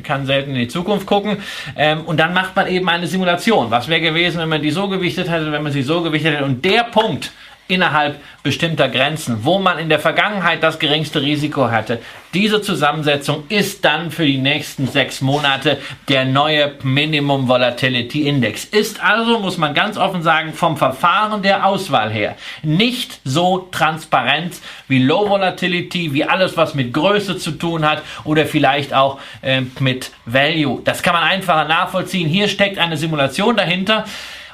kann 0.02 0.26
selten 0.26 0.50
in 0.50 0.56
die 0.56 0.68
Zukunft 0.68 1.06
gucken. 1.06 1.38
Ähm, 1.76 2.02
und 2.02 2.18
dann 2.18 2.34
macht 2.34 2.56
man 2.56 2.66
eben 2.66 2.88
eine 2.88 3.06
Simulation. 3.06 3.70
Was 3.70 3.88
wäre 3.88 4.00
gewesen, 4.00 4.40
wenn 4.40 4.48
man 4.48 4.62
die 4.62 4.70
so 4.70 4.88
gewichtet 4.88 5.30
hätte, 5.30 5.52
wenn 5.52 5.62
man 5.62 5.72
sie 5.72 5.82
so 5.82 6.02
gewichtet 6.02 6.34
hätte? 6.34 6.44
Und 6.44 6.64
der 6.64 6.84
Punkt, 6.84 7.32
innerhalb 7.70 8.20
bestimmter 8.42 8.88
Grenzen, 8.88 9.44
wo 9.44 9.58
man 9.58 9.78
in 9.78 9.88
der 9.88 9.98
Vergangenheit 9.98 10.62
das 10.62 10.78
geringste 10.78 11.22
Risiko 11.22 11.70
hatte. 11.70 12.00
Diese 12.32 12.62
Zusammensetzung 12.62 13.44
ist 13.48 13.84
dann 13.84 14.10
für 14.10 14.24
die 14.24 14.38
nächsten 14.38 14.86
sechs 14.86 15.20
Monate 15.20 15.78
der 16.08 16.24
neue 16.24 16.74
Minimum 16.82 17.48
Volatility 17.48 18.28
Index. 18.28 18.64
Ist 18.64 19.02
also, 19.02 19.40
muss 19.40 19.58
man 19.58 19.74
ganz 19.74 19.96
offen 19.96 20.22
sagen, 20.22 20.52
vom 20.52 20.76
Verfahren 20.76 21.42
der 21.42 21.66
Auswahl 21.66 22.10
her 22.10 22.36
nicht 22.62 23.20
so 23.24 23.68
transparent 23.72 24.54
wie 24.86 25.02
Low 25.02 25.28
Volatility, 25.28 26.12
wie 26.12 26.24
alles, 26.24 26.56
was 26.56 26.74
mit 26.74 26.92
Größe 26.92 27.36
zu 27.36 27.52
tun 27.52 27.88
hat 27.88 28.02
oder 28.24 28.46
vielleicht 28.46 28.94
auch 28.94 29.18
äh, 29.42 29.62
mit 29.80 30.12
Value. 30.24 30.80
Das 30.84 31.02
kann 31.02 31.14
man 31.14 31.24
einfacher 31.24 31.64
nachvollziehen. 31.64 32.28
Hier 32.28 32.48
steckt 32.48 32.78
eine 32.78 32.96
Simulation 32.96 33.56
dahinter. 33.56 34.04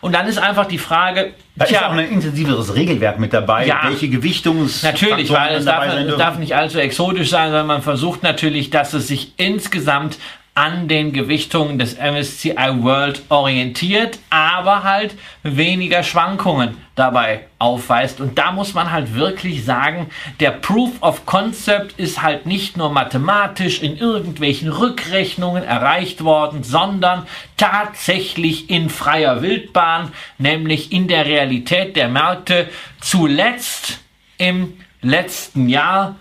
Und 0.01 0.15
dann 0.15 0.27
ist 0.27 0.39
einfach 0.39 0.67
die 0.67 0.79
Frage. 0.79 1.33
Da 1.55 1.65
tja, 1.65 1.81
ist 1.81 1.87
auch 1.87 1.93
ein 1.93 2.11
intensiveres 2.11 2.75
Regelwerk 2.75 3.19
mit 3.19 3.33
dabei, 3.33 3.67
ja, 3.67 3.81
welche 3.85 4.09
Gewictungs 4.09 4.83
Natürlich, 4.83 5.31
weil 5.31 5.57
es 5.57 5.65
darf, 5.65 5.87
es 5.87 6.17
darf 6.17 6.39
nicht 6.39 6.55
allzu 6.55 6.79
exotisch 6.79 7.31
sein, 7.31 7.49
sondern 7.49 7.67
man 7.67 7.83
versucht 7.83 8.23
natürlich, 8.23 8.71
dass 8.71 8.93
es 8.93 9.09
sich 9.09 9.33
insgesamt 9.37 10.19
an 10.57 10.89
den 10.89 11.13
Gewichtungen 11.13 11.79
des 11.79 11.99
MSCI 11.99 12.83
World 12.83 13.23
orientiert, 13.29 14.19
aber 14.31 14.85
halt 14.85 15.15
weniger 15.43 16.03
Schwankungen 16.03 16.79
dabei 16.95 17.47
aufweist. 17.59 18.23
Und 18.23 18.39
da 18.39 18.53
muss 18.53 18.73
man 18.73 18.91
halt 18.91 19.15
wirklich 19.15 19.67
sagen, 19.67 20.09
der 20.41 20.53
Proof 20.53 21.03
of 21.03 21.27
Concept 21.27 22.01
ist 22.01 22.23
halt 22.23 22.47
nicht 22.47 22.79
nur 22.79 22.91
mathematisch 22.91 23.83
in 23.83 23.99
irgendwelchen 23.99 24.71
Rückrechnungen 24.73 25.63
erreicht 25.63 26.25
worden, 26.25 26.63
sondern 26.63 27.27
tatsächlich 27.59 28.71
in 28.71 28.89
freier 28.89 29.43
Wildbahn, 29.43 30.11
nämlich 30.39 30.91
in 30.91 31.07
der 31.07 31.27
Realität 31.27 31.97
der 31.97 32.09
Märkte. 32.09 32.67
Zuletzt 33.03 34.01
im 34.39 34.79
letzten 35.03 35.69
Jahr 35.69 36.17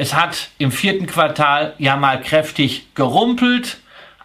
es 0.00 0.14
hat 0.14 0.48
im 0.56 0.72
vierten 0.72 1.06
Quartal 1.06 1.74
ja 1.76 1.94
mal 1.94 2.22
kräftig 2.22 2.86
gerumpelt 2.94 3.76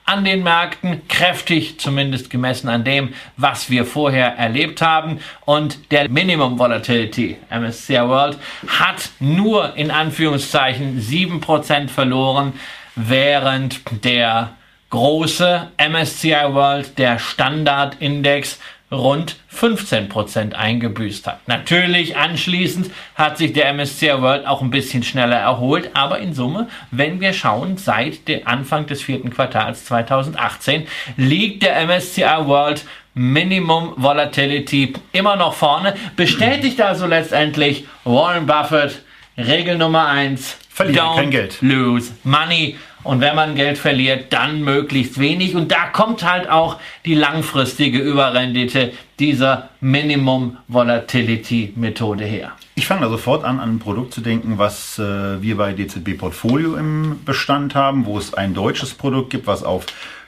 an 0.06 0.24
den 0.24 0.42
Märkten, 0.42 1.06
kräftig 1.10 1.82
zumindest 1.82 2.30
gemessen 2.30 2.70
an 2.70 2.86
dem, 2.86 3.14
was 3.36 3.70
wir 3.70 3.84
vorher 3.84 4.38
erlebt 4.38 4.82
haben. 4.82 5.20
Und 5.44 5.92
der 5.92 6.08
Minimum 6.08 6.58
Volatility 6.58 7.36
MSCI 7.50 8.08
World 8.08 8.38
hat 8.68 9.10
nur 9.20 9.76
in 9.76 9.92
Anführungszeichen 9.92 11.02
7% 11.02 11.90
verloren, 11.90 12.54
während 12.96 13.82
der 14.06 14.52
große 14.92 15.72
MSCI 15.78 16.54
World, 16.54 16.98
der 16.98 17.20
Standardindex, 17.20 18.60
rund 18.96 19.38
15% 19.54 20.54
eingebüßt 20.54 21.28
hat. 21.28 21.48
Natürlich 21.48 22.18
anschließend 22.18 22.92
hat 23.16 23.38
sich 23.38 23.54
der 23.54 23.74
MSCI 23.74 24.22
World 24.22 24.48
auch 24.48 24.62
ein 24.62 24.70
bisschen 24.70 25.04
schneller 25.04 25.38
erholt, 25.38 25.92
aber 25.94 26.20
in 26.20 26.34
Summe, 26.34 26.68
wenn 26.92 27.22
wir 27.22 27.34
schauen, 27.34 27.78
seit 27.78 28.28
dem 28.28 28.46
Anfang 28.46 28.88
des 28.88 29.02
vierten 29.02 29.30
Quartals 29.30 29.86
2018 29.86 30.88
liegt 31.18 31.64
der 31.64 31.86
MSCI 31.86 32.46
World 32.46 32.86
Minimum 33.14 33.94
Volatility 33.96 34.94
immer 35.14 35.38
noch 35.38 35.54
vorne, 35.54 35.96
bestätigt 36.18 36.82
also 36.82 37.06
letztendlich 37.06 37.86
Warren 38.04 38.46
Buffett 38.46 39.02
Regel 39.38 39.78
Nummer 39.78 40.08
1. 40.08 40.58
Verlieren 40.70 41.16
kein 41.16 41.32
Geld. 41.32 41.58
Lose 41.62 42.12
money. 42.24 42.76
Und 43.06 43.22
wenn 43.22 43.36
man 43.36 43.54
Geld 43.54 43.78
verliert, 43.78 44.34
dann 44.34 44.64
möglichst 44.64 45.20
wenig. 45.20 45.56
Und 45.56 45.72
da 45.72 45.86
kommt 45.94 46.24
halt 46.24 46.50
auch 46.50 46.78
die 47.06 47.14
langfristige 47.14 48.00
Überrendite 48.00 48.94
dieser 49.20 49.70
Minimum 49.80 50.58
Volatility 50.68 51.72
Methode 51.76 52.26
her. 52.26 52.54
Ich 52.74 52.88
fange 52.88 53.02
da 53.02 53.10
sofort 53.10 53.46
an, 53.46 53.60
an 53.60 53.76
ein 53.76 53.80
Produkt 53.80 54.12
zu 54.12 54.22
denken, 54.22 54.58
was 54.58 54.98
äh, 54.98 55.40
wir 55.40 55.56
bei 55.56 55.74
DZB 55.74 56.18
Portfolio 56.18 56.76
im 56.76 57.24
Bestand 57.24 57.76
haben, 57.76 58.08
wo 58.08 58.18
es 58.18 58.34
ein 58.34 58.56
deutsches 58.56 58.96
Produkt 58.96 59.30
gibt, 59.30 59.46
was 59.46 59.62
auf 59.64 59.86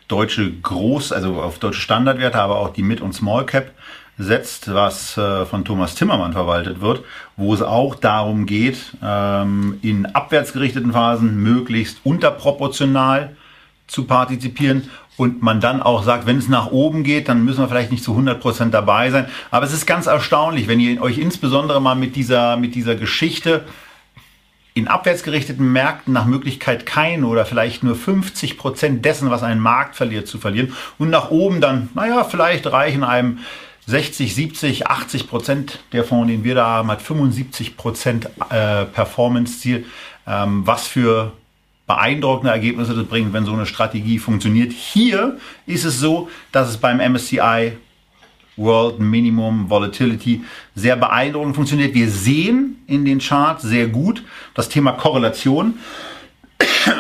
deutsche 0.08 0.52
Groß, 0.52 1.12
also 1.14 1.42
auf 1.42 1.58
deutsche 1.58 1.82
Standardwerte, 1.82 2.40
aber 2.40 2.60
auch 2.60 2.70
die 2.70 2.84
Mid- 2.84 3.02
und 3.02 3.14
Small 3.14 3.46
Cap 3.48 3.72
setzt, 4.18 4.74
was 4.74 5.18
äh, 5.18 5.46
von 5.46 5.64
Thomas 5.64 5.96
Timmermann 5.96 6.34
verwaltet 6.34 6.82
wird, 6.82 7.04
wo 7.36 7.54
es 7.54 7.62
auch 7.62 7.96
darum 7.96 8.46
geht, 8.46 8.94
ähm, 9.04 9.78
in 9.82 10.08
abwärtsgerichteten 10.08 10.92
Phasen 10.92 11.42
möglichst 11.42 12.00
unterproportional 12.04 13.36
zu 13.86 14.06
partizipieren 14.06 14.90
und 15.18 15.42
man 15.42 15.60
dann 15.60 15.82
auch 15.82 16.04
sagt, 16.04 16.26
wenn 16.26 16.38
es 16.38 16.48
nach 16.48 16.68
oben 16.72 17.04
geht, 17.04 17.30
dann 17.30 17.44
müssen 17.44 17.60
wir 17.60 17.68
vielleicht 17.68 17.92
nicht 17.92 18.04
zu 18.04 18.12
100 18.12 18.40
Prozent 18.40 18.74
dabei 18.74 19.10
sein. 19.10 19.28
Aber 19.52 19.66
es 19.66 19.74
ist 19.74 19.86
ganz 19.86 20.08
erstaunlich, 20.08 20.68
wenn 20.68 20.80
ihr 20.80 21.02
euch 21.02 21.18
insbesondere 21.18 21.82
mal 21.82 21.96
mit 21.96 22.16
dieser, 22.16 22.58
mit 22.58 22.76
dieser 22.76 22.96
Geschichte 22.96 23.66
in 24.76 24.88
abwärtsgerichteten 24.88 25.72
Märkten 25.72 26.14
nach 26.14 26.26
Möglichkeit 26.26 26.86
kein 26.86 27.24
oder 27.24 27.46
vielleicht 27.46 27.84
nur 27.84 27.96
50 27.96 28.60
Prozent 28.60 29.06
dessen, 29.06 29.32
was 29.32 29.42
ein 29.42 29.60
Markt 29.60 29.96
verliert, 29.96 30.28
zu 30.28 30.38
verlieren 30.38 30.74
und 31.00 31.10
nach 31.10 31.32
oben 31.32 31.62
dann, 31.62 31.90
naja, 31.96 32.24
vielleicht 32.24 32.68
reichen 32.68 33.04
einem 33.04 33.40
60, 33.88 34.36
70, 34.36 34.88
80 34.88 35.28
Prozent 35.28 35.80
der 35.94 36.04
Fonds, 36.04 36.30
den 36.30 36.44
wir 36.44 36.56
da 36.56 36.68
haben, 36.68 36.92
hat 36.92 37.02
75 37.02 37.78
Prozent 37.78 38.30
äh, 38.50 38.86
Performance-Ziel. 38.86 39.86
Ähm, 40.28 40.68
was 40.68 40.88
für 40.88 41.32
beeindruckende 41.88 42.52
Ergebnisse 42.52 42.94
das 42.94 43.06
bringt, 43.06 43.32
wenn 43.32 43.46
so 43.46 43.54
eine 43.54 43.66
Strategie 43.66 44.20
funktioniert. 44.20 44.74
Hier 44.74 45.38
ist 45.66 45.86
es 45.86 46.00
so, 46.00 46.30
dass 46.52 46.68
es 46.70 46.78
beim 46.78 46.98
MSCI 46.98 47.78
World 48.58 49.00
Minimum 49.00 49.70
Volatility 49.70 50.44
sehr 50.76 50.98
beeindruckend 50.98 51.56
funktioniert. 51.56 51.94
Wir 51.94 52.10
sehen 52.10 52.84
in 52.88 53.06
den 53.06 53.20
Charts 53.20 53.64
sehr 53.64 53.88
gut 53.88 54.24
das 54.54 54.68
Thema 54.68 54.92
Korrelation, 54.94 55.76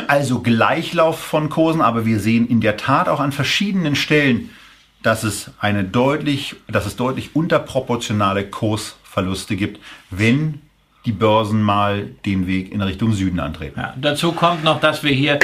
also 0.08 0.40
Gleichlauf 0.40 1.20
von 1.20 1.50
Kursen, 1.50 1.82
aber 1.82 2.06
wir 2.06 2.22
sehen 2.22 2.48
in 2.48 2.62
der 2.62 2.78
Tat 2.78 3.10
auch 3.10 3.20
an 3.20 3.34
verschiedenen 3.34 3.96
Stellen 3.96 4.52
dass 5.04 5.24
es 5.24 5.52
eine 5.60 5.84
deutlich, 5.84 6.56
dass 6.68 6.86
es 6.86 6.96
deutlich 6.96 7.36
unterproportionale 7.36 8.46
Kursverluste 8.46 9.56
gibt, 9.56 9.80
wenn 10.10 10.62
die 11.08 11.14
Börsen 11.14 11.62
mal 11.62 12.10
den 12.26 12.48
Weg 12.48 12.70
in 12.74 12.82
Richtung 12.82 13.14
Süden 13.14 13.40
antreten. 13.40 13.80
Ja, 13.80 13.94
dazu 13.96 14.34
kommt 14.34 14.66
noch, 14.66 14.82
dass 14.82 15.04
wir 15.04 15.14
hier 15.14 15.40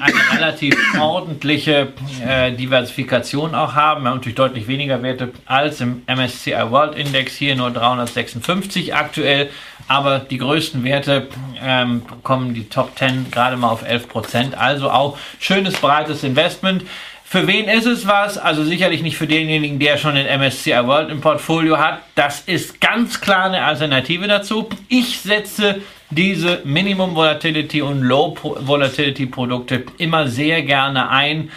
eine 0.00 0.38
relativ 0.38 0.76
ordentliche 0.96 1.92
äh, 2.24 2.52
Diversifikation 2.52 3.52
auch 3.56 3.74
haben. 3.74 4.04
Wir 4.04 4.10
haben 4.10 4.18
natürlich 4.18 4.36
deutlich 4.36 4.68
weniger 4.68 5.02
Werte 5.02 5.32
als 5.44 5.80
im 5.80 6.02
MSCI 6.06 6.70
World 6.70 6.94
Index, 6.94 7.34
hier 7.34 7.56
nur 7.56 7.72
356 7.72 8.94
aktuell, 8.94 9.50
aber 9.88 10.20
die 10.20 10.38
größten 10.38 10.84
Werte 10.84 11.26
ähm, 11.60 12.02
kommen 12.22 12.54
die 12.54 12.68
Top 12.68 12.96
10 12.96 13.32
gerade 13.32 13.56
mal 13.56 13.70
auf 13.70 13.82
11 13.82 14.08
Prozent. 14.08 14.56
Also 14.56 14.88
auch 14.88 15.18
schönes 15.40 15.74
breites 15.74 16.22
Investment. 16.22 16.84
Für 17.30 17.46
wen 17.46 17.68
ist 17.68 17.84
es 17.84 18.06
was? 18.06 18.38
Also 18.38 18.64
sicherlich 18.64 19.02
nicht 19.02 19.18
für 19.18 19.26
denjenigen, 19.26 19.78
der 19.78 19.98
schon 19.98 20.14
den 20.14 20.26
MSCI 20.40 20.86
World 20.86 21.10
im 21.10 21.20
Portfolio 21.20 21.76
hat. 21.76 22.00
Das 22.14 22.40
ist 22.40 22.80
ganz 22.80 23.20
klar 23.20 23.44
eine 23.44 23.64
Alternative 23.64 24.26
dazu. 24.26 24.70
Ich 24.88 25.20
setze 25.20 25.82
diese 26.08 26.62
Minimum 26.64 27.14
Volatility 27.14 27.82
und 27.82 28.00
Low 28.00 28.34
Volatility 28.42 29.26
Produkte 29.26 29.84
immer 29.98 30.26
sehr 30.26 30.62
gerne 30.62 31.10
ein, 31.10 31.50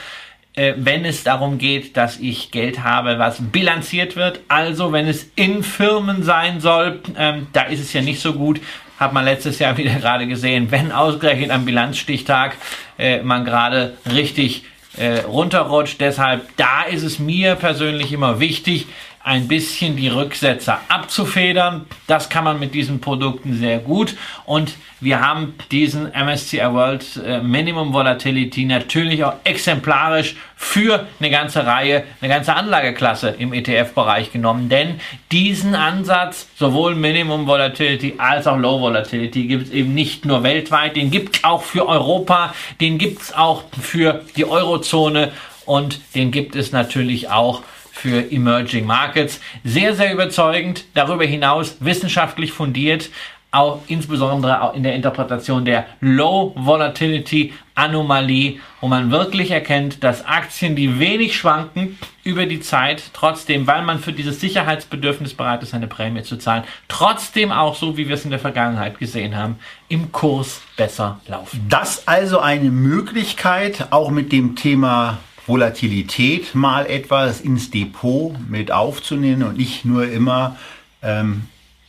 äh, 0.55 0.73
wenn 0.75 1.05
es 1.05 1.23
darum 1.23 1.57
geht, 1.57 1.95
dass 1.95 2.19
ich 2.19 2.51
Geld 2.51 2.83
habe, 2.83 3.17
was 3.17 3.37
bilanziert 3.41 4.17
wird. 4.17 4.41
Also 4.49 4.91
wenn 4.91 5.07
es 5.07 5.31
in 5.37 5.63
Firmen 5.63 6.23
sein 6.23 6.59
soll, 6.59 6.99
ähm, 7.17 7.47
da 7.53 7.61
ist 7.61 7.79
es 7.79 7.93
ja 7.93 8.01
nicht 8.01 8.19
so 8.19 8.33
gut 8.33 8.59
hat 8.99 9.13
man 9.13 9.25
letztes 9.25 9.57
Jahr 9.57 9.77
wieder 9.77 9.95
gerade 9.95 10.27
gesehen, 10.27 10.69
wenn 10.69 10.91
ausgerechnet 10.91 11.49
am 11.49 11.65
Bilanzstichtag 11.65 12.55
äh, 12.99 13.23
man 13.23 13.45
gerade 13.45 13.97
richtig 14.13 14.65
äh, 14.97 15.19
runterrutscht. 15.19 16.01
Deshalb, 16.01 16.55
da 16.57 16.83
ist 16.83 17.03
es 17.03 17.19
mir 17.19 17.55
persönlich 17.55 18.11
immer 18.11 18.39
wichtig, 18.39 18.87
ein 19.23 19.47
bisschen 19.47 19.95
die 19.95 20.07
Rücksetzer 20.07 20.81
abzufedern. 20.87 21.85
Das 22.07 22.29
kann 22.29 22.43
man 22.43 22.59
mit 22.59 22.73
diesen 22.73 23.01
Produkten 23.01 23.57
sehr 23.57 23.79
gut. 23.79 24.15
Und 24.45 24.73
wir 24.99 25.21
haben 25.21 25.53
diesen 25.71 26.11
MSCI 26.11 26.59
World 26.71 27.21
äh, 27.25 27.41
Minimum 27.41 27.93
Volatility 27.93 28.65
natürlich 28.65 29.23
auch 29.23 29.33
exemplarisch 29.43 30.35
für 30.55 31.07
eine 31.19 31.29
ganze 31.29 31.65
Reihe, 31.65 32.03
eine 32.21 32.33
ganze 32.33 32.55
Anlageklasse 32.55 33.29
im 33.37 33.53
ETF-Bereich 33.53 34.31
genommen. 34.31 34.69
Denn 34.69 34.99
diesen 35.31 35.75
Ansatz, 35.75 36.47
sowohl 36.55 36.95
Minimum 36.95 37.47
Volatility 37.47 38.15
als 38.17 38.47
auch 38.47 38.57
Low 38.57 38.79
Volatility, 38.81 39.47
gibt 39.47 39.67
es 39.67 39.71
eben 39.71 39.93
nicht 39.93 40.25
nur 40.25 40.43
weltweit, 40.43 40.95
den 40.95 41.11
gibt 41.11 41.37
es 41.37 41.43
auch 41.43 41.63
für 41.63 41.87
Europa, 41.87 42.53
den 42.79 42.97
gibt 42.97 43.21
es 43.21 43.33
auch 43.33 43.63
für 43.79 44.21
die 44.35 44.45
Eurozone 44.45 45.31
und 45.65 45.99
den 46.15 46.31
gibt 46.31 46.55
es 46.55 46.71
natürlich 46.71 47.29
auch 47.29 47.61
für 47.61 47.80
Emerging 48.03 48.85
Markets. 48.85 49.39
Sehr, 49.63 49.95
sehr 49.95 50.13
überzeugend. 50.13 50.85
Darüber 50.93 51.25
hinaus 51.25 51.77
wissenschaftlich 51.79 52.51
fundiert, 52.51 53.09
auch 53.51 53.81
insbesondere 53.87 54.61
auch 54.61 54.73
in 54.73 54.83
der 54.83 54.95
Interpretation 54.95 55.65
der 55.65 55.85
Low 55.99 56.53
Volatility 56.55 57.53
Anomalie, 57.75 58.59
wo 58.79 58.87
man 58.87 59.11
wirklich 59.11 59.51
erkennt, 59.51 60.03
dass 60.03 60.25
Aktien, 60.25 60.75
die 60.75 60.99
wenig 60.99 61.35
schwanken 61.35 61.97
über 62.23 62.45
die 62.45 62.61
Zeit, 62.61 63.03
trotzdem, 63.13 63.67
weil 63.67 63.81
man 63.81 63.99
für 63.99 64.13
dieses 64.13 64.39
Sicherheitsbedürfnis 64.39 65.33
bereit 65.33 65.63
ist, 65.63 65.73
eine 65.73 65.87
Prämie 65.87 66.23
zu 66.23 66.37
zahlen, 66.37 66.63
trotzdem 66.87 67.51
auch 67.51 67.75
so, 67.75 67.97
wie 67.97 68.07
wir 68.07 68.15
es 68.15 68.23
in 68.23 68.31
der 68.31 68.39
Vergangenheit 68.39 68.99
gesehen 68.99 69.35
haben, 69.35 69.57
im 69.89 70.11
Kurs 70.11 70.61
besser 70.77 71.19
laufen. 71.27 71.65
Das 71.67 72.07
also 72.07 72.39
eine 72.39 72.71
Möglichkeit, 72.71 73.87
auch 73.91 74.11
mit 74.11 74.31
dem 74.31 74.55
Thema 74.55 75.17
Volatilität 75.47 76.55
mal 76.55 76.85
etwas 76.85 77.41
ins 77.41 77.71
Depot 77.71 78.35
mit 78.49 78.71
aufzunehmen 78.71 79.43
und 79.43 79.57
nicht 79.57 79.85
nur 79.85 80.09
immer, 80.09 80.57
ähm, 81.01 81.43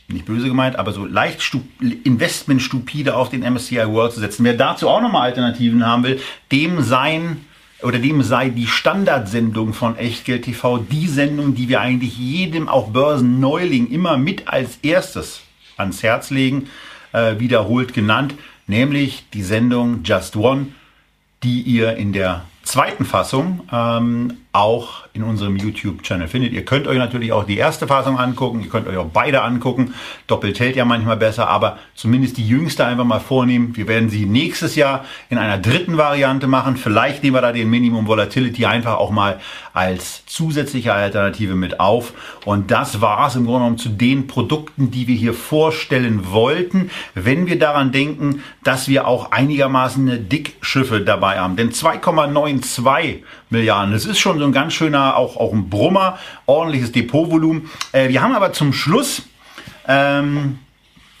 nicht 0.07 0.25
böse 0.25 0.47
gemeint, 0.47 0.75
aber 0.75 0.91
so 0.91 1.05
leicht 1.05 1.41
stup 1.41 1.63
investmentstupide 2.03 3.15
auf 3.15 3.29
den 3.29 3.41
MSCI 3.41 3.87
World 3.87 4.13
zu 4.13 4.19
setzen. 4.19 4.43
Wer 4.43 4.55
dazu 4.55 4.89
auch 4.89 5.01
nochmal 5.01 5.23
Alternativen 5.23 5.85
haben 5.85 6.03
will, 6.03 6.19
dem 6.51 6.81
sein 6.81 7.45
oder 7.81 7.99
dem 7.99 8.21
sei 8.21 8.49
die 8.49 8.67
Standardsendung 8.67 9.73
von 9.73 9.97
Echtgeld 9.97 10.45
TV 10.45 10.77
die 10.77 11.07
Sendung, 11.07 11.55
die 11.55 11.69
wir 11.69 11.81
eigentlich 11.81 12.17
jedem, 12.17 12.69
auch 12.69 12.89
Börsenneuling, 12.89 13.89
immer 13.91 14.17
mit 14.17 14.47
als 14.47 14.77
erstes 14.81 15.41
ans 15.77 16.03
Herz 16.03 16.29
legen, 16.29 16.69
äh, 17.11 17.39
wiederholt 17.39 17.93
genannt, 17.93 18.35
nämlich 18.67 19.25
die 19.33 19.43
Sendung 19.43 20.03
Just 20.03 20.35
One 20.35 20.67
die 21.43 21.61
ihr 21.61 21.95
in 21.97 22.13
der 22.13 22.45
zweiten 22.63 23.05
Fassung 23.05 23.61
ähm, 23.71 24.37
auch 24.53 25.03
in 25.13 25.23
unserem 25.23 25.57
YouTube-Channel 25.57 26.27
findet. 26.27 26.53
Ihr 26.53 26.63
könnt 26.63 26.87
euch 26.87 26.99
natürlich 26.99 27.31
auch 27.33 27.43
die 27.43 27.57
erste 27.57 27.87
Fassung 27.87 28.19
angucken, 28.19 28.61
ihr 28.61 28.69
könnt 28.69 28.87
euch 28.87 28.97
auch 28.97 29.09
beide 29.11 29.41
angucken. 29.41 29.95
Doppelt 30.27 30.59
hält 30.59 30.75
ja 30.75 30.85
manchmal 30.85 31.17
besser, 31.17 31.47
aber 31.49 31.79
zumindest 31.95 32.37
die 32.37 32.47
jüngste 32.47 32.85
einfach 32.85 33.03
mal 33.03 33.19
vornehmen. 33.19 33.75
Wir 33.75 33.87
werden 33.87 34.09
sie 34.09 34.27
nächstes 34.27 34.75
Jahr 34.75 35.05
in 35.29 35.39
einer 35.39 35.57
dritten 35.57 35.97
Variante 35.97 36.45
machen. 36.45 36.77
Vielleicht 36.77 37.23
nehmen 37.23 37.35
wir 37.35 37.41
da 37.41 37.51
den 37.51 37.67
Minimum 37.67 38.05
Volatility 38.05 38.67
einfach 38.67 38.97
auch 38.97 39.09
mal 39.09 39.39
als 39.73 40.23
zusätzliche 40.27 40.93
Alternative 40.93 41.55
mit 41.55 41.79
auf. 41.79 42.13
Und 42.45 42.69
das 42.69 43.01
war 43.01 43.27
es 43.27 43.35
im 43.35 43.45
Grunde 43.45 43.61
genommen 43.61 43.77
zu 43.79 43.89
den 43.89 44.27
Produkten, 44.27 44.91
die 44.91 45.07
wir 45.07 45.15
hier 45.15 45.33
vorstellen 45.33 46.31
wollten, 46.31 46.91
wenn 47.15 47.47
wir 47.47 47.57
daran 47.57 47.91
denken, 47.91 48.43
dass 48.63 48.87
wir 48.87 49.07
auch 49.07 49.31
einigermaßen 49.31 50.29
Dickschiffe 50.29 51.01
dabei 51.01 51.39
haben. 51.39 51.55
Denn 51.55 51.71
2,92 51.71 53.23
Milliarden. 53.53 53.93
Das 53.93 54.05
ist 54.05 54.19
schon 54.19 54.37
so 54.37 54.43
ein 54.45 54.51
ganz 54.51 54.73
schöner, 54.73 55.15
auch, 55.15 55.37
auch 55.37 55.53
ein 55.53 55.69
Brummer, 55.69 56.17
ordentliches 56.45 56.91
Depotvolumen. 56.91 57.69
Äh, 57.93 58.09
wir 58.09 58.21
haben 58.21 58.35
aber 58.35 58.51
zum 58.51 58.73
Schluss, 58.73 59.21
ähm, 59.87 60.59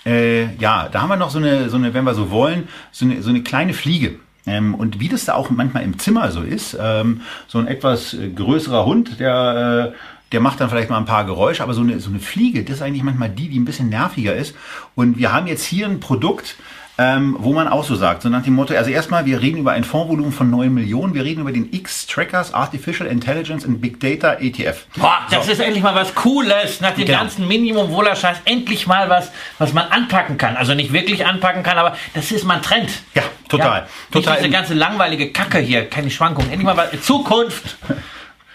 äh, 0.05 0.53
ja, 0.55 0.89
da 0.91 1.01
haben 1.01 1.09
wir 1.09 1.15
noch 1.15 1.29
so 1.29 1.37
eine, 1.37 1.69
so 1.69 1.77
eine, 1.77 1.93
wenn 1.93 2.03
wir 2.03 2.13
so 2.13 2.29
wollen, 2.29 2.67
so 2.91 3.05
eine, 3.05 3.21
so 3.21 3.29
eine 3.29 3.41
kleine 3.41 3.73
Fliege. 3.73 4.15
Ähm, 4.45 4.75
und 4.75 4.99
wie 4.99 5.07
das 5.07 5.25
da 5.25 5.35
auch 5.35 5.49
manchmal 5.49 5.83
im 5.83 5.97
Zimmer 5.99 6.29
so 6.31 6.41
ist, 6.41 6.77
ähm, 6.79 7.21
so 7.47 7.59
ein 7.59 7.67
etwas 7.67 8.13
äh, 8.13 8.29
größerer 8.29 8.85
Hund, 8.85 9.19
der, 9.19 9.93
äh, 9.93 9.97
der 10.33 10.41
macht 10.41 10.59
dann 10.59 10.69
vielleicht 10.69 10.89
mal 10.89 10.97
ein 10.97 11.05
paar 11.05 11.25
Geräusche, 11.25 11.63
aber 11.63 11.73
so 11.73 11.81
eine, 11.81 11.99
so 11.99 12.09
eine 12.09 12.19
Fliege, 12.19 12.63
das 12.63 12.77
ist 12.77 12.81
eigentlich 12.81 13.03
manchmal 13.03 13.29
die, 13.29 13.47
die 13.47 13.59
ein 13.59 13.65
bisschen 13.65 13.89
nerviger 13.89 14.35
ist. 14.35 14.55
Und 14.95 15.17
wir 15.17 15.31
haben 15.31 15.47
jetzt 15.47 15.63
hier 15.63 15.87
ein 15.87 16.01
Produkt, 16.01 16.57
ähm, 16.97 17.35
wo 17.39 17.53
man 17.53 17.67
auch 17.67 17.83
so 17.83 17.95
sagt, 17.95 18.21
so 18.21 18.29
nach 18.29 18.43
dem 18.43 18.53
Motto, 18.53 18.75
also 18.75 18.91
erstmal, 18.91 19.25
wir 19.25 19.41
reden 19.41 19.57
über 19.57 19.71
ein 19.71 19.83
Fondsvolumen 19.83 20.31
von 20.31 20.51
9 20.51 20.71
Millionen, 20.71 21.15
wir 21.15 21.23
reden 21.23 21.41
über 21.41 21.51
den 21.51 21.73
X-Trackers 21.73 22.53
Artificial 22.53 23.09
Intelligence 23.09 23.65
and 23.65 23.81
Big 23.81 23.99
Data 23.99 24.33
ETF. 24.39 24.85
Boah, 24.97 25.19
das 25.31 25.47
so. 25.47 25.53
ist 25.53 25.59
endlich 25.59 25.83
mal 25.83 25.95
was 25.95 26.13
Cooles, 26.13 26.81
nach 26.81 26.91
dem 26.91 27.05
genau. 27.05 27.19
ganzen 27.19 27.47
Minimum-Wohlerscheiß, 27.47 28.37
endlich 28.45 28.85
mal 28.85 29.09
was, 29.09 29.31
was 29.57 29.73
man 29.73 29.87
anpacken 29.87 30.37
kann. 30.37 30.55
Also 30.55 30.75
nicht 30.75 30.93
wirklich 30.93 31.25
anpacken 31.25 31.63
kann, 31.63 31.79
aber 31.79 31.97
das 32.13 32.31
ist 32.31 32.43
mal 32.43 32.57
ein 32.57 32.61
Trend. 32.61 32.91
Ja, 33.15 33.23
total. 33.49 33.79
Ja, 33.79 33.87
total. 34.11 34.33
Nicht 34.33 34.43
diese 34.43 34.51
ganze 34.51 34.73
langweilige 34.75 35.31
Kacke 35.31 35.57
hier, 35.57 35.89
keine 35.89 36.11
Schwankungen. 36.11 36.51
Endlich 36.51 36.65
mal 36.65 36.77
was, 36.77 37.01
Zukunft. 37.01 37.77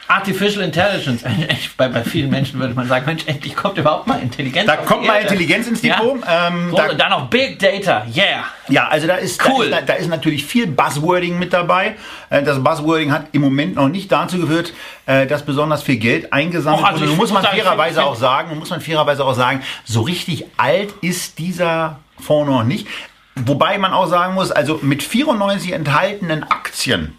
Artificial 0.09 0.65
Intelligence. 0.65 1.23
Bei, 1.77 1.89
bei 1.89 2.03
vielen 2.03 2.31
Menschen 2.31 2.59
würde 2.59 2.75
man 2.75 2.89
sagen, 2.89 3.05
Mensch, 3.07 3.23
endlich 3.27 3.55
kommt 3.55 3.77
überhaupt 3.79 4.07
mal 4.07 4.21
Intelligenz. 4.21 4.67
Da 4.67 4.77
kommt 4.77 5.07
mal 5.07 5.21
Intelligenz 5.21 5.69
ins 5.69 5.83
Depot. 5.83 6.19
Ja. 6.25 6.49
Ähm, 6.49 6.73
da, 6.75 6.89
und 6.89 6.99
dann 6.99 7.11
noch 7.11 7.29
Big 7.29 7.59
Data, 7.59 8.07
yeah. 8.17 8.45
Ja, 8.69 8.89
also 8.89 9.07
da 9.07 9.17
ist, 9.17 9.41
cool. 9.47 9.71
da, 9.71 9.79
ist, 9.79 9.89
da 9.89 9.93
ist 9.95 10.09
natürlich 10.09 10.45
viel 10.45 10.67
Buzzwording 10.67 11.39
mit 11.39 11.53
dabei. 11.53 11.97
Äh, 12.31 12.43
das 12.43 12.63
Buzzwording 12.63 13.13
hat 13.13 13.27
im 13.33 13.43
Moment 13.43 13.77
noch 13.77 13.89
nicht 13.89 14.11
dazu 14.11 14.39
geführt, 14.39 14.73
äh, 15.07 15.27
dass 15.27 15.45
besonders 15.45 15.83
viel 15.83 15.97
Geld 15.97 16.33
eingesammelt 16.33 16.87
also 16.87 17.03
wurde. 17.03 17.13
Muss 17.13 17.31
man 17.31 17.45
fairerweise 17.45 18.03
auch 18.03 18.17
sagen, 18.17 18.59
muss 18.59 18.71
man 18.71 18.81
fairerweise 18.81 19.25
auch 19.25 19.35
sagen, 19.35 19.63
so 19.85 20.01
richtig 20.01 20.47
alt 20.57 20.95
ist 21.03 21.39
dieser 21.39 22.01
Fonds 22.19 22.51
noch 22.51 22.65
nicht. 22.65 22.89
Wobei 23.37 23.79
man 23.79 23.93
auch 23.93 24.07
sagen 24.07 24.35
muss, 24.35 24.51
also 24.51 24.81
mit 24.83 25.03
94 25.03 25.73
enthaltenen 25.73 26.45
Aktien 26.45 27.18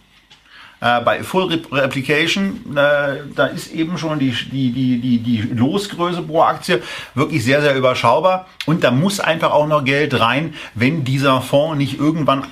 äh, 0.82 1.02
bei 1.02 1.24
Full 1.24 1.62
Replication, 1.72 2.76
äh, 2.76 3.18
da 3.36 3.48
ist 3.48 3.72
eben 3.74 3.98
schon 3.98 4.20
die, 4.20 4.32
die, 4.32 4.72
die, 4.72 5.00
die, 5.00 5.18
die 5.20 5.42
Losgröße 5.54 6.22
pro 6.22 6.42
Aktie 6.42 6.82
wirklich 7.16 7.44
sehr, 7.44 7.62
sehr 7.62 7.76
überschaubar. 7.76 8.48
Und 8.66 8.84
da 8.84 8.92
muss 8.92 9.20
einfach 9.20 9.52
auch 9.52 9.68
noch 9.68 9.84
Geld 9.84 10.20
rein, 10.20 10.54
wenn 10.76 11.04
dieser 11.04 11.42
Fonds 11.42 11.78
nicht 11.78 12.00
irgendwann 12.00 12.46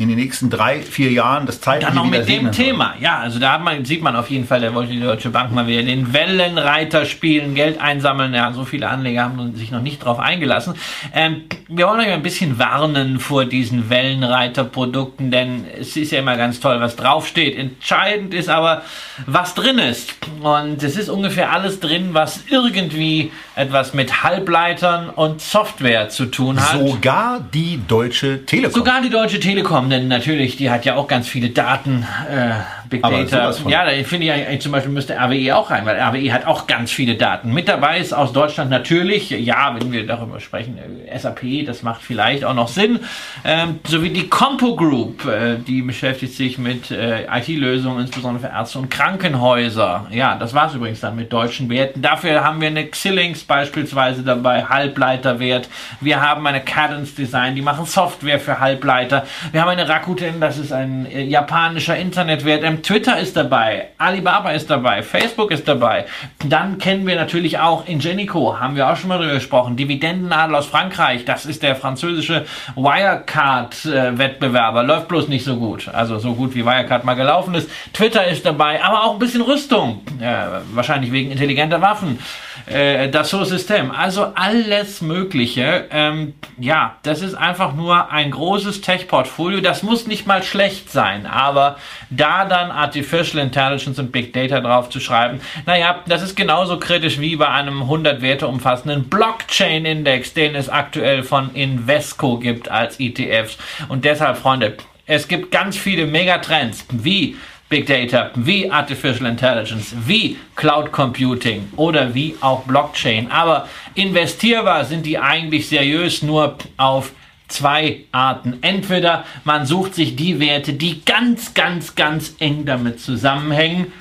in 0.00 0.08
den 0.08 0.16
nächsten 0.16 0.48
drei, 0.48 0.80
vier 0.80 1.12
Jahren 1.12 1.44
das 1.44 1.60
Zeit 1.60 1.82
Dann 1.82 1.94
noch 1.94 2.06
mit 2.06 2.26
dem 2.26 2.50
Thema. 2.52 2.94
Ja, 3.00 3.18
also 3.18 3.38
da 3.38 3.58
man, 3.58 3.84
sieht 3.84 4.02
man 4.02 4.16
auf 4.16 4.30
jeden 4.30 4.46
Fall, 4.46 4.62
da 4.62 4.72
wollte 4.72 4.92
die 4.92 5.00
Deutsche 5.00 5.28
Bank 5.28 5.52
mal 5.52 5.66
wieder 5.66 5.82
den 5.82 6.14
Wellenreiter 6.14 7.04
spielen, 7.04 7.54
Geld 7.54 7.78
einsammeln. 7.78 8.32
Ja, 8.32 8.50
so 8.54 8.64
viele 8.64 8.88
Anleger 8.88 9.24
haben 9.24 9.54
sich 9.54 9.70
noch 9.70 9.82
nicht 9.82 10.02
drauf 10.02 10.18
eingelassen. 10.18 10.74
Ähm, 11.14 11.42
wir 11.68 11.86
wollen 11.86 12.00
euch 12.00 12.08
ein 12.08 12.22
bisschen 12.22 12.58
warnen 12.58 13.20
vor 13.20 13.44
diesen 13.44 13.90
Wellenreiter-Produkten, 13.90 15.30
denn 15.30 15.66
es 15.78 15.94
ist 15.96 16.12
ja 16.12 16.20
immer 16.20 16.38
ganz 16.38 16.60
toll, 16.60 16.80
was 16.80 16.96
draufsteht. 16.96 17.58
Entscheidend 17.58 18.32
ist 18.32 18.48
aber, 18.48 18.82
was 19.26 19.54
drin 19.54 19.78
ist. 19.78 20.14
Und 20.40 20.82
es 20.82 20.96
ist 20.96 21.10
ungefähr 21.10 21.52
alles 21.52 21.78
drin, 21.78 22.10
was 22.12 22.44
irgendwie 22.48 23.32
etwas 23.54 23.92
mit 23.92 24.22
Halbleitern 24.22 25.10
und 25.10 25.42
Software 25.42 26.08
zu 26.08 26.24
tun 26.26 26.58
hat. 26.58 26.80
Sogar 26.80 27.40
die 27.52 27.78
Deutsche 27.86 28.46
Telekom. 28.46 28.72
Sogar 28.72 29.02
die 29.02 29.10
Deutsche 29.10 29.38
Telekom, 29.38 29.89
denn 29.90 30.08
natürlich, 30.08 30.56
die 30.56 30.70
hat 30.70 30.84
ja 30.84 30.96
auch 30.96 31.08
ganz 31.08 31.28
viele 31.28 31.50
Daten, 31.50 32.06
äh, 32.30 32.52
Big 32.90 33.02
Data. 33.02 33.54
Ja, 33.68 33.84
da 33.84 33.90
finde 34.04 34.26
ich 34.26 34.32
eigentlich 34.32 34.60
zum 34.60 34.72
Beispiel 34.72 34.92
müsste 34.92 35.14
RWE 35.14 35.56
auch 35.56 35.70
rein, 35.70 35.86
weil 35.86 35.96
RWE 35.98 36.32
hat 36.32 36.46
auch 36.46 36.66
ganz 36.66 36.90
viele 36.90 37.14
Daten. 37.14 37.52
Mit 37.54 37.68
dabei 37.68 37.98
ist 37.98 38.12
aus 38.12 38.32
Deutschland 38.32 38.70
natürlich, 38.70 39.30
ja, 39.30 39.74
wenn 39.78 39.92
wir 39.92 40.06
darüber 40.06 40.40
sprechen, 40.40 40.78
äh, 40.78 41.18
SAP, 41.18 41.64
das 41.64 41.82
macht 41.82 42.02
vielleicht 42.02 42.44
auch 42.44 42.54
noch 42.54 42.68
Sinn, 42.68 43.00
ähm, 43.44 43.78
sowie 43.86 44.10
die 44.10 44.28
Compo 44.28 44.76
Group, 44.76 45.24
äh, 45.24 45.56
die 45.56 45.82
beschäftigt 45.82 46.34
sich 46.34 46.58
mit 46.58 46.90
äh, 46.90 47.26
IT-Lösungen, 47.30 48.00
insbesondere 48.00 48.48
für 48.48 48.54
Ärzte 48.54 48.80
und 48.80 48.90
Krankenhäuser. 48.90 50.08
Ja, 50.10 50.36
das 50.36 50.52
war 50.52 50.68
es 50.68 50.74
übrigens 50.74 51.00
dann 51.00 51.16
mit 51.16 51.32
deutschen 51.32 51.70
Werten. 51.70 52.02
Dafür 52.02 52.42
haben 52.42 52.60
wir 52.60 52.68
eine 52.68 52.86
Xilinx 52.86 53.44
beispielsweise 53.44 54.22
dabei, 54.22 54.64
Halbleiterwert. 54.64 55.68
Wir 56.00 56.20
haben 56.20 56.46
eine 56.46 56.60
Cadence 56.60 57.14
Design, 57.14 57.54
die 57.54 57.62
machen 57.62 57.86
Software 57.86 58.40
für 58.40 58.58
Halbleiter. 58.58 59.26
Wir 59.52 59.62
haben 59.62 59.68
eine 59.68 59.88
Rakuten, 59.88 60.40
das 60.40 60.58
ist 60.58 60.72
ein 60.72 61.06
äh, 61.06 61.22
japanischer 61.22 61.96
Internetwert. 61.96 62.64
Twitter 62.82 63.18
ist 63.18 63.36
dabei, 63.36 63.88
Alibaba 63.98 64.52
ist 64.52 64.70
dabei, 64.70 65.02
Facebook 65.02 65.50
ist 65.50 65.68
dabei. 65.68 66.06
Dann 66.44 66.78
kennen 66.78 67.06
wir 67.06 67.16
natürlich 67.16 67.58
auch 67.58 67.86
Ingenico, 67.86 68.58
haben 68.58 68.76
wir 68.76 68.90
auch 68.90 68.96
schon 68.96 69.08
mal 69.08 69.18
drüber 69.18 69.34
gesprochen. 69.34 69.76
Dividendenadel 69.76 70.56
aus 70.56 70.66
Frankreich, 70.66 71.24
das 71.24 71.46
ist 71.46 71.62
der 71.62 71.76
französische 71.76 72.44
Wirecard-Wettbewerber. 72.76 74.82
Läuft 74.82 75.08
bloß 75.08 75.28
nicht 75.28 75.44
so 75.44 75.56
gut. 75.56 75.88
Also 75.88 76.18
so 76.18 76.34
gut 76.34 76.54
wie 76.54 76.64
Wirecard 76.64 77.04
mal 77.04 77.14
gelaufen 77.14 77.54
ist. 77.54 77.70
Twitter 77.92 78.26
ist 78.26 78.46
dabei, 78.46 78.82
aber 78.82 79.04
auch 79.04 79.12
ein 79.14 79.18
bisschen 79.18 79.42
Rüstung. 79.42 80.00
Ja, 80.20 80.62
wahrscheinlich 80.72 81.12
wegen 81.12 81.30
intelligenter 81.30 81.80
Waffen. 81.80 82.18
Äh, 82.66 83.08
das 83.08 83.30
System. 83.30 83.90
Also 83.90 84.32
alles 84.34 85.00
Mögliche. 85.00 85.86
Ähm, 85.90 86.34
ja, 86.58 86.96
das 87.02 87.22
ist 87.22 87.34
einfach 87.34 87.74
nur 87.74 88.10
ein 88.10 88.30
großes 88.30 88.80
Tech-Portfolio. 88.80 89.60
Das 89.60 89.82
muss 89.82 90.06
nicht 90.06 90.26
mal 90.26 90.42
schlecht 90.42 90.90
sein, 90.90 91.26
aber 91.26 91.76
da 92.10 92.44
dann 92.44 92.70
Artificial 92.70 93.42
Intelligence 93.42 93.98
und 93.98 94.12
Big 94.12 94.32
Data 94.32 94.60
drauf 94.60 94.90
zu 94.90 95.00
schreiben, 95.00 95.40
naja, 95.66 96.00
das 96.06 96.22
ist 96.22 96.36
genauso 96.36 96.78
kritisch 96.78 97.20
wie 97.20 97.36
bei 97.36 97.48
einem 97.48 97.82
100 97.82 98.22
Werte 98.22 98.46
umfassenden 98.46 99.04
Blockchain-Index, 99.08 100.34
den 100.34 100.54
es 100.54 100.68
aktuell 100.68 101.22
von 101.22 101.54
Invesco 101.54 102.38
gibt 102.38 102.70
als 102.70 102.98
ETFs. 103.00 103.58
Und 103.88 104.04
deshalb, 104.04 104.38
Freunde, 104.38 104.76
es 105.06 105.26
gibt 105.26 105.50
ganz 105.50 105.76
viele 105.76 106.06
Megatrends 106.06 106.86
wie 106.90 107.36
Big 107.70 107.86
Data, 107.86 108.32
wie 108.34 108.68
Artificial 108.68 109.30
Intelligence, 109.30 109.94
wie 110.04 110.36
Cloud 110.56 110.90
Computing 110.90 111.68
oder 111.76 112.12
wie 112.12 112.34
auch 112.40 112.64
Blockchain. 112.64 113.30
Aber 113.30 113.68
investierbar 113.94 114.84
sind 114.84 115.06
die 115.06 115.16
eigentlich 115.18 115.68
seriös 115.68 116.20
nur 116.22 116.58
auf 116.76 117.12
zwei 117.46 118.00
Arten. 118.10 118.58
Entweder 118.62 119.24
man 119.44 119.66
sucht 119.66 119.94
sich 119.94 120.16
die 120.16 120.40
Werte, 120.40 120.72
die 120.72 121.04
ganz, 121.04 121.54
ganz, 121.54 121.94
ganz 121.94 122.34
eng 122.40 122.64
damit 122.64 123.00
zusammenhängen. 123.00 123.92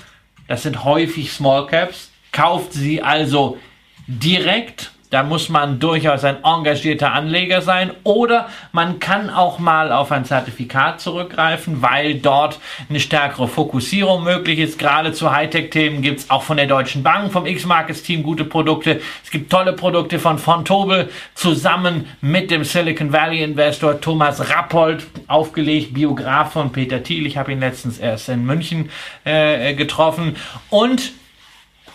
Das 0.48 0.64
sind 0.64 0.84
häufig 0.84 1.32
Small 1.32 1.68
Caps. 1.68 2.10
Kauft 2.32 2.74
sie 2.74 3.04
also 3.04 3.60
direkt 4.08 4.92
da 5.10 5.24
muss 5.24 5.50
man 5.50 5.80
durchaus 5.80 6.24
ein 6.24 6.44
engagierter 6.44 7.14
Anleger 7.14 7.62
sein 7.62 7.92
oder 8.04 8.48
man 8.72 9.00
kann 9.00 9.32
auch 9.32 9.58
mal 9.58 9.92
auf 9.92 10.12
ein 10.12 10.24
Zertifikat 10.24 11.02
zurückgreifen, 11.02 11.82
weil 11.82 12.16
dort 12.16 12.60
eine 12.90 13.00
stärkere 13.00 13.48
Fokussierung 13.48 14.24
möglich 14.24 14.60
ist. 14.60 14.78
Gerade 14.78 15.12
zu 15.14 15.32
Hightech-Themen 15.32 16.04
gibt 16.04 16.20
es 16.20 16.30
auch 16.30 16.44
von 16.44 16.58
der 16.58 16.68
Deutschen 16.68 17.02
Bank, 17.02 17.32
vom 17.34 17.48
X-Markets-Team 17.48 18.22
gute 18.22 18.46
Produkte. 18.46 19.02
Es 19.24 19.32
gibt 19.32 19.52
tolle 19.52 19.74
Produkte 19.74 20.20
von 20.20 20.38
von 20.38 20.64
Tobel 20.64 21.10
zusammen 21.34 22.06
mit 22.22 22.52
dem 22.52 22.64
Silicon 22.64 23.12
Valley 23.12 23.42
Investor 23.42 24.00
Thomas 24.00 24.52
Rappold 24.52 25.08
aufgelegt, 25.28 25.94
Biograf 25.94 26.54
von 26.54 26.72
Peter 26.72 27.02
Thiel. 27.02 27.26
Ich 27.26 27.38
habe 27.38 27.52
ihn 27.52 27.60
letztens 27.60 27.98
erst 27.98 28.30
in 28.30 28.46
München 28.46 28.92
äh, 29.24 29.74
getroffen 29.74 30.36
und 30.70 31.14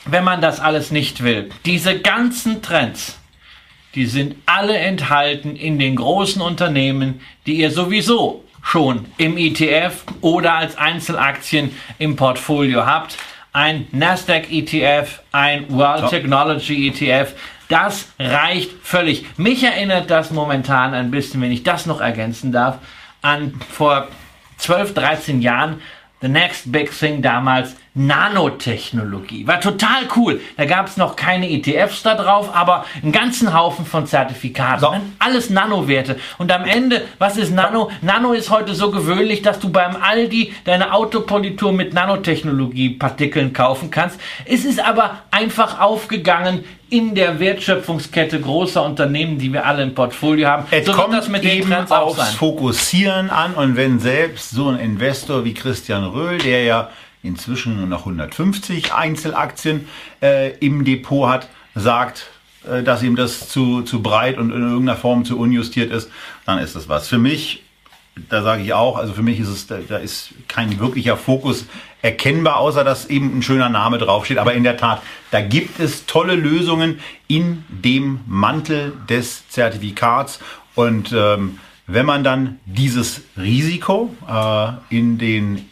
wenn 0.07 0.25
man 0.25 0.41
das 0.41 0.61
alles 0.61 0.91
nicht 0.91 1.23
will. 1.23 1.51
Diese 1.65 1.99
ganzen 1.99 2.63
Trends, 2.63 3.19
die 3.95 4.07
sind 4.07 4.37
alle 4.47 4.77
enthalten 4.77 5.57
in 5.57 5.79
den 5.79 5.97
großen 5.97 6.43
Unternehmen, 6.43 7.21
die 7.47 7.55
ihr 7.55 7.71
sowieso 7.71 8.45
schon 8.63 9.07
im 9.19 9.37
ETF 9.37 10.05
oder 10.21 10.55
als 10.55 10.77
Einzelaktien 10.77 11.71
im 11.99 12.17
Portfolio 12.17 12.87
habt. 12.87 13.17
Ein 13.53 13.87
Nasdaq 13.93 14.51
ETF, 14.51 15.21
ein 15.31 15.67
World 15.69 16.09
Technology 16.09 16.89
ETF, 16.89 17.35
das 17.69 18.09
reicht 18.19 18.73
völlig. 18.83 19.27
Mich 19.39 19.63
erinnert 19.63 20.11
das 20.11 20.31
momentan 20.31 20.93
ein 20.93 21.11
bisschen, 21.11 21.41
wenn 21.41 21.53
ich 21.53 21.63
das 21.63 21.87
noch 21.87 22.01
ergänzen 22.01 22.53
darf, 22.53 22.79
an 23.23 23.55
vor 23.71 24.09
12, 24.59 24.95
13 24.95 25.43
Jahren 25.43 25.81
the 26.21 26.29
next 26.29 26.73
big 26.73 26.91
thing 26.91 27.23
damals 27.23 27.77
Nanotechnologie. 27.97 29.47
War 29.47 29.61
total 29.61 30.09
cool. 30.17 30.41
Da 30.57 30.65
gab 30.65 30.89
es 30.89 30.97
noch 30.97 31.15
keine 31.15 31.49
ETFs 31.49 32.03
da 32.03 32.17
drauf, 32.17 32.55
aber 32.55 32.85
einen 33.01 33.13
ganzen 33.13 33.55
Haufen 33.55 33.87
von 33.87 34.07
Zertifikaten. 34.07 34.81
So. 34.81 34.95
Alles 35.21 35.49
Nanowerte. 35.49 36.17
Und 36.39 36.51
am 36.51 36.65
Ende, 36.65 37.03
was 37.19 37.37
ist 37.37 37.53
Nano? 37.53 37.93
Nano 38.03 38.33
ist 38.33 38.51
heute 38.51 38.75
so 38.75 38.91
gewöhnlich, 38.91 39.43
dass 39.43 39.61
du 39.61 39.69
beim 39.69 39.95
Aldi 39.95 40.53
deine 40.65 40.93
Autopolitur 40.93 41.73
mit 41.73 41.95
Nanotechnologie-Partikeln 41.95 43.53
kaufen 43.53 43.93
kannst. 43.93 44.21
Es 44.45 44.65
ist 44.65 44.85
aber 44.85 45.19
einfach 45.31 45.81
aufgegangen 45.81 46.65
in 46.91 47.15
der 47.15 47.41
Wertschöpfungskette 47.41 48.41
großer 48.41 48.85
Unternehmen, 48.85 49.39
die 49.39 49.53
wir 49.53 49.67
alle 49.67 49.83
im 49.83 49.95
Portfolio 49.95 50.49
haben. 50.49 50.67
Es 50.71 50.87
so 50.87 50.93
kommt 50.93 51.15
das 51.15 51.29
mit 51.29 51.45
eben 51.45 51.73
aufs. 51.73 52.35
Fokussieren 52.35 53.31
an 53.31 53.55
und 53.55 53.77
wenn 53.77 53.99
selbst 54.01 54.51
so 54.51 54.69
ein 54.69 54.79
Investor 54.79 55.45
wie 55.45 55.55
Christian 55.55 56.05
Röhl, 56.05 56.39
der 56.39 56.65
ja 56.65 56.91
inzwischen 57.25 57.77
nur 57.77 57.87
noch 57.87 58.01
150 58.01 58.93
Einzelaktien 58.93 59.89
äh, 60.23 60.57
im 60.59 60.85
Depot 60.85 61.29
hat, 61.29 61.49
sagt, 61.75 62.27
äh, 62.69 62.83
dass 62.83 63.03
ihm 63.03 63.17
das 63.17 63.49
zu, 63.49 63.83
zu 63.83 64.03
breit 64.03 64.39
und 64.39 64.51
in 64.51 64.63
irgendeiner 64.63 64.97
Form 64.97 65.25
zu 65.25 65.39
unjustiert 65.39 65.91
ist, 65.91 66.11
dann 66.47 66.59
ist 66.59 66.77
das 66.77 66.89
was. 66.89 67.09
Für 67.09 67.19
mich, 67.19 67.63
da 68.29 68.43
sage 68.43 68.63
ich 68.63 68.75
auch, 68.75 68.97
also 68.97 69.13
für 69.15 69.23
mich 69.23 69.41
ist 69.41 69.49
es, 69.49 69.67
da, 69.67 69.79
da 69.87 69.97
ist 69.97 70.31
kein 70.47 70.79
wirklicher 70.79 71.17
Fokus 71.17 71.65
erkennbar, 72.03 72.59
außer 72.59 72.85
dass 72.85 73.07
eben 73.07 73.39
ein 73.39 73.43
schöner 73.43 73.71
Name 73.71 73.99
draufsteht. 73.99 74.39
Aber 74.39 74.53
in 74.53 74.63
der 74.63 74.77
Tat, 74.77 75.03
da 75.31 75.41
gibt 75.41 75.81
es 75.81 76.07
tolle 76.07 76.35
Lösungen 76.35 77.01
in 77.27 77.65
dem 77.69 78.21
Mantel 78.27 78.93
des 79.09 79.49
Zertifikats 79.49 80.39
und 80.75 81.13
ähm, 81.17 81.59
wenn 81.87 82.07
man 82.07 82.25
dann 82.25 82.61
dieses 82.65 83.23
Risiko 83.37 84.15
äh, 84.29 84.73
in 84.89 85.19
den 85.19 85.69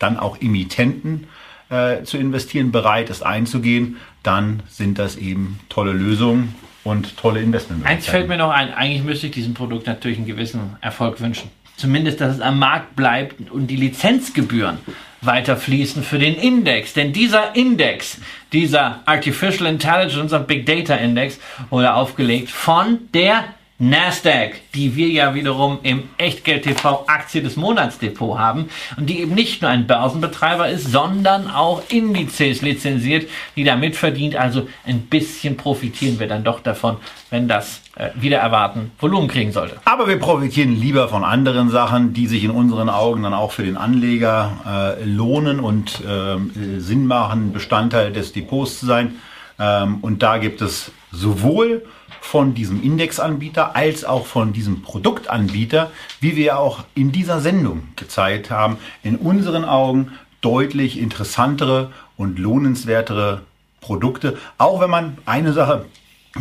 dann 0.00 0.16
auch 0.18 0.40
Emittenten 0.40 1.28
äh, 1.68 2.02
zu 2.02 2.18
investieren, 2.18 2.72
bereit 2.72 3.10
ist 3.10 3.22
einzugehen, 3.22 3.98
dann 4.24 4.62
sind 4.68 4.98
das 4.98 5.16
eben 5.16 5.60
tolle 5.68 5.92
Lösungen 5.92 6.56
und 6.82 7.16
tolle 7.16 7.40
Investmentmöglichkeiten. 7.40 7.96
Eins 7.96 8.06
fällt 8.08 8.28
mir 8.28 8.36
noch 8.36 8.50
ein, 8.50 8.74
eigentlich 8.74 9.04
müsste 9.04 9.26
ich 9.26 9.32
diesem 9.32 9.54
Produkt 9.54 9.86
natürlich 9.86 10.18
einen 10.18 10.26
gewissen 10.26 10.76
Erfolg 10.80 11.20
wünschen. 11.20 11.50
Zumindest, 11.76 12.20
dass 12.20 12.34
es 12.34 12.40
am 12.40 12.58
Markt 12.58 12.96
bleibt 12.96 13.50
und 13.50 13.68
die 13.68 13.76
Lizenzgebühren 13.76 14.78
weiter 15.22 15.56
fließen 15.56 16.02
für 16.02 16.18
den 16.18 16.34
Index. 16.34 16.92
Denn 16.92 17.12
dieser 17.12 17.54
Index, 17.54 18.18
dieser 18.52 19.00
Artificial 19.06 19.68
Intelligence 19.70 20.32
und 20.32 20.46
Big 20.46 20.66
Data 20.66 20.94
Index, 20.94 21.38
wurde 21.70 21.94
aufgelegt 21.94 22.50
von 22.50 22.98
der 23.14 23.44
Nasdaq, 23.82 24.60
die 24.74 24.94
wir 24.94 25.08
ja 25.08 25.34
wiederum 25.34 25.78
im 25.82 26.02
Echtgeld 26.18 26.64
TV 26.64 27.04
Aktie 27.06 27.42
des 27.42 27.56
Monats 27.56 27.98
Depot 27.98 28.38
haben 28.38 28.68
und 28.98 29.08
die 29.08 29.20
eben 29.20 29.34
nicht 29.34 29.62
nur 29.62 29.70
ein 29.70 29.86
Börsenbetreiber 29.86 30.68
ist, 30.68 30.92
sondern 30.92 31.50
auch 31.50 31.82
Indizes 31.88 32.60
lizenziert, 32.60 33.26
die 33.56 33.64
da 33.64 33.76
mitverdient. 33.76 34.36
Also 34.36 34.68
ein 34.84 35.00
bisschen 35.00 35.56
profitieren 35.56 36.20
wir 36.20 36.28
dann 36.28 36.44
doch 36.44 36.60
davon, 36.60 36.98
wenn 37.30 37.48
das 37.48 37.80
äh, 37.96 38.10
wieder 38.16 38.36
erwarten 38.36 38.90
Volumen 38.98 39.28
kriegen 39.28 39.50
sollte. 39.50 39.76
Aber 39.86 40.06
wir 40.06 40.18
profitieren 40.18 40.78
lieber 40.78 41.08
von 41.08 41.24
anderen 41.24 41.70
Sachen, 41.70 42.12
die 42.12 42.26
sich 42.26 42.44
in 42.44 42.50
unseren 42.50 42.90
Augen 42.90 43.22
dann 43.22 43.32
auch 43.32 43.52
für 43.52 43.62
den 43.62 43.78
Anleger 43.78 44.98
äh, 45.00 45.04
lohnen 45.04 45.58
und 45.58 46.02
ähm, 46.06 46.50
äh, 46.54 46.80
Sinn 46.80 47.06
machen, 47.06 47.54
Bestandteil 47.54 48.12
des 48.12 48.34
Depots 48.34 48.80
zu 48.80 48.84
sein. 48.84 49.14
Ähm, 49.58 50.00
und 50.02 50.22
da 50.22 50.36
gibt 50.36 50.60
es 50.60 50.92
sowohl 51.12 51.82
von 52.30 52.54
diesem 52.54 52.80
Indexanbieter 52.80 53.74
als 53.74 54.04
auch 54.04 54.24
von 54.24 54.52
diesem 54.52 54.82
Produktanbieter, 54.82 55.90
wie 56.20 56.36
wir 56.36 56.60
auch 56.60 56.84
in 56.94 57.10
dieser 57.10 57.40
Sendung 57.40 57.88
gezeigt 57.96 58.52
haben, 58.52 58.78
in 59.02 59.16
unseren 59.16 59.64
Augen 59.64 60.12
deutlich 60.40 61.00
interessantere 61.00 61.90
und 62.16 62.38
lohnenswertere 62.38 63.40
Produkte. 63.80 64.38
Auch 64.58 64.80
wenn 64.80 64.90
man 64.90 65.18
eine 65.26 65.52
Sache, 65.52 65.86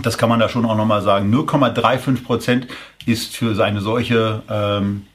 das 0.04 0.20
kann 0.20 0.30
man 0.30 0.40
da 0.40 0.48
schon 0.48 0.64
auch 0.68 0.78
nochmal 0.78 1.02
sagen, 1.02 1.34
0,35 1.34 2.24
Prozent 2.24 2.68
ist 3.08 3.36
für 3.36 3.60
eine 3.64 3.82
solche 3.82 4.44
ähm, 4.48 5.08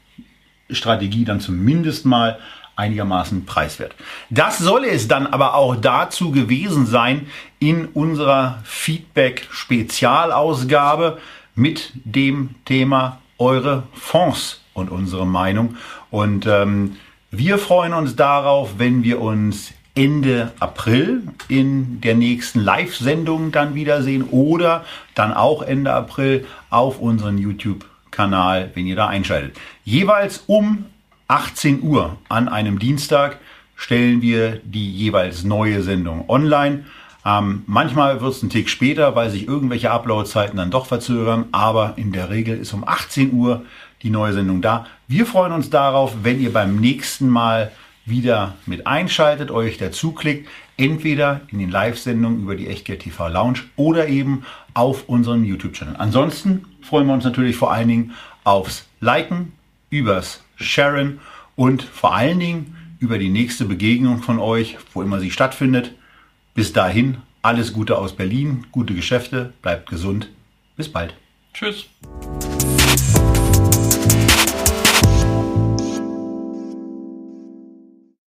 Strategie 0.70 1.24
dann 1.24 1.38
zumindest 1.38 2.04
mal 2.04 2.36
einigermaßen 2.76 3.46
preiswert. 3.46 3.94
Das 4.30 4.58
soll 4.58 4.84
es 4.84 5.08
dann 5.08 5.26
aber 5.26 5.54
auch 5.54 5.74
dazu 5.76 6.30
gewesen 6.30 6.86
sein 6.86 7.26
in 7.58 7.86
unserer 7.86 8.60
Feedback-Spezialausgabe 8.64 11.18
mit 11.54 11.92
dem 12.04 12.54
Thema 12.64 13.20
eure 13.38 13.84
Fonds 13.94 14.60
und 14.72 14.90
unsere 14.90 15.26
Meinung. 15.26 15.76
Und 16.10 16.46
ähm, 16.46 16.96
wir 17.30 17.58
freuen 17.58 17.94
uns 17.94 18.16
darauf, 18.16 18.78
wenn 18.78 19.02
wir 19.02 19.20
uns 19.20 19.72
Ende 19.96 20.52
April 20.58 21.22
in 21.48 22.00
der 22.00 22.16
nächsten 22.16 22.60
Live-Sendung 22.60 23.52
dann 23.52 23.74
wiedersehen 23.74 24.24
oder 24.24 24.84
dann 25.14 25.32
auch 25.32 25.62
Ende 25.62 25.92
April 25.92 26.46
auf 26.70 26.98
unseren 26.98 27.38
YouTube-Kanal, 27.38 28.70
wenn 28.74 28.86
ihr 28.86 28.96
da 28.96 29.06
einschaltet. 29.06 29.56
Jeweils 29.84 30.42
um 30.46 30.86
18 31.28 31.82
Uhr 31.82 32.16
an 32.28 32.48
einem 32.48 32.78
Dienstag 32.78 33.38
stellen 33.76 34.22
wir 34.22 34.60
die 34.64 34.90
jeweils 34.90 35.44
neue 35.44 35.82
Sendung 35.82 36.28
online. 36.28 36.84
Ähm, 37.24 37.62
manchmal 37.66 38.20
wird 38.20 38.32
es 38.32 38.42
einen 38.42 38.50
Tick 38.50 38.68
später, 38.68 39.16
weil 39.16 39.30
sich 39.30 39.48
irgendwelche 39.48 39.90
Upload-Zeiten 39.90 40.56
dann 40.56 40.70
doch 40.70 40.86
verzögern, 40.86 41.46
aber 41.52 41.94
in 41.96 42.12
der 42.12 42.30
Regel 42.30 42.58
ist 42.58 42.74
um 42.74 42.86
18 42.86 43.32
Uhr 43.32 43.64
die 44.02 44.10
neue 44.10 44.34
Sendung 44.34 44.60
da. 44.60 44.86
Wir 45.08 45.24
freuen 45.24 45.52
uns 45.52 45.70
darauf, 45.70 46.16
wenn 46.22 46.40
ihr 46.40 46.52
beim 46.52 46.76
nächsten 46.76 47.28
Mal 47.28 47.72
wieder 48.04 48.54
mit 48.66 48.86
einschaltet, 48.86 49.50
euch 49.50 49.78
dazuklickt, 49.78 50.46
entweder 50.76 51.40
in 51.48 51.58
den 51.58 51.70
Live-Sendungen 51.70 52.42
über 52.42 52.54
die 52.54 52.68
Echtgeld 52.68 53.00
TV 53.00 53.28
Lounge 53.28 53.60
oder 53.76 54.08
eben 54.08 54.44
auf 54.74 55.08
unserem 55.08 55.44
YouTube-Channel. 55.44 55.96
Ansonsten 55.96 56.66
freuen 56.82 57.06
wir 57.06 57.14
uns 57.14 57.24
natürlich 57.24 57.56
vor 57.56 57.72
allen 57.72 57.88
Dingen 57.88 58.12
aufs 58.44 58.86
Liken, 59.00 59.52
übers 59.88 60.43
Sharen 60.56 61.20
und 61.56 61.82
vor 61.82 62.14
allen 62.14 62.40
Dingen 62.40 62.76
über 62.98 63.18
die 63.18 63.28
nächste 63.28 63.64
Begegnung 63.64 64.22
von 64.22 64.38
euch, 64.38 64.78
wo 64.92 65.02
immer 65.02 65.20
sie 65.20 65.30
stattfindet. 65.30 65.92
Bis 66.54 66.72
dahin, 66.72 67.18
alles 67.42 67.72
Gute 67.72 67.98
aus 67.98 68.14
Berlin, 68.14 68.66
gute 68.72 68.94
Geschäfte, 68.94 69.52
bleibt 69.60 69.90
gesund. 69.90 70.30
Bis 70.76 70.88
bald. 70.88 71.14
Tschüss. 71.52 71.86